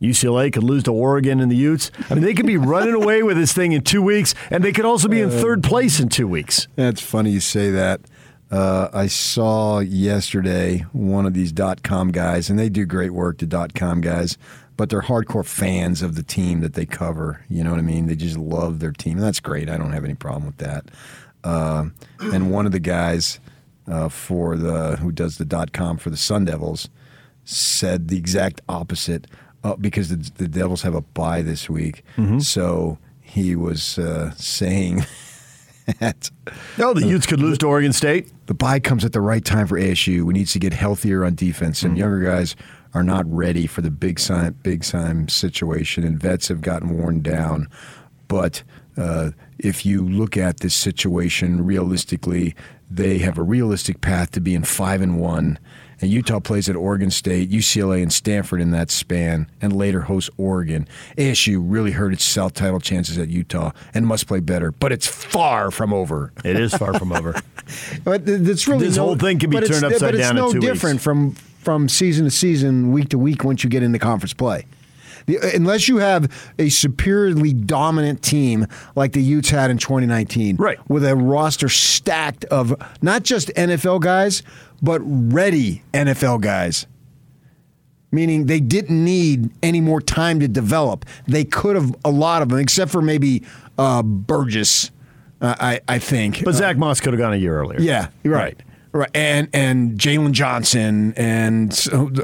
UCLA 0.00 0.52
could 0.52 0.62
lose 0.62 0.82
to 0.84 0.92
Oregon 0.92 1.40
and 1.40 1.50
the 1.50 1.56
Utes. 1.56 1.90
I 2.10 2.14
mean, 2.14 2.24
they 2.24 2.34
could 2.34 2.46
be 2.46 2.56
running 2.74 2.94
away 2.94 3.22
with 3.22 3.36
this 3.36 3.52
thing 3.52 3.72
in 3.72 3.82
two 3.82 4.02
weeks, 4.02 4.34
and 4.50 4.62
they 4.62 4.72
could 4.72 4.84
also 4.84 5.08
be 5.08 5.20
in 5.20 5.30
third 5.30 5.62
place 5.62 6.00
in 6.00 6.08
two 6.08 6.28
weeks. 6.28 6.68
That's 6.76 7.00
funny 7.00 7.30
you 7.30 7.40
say 7.40 7.70
that. 7.70 8.00
Uh, 8.50 8.88
I 8.92 9.06
saw 9.08 9.80
yesterday 9.80 10.84
one 10.92 11.26
of 11.26 11.34
these 11.34 11.50
dot 11.50 11.82
com 11.82 12.12
guys, 12.12 12.48
and 12.48 12.58
they 12.58 12.68
do 12.68 12.86
great 12.86 13.10
work, 13.10 13.38
the 13.38 13.46
dot 13.46 13.74
com 13.74 14.00
guys, 14.00 14.38
but 14.76 14.88
they're 14.88 15.02
hardcore 15.02 15.44
fans 15.44 16.02
of 16.02 16.14
the 16.14 16.22
team 16.22 16.60
that 16.60 16.74
they 16.74 16.86
cover. 16.86 17.44
You 17.48 17.64
know 17.64 17.70
what 17.70 17.78
I 17.80 17.82
mean? 17.82 18.06
They 18.06 18.14
just 18.14 18.36
love 18.36 18.78
their 18.78 18.92
team. 18.92 19.14
And 19.14 19.22
that's 19.26 19.40
great. 19.40 19.68
I 19.68 19.76
don't 19.76 19.92
have 19.92 20.04
any 20.04 20.14
problem 20.14 20.46
with 20.46 20.58
that. 20.58 20.84
Uh, 21.42 21.86
and 22.20 22.50
one 22.52 22.66
of 22.66 22.72
the 22.72 22.80
guys 22.80 23.40
uh, 23.88 24.08
for 24.08 24.56
the 24.56 24.96
who 24.96 25.10
does 25.10 25.38
the 25.38 25.44
dot 25.44 25.72
com 25.72 25.96
for 25.96 26.10
the 26.10 26.16
Sun 26.16 26.44
Devils 26.44 26.88
said 27.44 28.08
the 28.08 28.16
exact 28.16 28.60
opposite 28.68 29.26
uh, 29.66 29.76
because 29.76 30.08
the, 30.10 30.16
the 30.36 30.48
Devils 30.48 30.82
have 30.82 30.94
a 30.94 31.00
bye 31.00 31.42
this 31.42 31.68
week. 31.68 32.04
So 32.40 32.98
he 33.20 33.56
was 33.56 33.98
uh, 33.98 34.32
saying 34.36 35.04
that. 36.00 36.30
No, 36.78 36.94
the 36.94 37.06
Utes 37.06 37.26
could 37.26 37.40
lose 37.40 37.58
to 37.58 37.66
Oregon 37.66 37.92
State. 37.92 38.30
The 38.46 38.54
bye 38.54 38.80
comes 38.80 39.04
at 39.04 39.12
the 39.12 39.20
right 39.20 39.44
time 39.44 39.66
for 39.66 39.78
ASU. 39.78 40.22
We 40.22 40.34
need 40.34 40.46
to 40.48 40.58
get 40.58 40.72
healthier 40.72 41.24
on 41.24 41.34
defense. 41.34 41.80
Some 41.80 41.96
younger 41.96 42.20
guys 42.20 42.54
are 42.94 43.02
not 43.02 43.26
ready 43.30 43.66
for 43.66 43.82
the 43.82 43.90
big 43.90 44.18
time, 44.18 44.56
big 44.62 44.82
time 44.82 45.28
situation, 45.28 46.04
and 46.04 46.18
vets 46.18 46.48
have 46.48 46.60
gotten 46.60 46.96
worn 46.96 47.20
down. 47.20 47.68
But 48.28 48.62
uh, 48.96 49.30
if 49.58 49.84
you 49.84 50.06
look 50.08 50.36
at 50.36 50.60
this 50.60 50.74
situation 50.74 51.64
realistically, 51.64 52.54
they 52.90 53.18
have 53.18 53.38
a 53.38 53.42
realistic 53.42 54.00
path 54.00 54.30
to 54.32 54.40
being 54.40 54.62
five 54.64 55.00
and 55.00 55.18
one. 55.18 55.58
And 55.98 56.10
Utah 56.10 56.40
plays 56.40 56.68
at 56.68 56.76
Oregon 56.76 57.10
State, 57.10 57.50
UCLA, 57.50 58.02
and 58.02 58.12
Stanford 58.12 58.60
in 58.60 58.70
that 58.72 58.90
span, 58.90 59.50
and 59.62 59.74
later 59.74 60.02
hosts 60.02 60.28
Oregon. 60.36 60.86
ASU 61.16 61.58
really 61.64 61.92
hurt 61.92 62.12
its 62.12 62.22
South 62.22 62.52
title 62.52 62.80
chances 62.80 63.16
at 63.16 63.28
Utah 63.30 63.70
and 63.94 64.06
must 64.06 64.26
play 64.26 64.40
better, 64.40 64.70
but 64.72 64.92
it's 64.92 65.06
far 65.06 65.70
from 65.70 65.94
over. 65.94 66.32
It 66.44 66.60
is 66.60 66.74
far 66.74 66.92
from 66.98 67.12
over. 67.12 67.34
But 68.04 68.28
it's 68.28 68.68
really 68.68 68.86
This 68.86 68.96
no- 68.96 69.06
whole 69.06 69.16
thing 69.16 69.40
can 69.40 69.50
be 69.50 69.56
turned 69.60 69.82
upside 69.82 70.12
but 70.12 70.18
down 70.18 70.36
in 70.38 70.44
It's 70.44 70.52
two 70.52 70.58
no 70.60 70.66
weeks. 70.66 70.72
different 70.72 71.00
from 71.00 71.32
from 71.58 71.88
season 71.88 72.24
to 72.26 72.30
season, 72.30 72.92
week 72.92 73.08
to 73.08 73.18
week. 73.18 73.42
Once 73.42 73.64
you 73.64 73.70
get 73.70 73.82
into 73.82 73.98
conference 73.98 74.32
play, 74.32 74.66
the, 75.26 75.38
unless 75.54 75.88
you 75.88 75.98
have 75.98 76.30
a 76.58 76.68
superiorly 76.68 77.52
dominant 77.52 78.22
team 78.22 78.66
like 78.94 79.12
the 79.12 79.22
Utes 79.22 79.50
had 79.50 79.70
in 79.70 79.78
2019, 79.78 80.56
right, 80.56 80.78
with 80.88 81.04
a 81.04 81.14
roster 81.14 81.68
stacked 81.68 82.44
of 82.46 82.74
not 83.02 83.22
just 83.22 83.48
NFL 83.48 84.00
guys 84.00 84.42
but 84.82 85.00
ready 85.04 85.82
NFL 85.94 86.40
guys. 86.42 86.86
Meaning 88.12 88.46
they 88.46 88.60
didn't 88.60 89.04
need 89.04 89.50
any 89.62 89.80
more 89.80 90.00
time 90.00 90.38
to 90.40 90.48
develop. 90.48 91.04
They 91.26 91.44
could 91.44 91.76
have 91.76 91.94
a 92.04 92.10
lot 92.10 92.40
of 92.40 92.48
them, 92.50 92.58
except 92.58 92.90
for 92.90 93.02
maybe 93.02 93.42
uh, 93.78 94.02
Burgess. 94.02 94.90
Uh, 95.40 95.54
I 95.58 95.80
I 95.88 95.98
think, 95.98 96.44
But 96.44 96.54
Uh, 96.54 96.58
Zach 96.58 96.76
Moss 96.78 97.00
could 97.00 97.12
have 97.12 97.20
gone 97.20 97.32
a 97.34 97.36
year 97.36 97.58
earlier. 97.58 97.80
yeah, 97.80 98.08
you're 98.22 98.32
right. 98.34 98.58
Right, 98.96 99.10
and 99.12 99.48
and 99.52 99.98
Jaylon 99.98 100.32
Johnson 100.32 101.12
and 101.18 101.70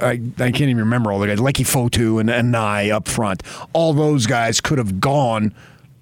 I, 0.00 0.12
I 0.38 0.50
can't 0.50 0.62
even 0.62 0.78
remember 0.78 1.12
all 1.12 1.18
the 1.18 1.26
guys. 1.26 1.38
Leki 1.38 1.66
Fotu 1.66 2.18
and, 2.18 2.30
and 2.30 2.50
Nye 2.50 2.88
up 2.88 3.08
front. 3.08 3.42
All 3.74 3.92
those 3.92 4.26
guys 4.26 4.62
could 4.62 4.78
have 4.78 4.98
gone 4.98 5.52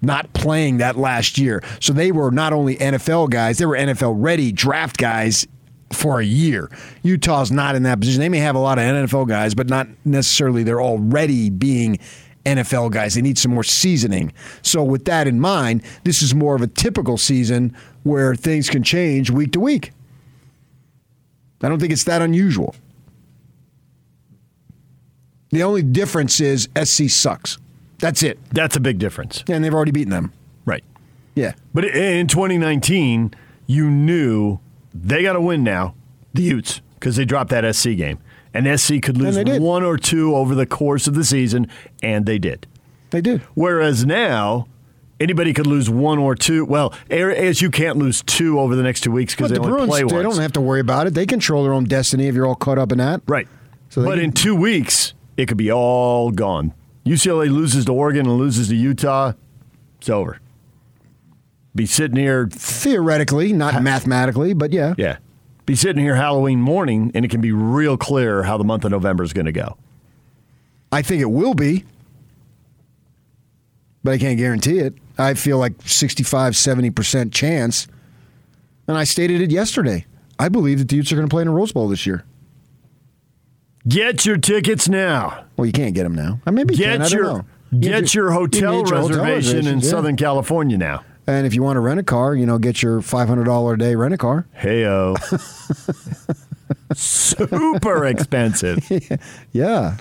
not 0.01 0.31
playing 0.31 0.77
that 0.77 0.97
last 0.97 1.37
year. 1.37 1.61
So 1.81 1.91
they 1.91 2.13
were 2.13 2.31
not 2.31 2.53
only 2.53 2.77
NFL 2.77 3.31
guys, 3.31 3.57
they 3.57 3.65
were 3.65 3.75
NFL 3.75 4.15
ready 4.17 4.53
draft 4.53 4.95
guys 4.95 5.45
for 5.91 6.21
a 6.21 6.25
year. 6.25 6.71
Utah's 7.03 7.51
not 7.51 7.75
in 7.75 7.83
that 7.83 7.99
position. 7.99 8.21
They 8.21 8.29
may 8.29 8.37
have 8.37 8.55
a 8.55 8.59
lot 8.59 8.79
of 8.79 8.85
NFL 8.85 9.27
guys, 9.27 9.53
but 9.53 9.67
not 9.67 9.89
necessarily 10.05 10.63
they're 10.63 10.81
already 10.81 11.49
being 11.49 11.99
NFL 12.45 12.91
guys. 12.91 13.15
They 13.15 13.21
need 13.21 13.37
some 13.37 13.53
more 13.53 13.65
seasoning. 13.65 14.31
So 14.61 14.83
with 14.83 15.03
that 15.03 15.27
in 15.27 15.41
mind, 15.41 15.83
this 16.05 16.21
is 16.21 16.33
more 16.33 16.55
of 16.55 16.61
a 16.61 16.67
typical 16.67 17.17
season 17.17 17.75
where 18.03 18.35
things 18.35 18.69
can 18.69 18.83
change 18.83 19.29
week 19.29 19.51
to 19.51 19.59
week. 19.59 19.91
I 21.63 21.69
don't 21.69 21.79
think 21.79 21.91
it's 21.91 22.03
that 22.05 22.21
unusual. 22.21 22.75
The 25.51 25.63
only 25.63 25.83
difference 25.83 26.39
is 26.39 26.69
SC 26.81 27.09
sucks. 27.09 27.57
That's 27.99 28.23
it. 28.23 28.39
That's 28.51 28.75
a 28.75 28.79
big 28.79 28.97
difference. 28.97 29.43
And 29.47 29.63
they've 29.63 29.73
already 29.73 29.91
beaten 29.91 30.11
them. 30.11 30.33
Right. 30.65 30.83
Yeah. 31.35 31.53
But 31.73 31.85
in 31.85 32.27
2019, 32.27 33.33
you 33.67 33.89
knew 33.89 34.59
they 34.93 35.23
got 35.23 35.33
to 35.33 35.41
win 35.41 35.63
now, 35.63 35.93
the 36.33 36.41
Utes, 36.41 36.81
because 36.95 37.15
they 37.15 37.25
dropped 37.25 37.49
that 37.51 37.75
SC 37.75 37.95
game. 37.95 38.19
And 38.53 38.79
SC 38.79 39.01
could 39.01 39.17
lose 39.17 39.37
one 39.59 39.83
or 39.83 39.97
two 39.97 40.35
over 40.35 40.55
the 40.55 40.65
course 40.65 41.07
of 41.07 41.13
the 41.13 41.23
season, 41.23 41.67
and 42.03 42.25
they 42.25 42.37
did. 42.37 42.67
They 43.11 43.21
did. 43.21 43.41
Whereas 43.53 44.05
now, 44.05 44.67
anybody 45.21 45.53
could 45.53 45.67
lose 45.67 45.89
one 45.89 46.17
or 46.17 46.35
two. 46.35 46.65
Well, 46.65 46.93
ASU 47.09 47.71
can't 47.71 47.97
lose 47.97 48.21
two 48.23 48.59
over 48.59 48.75
the 48.75 48.83
next 48.83 49.01
two 49.01 49.11
weeks 49.11 49.33
because 49.35 49.49
they 49.49 49.55
the 49.55 49.61
Bruins, 49.61 49.89
play 49.89 50.03
they 50.03 50.23
don't 50.23 50.39
have 50.39 50.53
to 50.53 50.61
worry 50.61 50.79
about 50.79 51.07
it. 51.07 51.13
They 51.13 51.25
control 51.25 51.63
their 51.63 51.73
own 51.73 51.85
destiny 51.85 52.27
if 52.27 52.35
you're 52.35 52.45
all 52.45 52.55
caught 52.55 52.77
up 52.77 52.91
in 52.91 52.97
that. 52.97 53.21
Right. 53.27 53.47
So 53.89 54.03
but 54.03 54.15
can- 54.15 54.25
in 54.25 54.31
two 54.31 54.55
weeks, 54.55 55.13
it 55.37 55.47
could 55.47 55.57
be 55.57 55.71
all 55.71 56.31
gone. 56.31 56.73
UCLA 57.05 57.49
loses 57.49 57.85
to 57.85 57.93
Oregon 57.93 58.27
and 58.27 58.37
loses 58.37 58.67
to 58.69 58.75
Utah. 58.75 59.33
It's 59.99 60.09
over. 60.09 60.39
Be 61.73 61.85
sitting 61.85 62.17
here 62.17 62.47
theoretically, 62.51 63.53
not 63.53 63.81
mathematically, 63.81 64.53
but 64.53 64.73
yeah. 64.73 64.93
Yeah. 64.97 65.17
Be 65.65 65.75
sitting 65.75 66.03
here 66.03 66.15
Halloween 66.15 66.61
morning, 66.61 67.11
and 67.15 67.23
it 67.23 67.31
can 67.31 67.39
be 67.39 67.51
real 67.51 67.95
clear 67.97 68.43
how 68.43 68.57
the 68.57 68.63
month 68.63 68.83
of 68.83 68.91
November 68.91 69.23
is 69.23 69.31
going 69.31 69.45
to 69.45 69.51
go. 69.51 69.77
I 70.91 71.01
think 71.01 71.21
it 71.21 71.31
will 71.31 71.53
be, 71.53 71.85
but 74.03 74.13
I 74.13 74.17
can't 74.17 74.37
guarantee 74.37 74.79
it. 74.79 74.95
I 75.17 75.33
feel 75.33 75.57
like 75.57 75.73
65, 75.83 76.53
70% 76.53 77.31
chance. 77.31 77.87
And 78.87 78.97
I 78.97 79.03
stated 79.03 79.41
it 79.41 79.51
yesterday. 79.51 80.05
I 80.39 80.49
believe 80.49 80.79
that 80.79 80.87
the 80.89 80.95
Utes 80.95 81.11
are 81.11 81.15
going 81.15 81.27
to 81.27 81.31
play 81.33 81.41
in 81.43 81.47
a 81.47 81.51
Rose 81.51 81.71
Bowl 81.71 81.87
this 81.87 82.05
year. 82.05 82.23
Get 83.87 84.25
your 84.25 84.37
tickets 84.37 84.87
now. 84.89 85.45
Well, 85.57 85.65
you 85.65 85.71
can't 85.71 85.93
get 85.95 86.03
them 86.03 86.15
now. 86.15 86.39
Uh, 86.45 86.51
Maybe 86.51 86.73
you 86.75 86.79
Get 86.79 87.01
can. 87.01 87.09
Your. 87.09 87.45
You 87.71 87.79
get 87.79 88.05
can- 88.05 88.07
your 88.13 88.31
hotel 88.31 88.81
get 88.83 88.89
your 88.91 88.99
hotel 89.01 89.23
reservation 89.23 89.67
in 89.67 89.79
yeah. 89.79 89.89
Southern 89.89 90.15
California 90.17 90.77
now. 90.77 91.03
And 91.27 91.45
if 91.47 91.53
you 91.53 91.63
want 91.63 91.77
to 91.77 91.79
rent 91.79 91.99
a 91.99 92.03
car, 92.03 92.35
you 92.35 92.45
know, 92.45 92.57
get 92.57 92.81
your 92.81 92.99
$500 93.01 93.73
a 93.73 93.77
day 93.77 93.95
rent 93.95 94.13
a 94.13 94.17
car. 94.17 94.47
Heyo. 94.59 95.15
Super 96.95 98.05
expensive. 98.05 98.79
Yeah. 99.53 99.97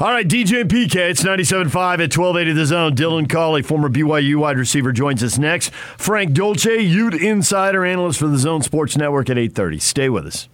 All 0.00 0.10
right, 0.10 0.26
DJ 0.26 0.62
and 0.62 0.70
PK, 0.70 1.10
it's 1.10 1.22
97.5 1.22 1.66
at 1.74 2.16
1280 2.16 2.52
The 2.52 2.66
Zone. 2.66 2.96
Dylan 2.96 3.28
Collie, 3.28 3.62
former 3.62 3.88
BYU 3.88 4.36
wide 4.36 4.58
receiver, 4.58 4.92
joins 4.92 5.22
us 5.22 5.38
next. 5.38 5.70
Frank 5.96 6.32
Dolce, 6.32 6.80
Ute 6.80 7.14
insider 7.14 7.84
analyst 7.84 8.18
for 8.18 8.26
the 8.26 8.38
Zone 8.38 8.62
Sports 8.62 8.96
Network 8.96 9.30
at 9.30 9.38
830. 9.38 9.78
Stay 9.78 10.08
with 10.08 10.26
us. 10.26 10.48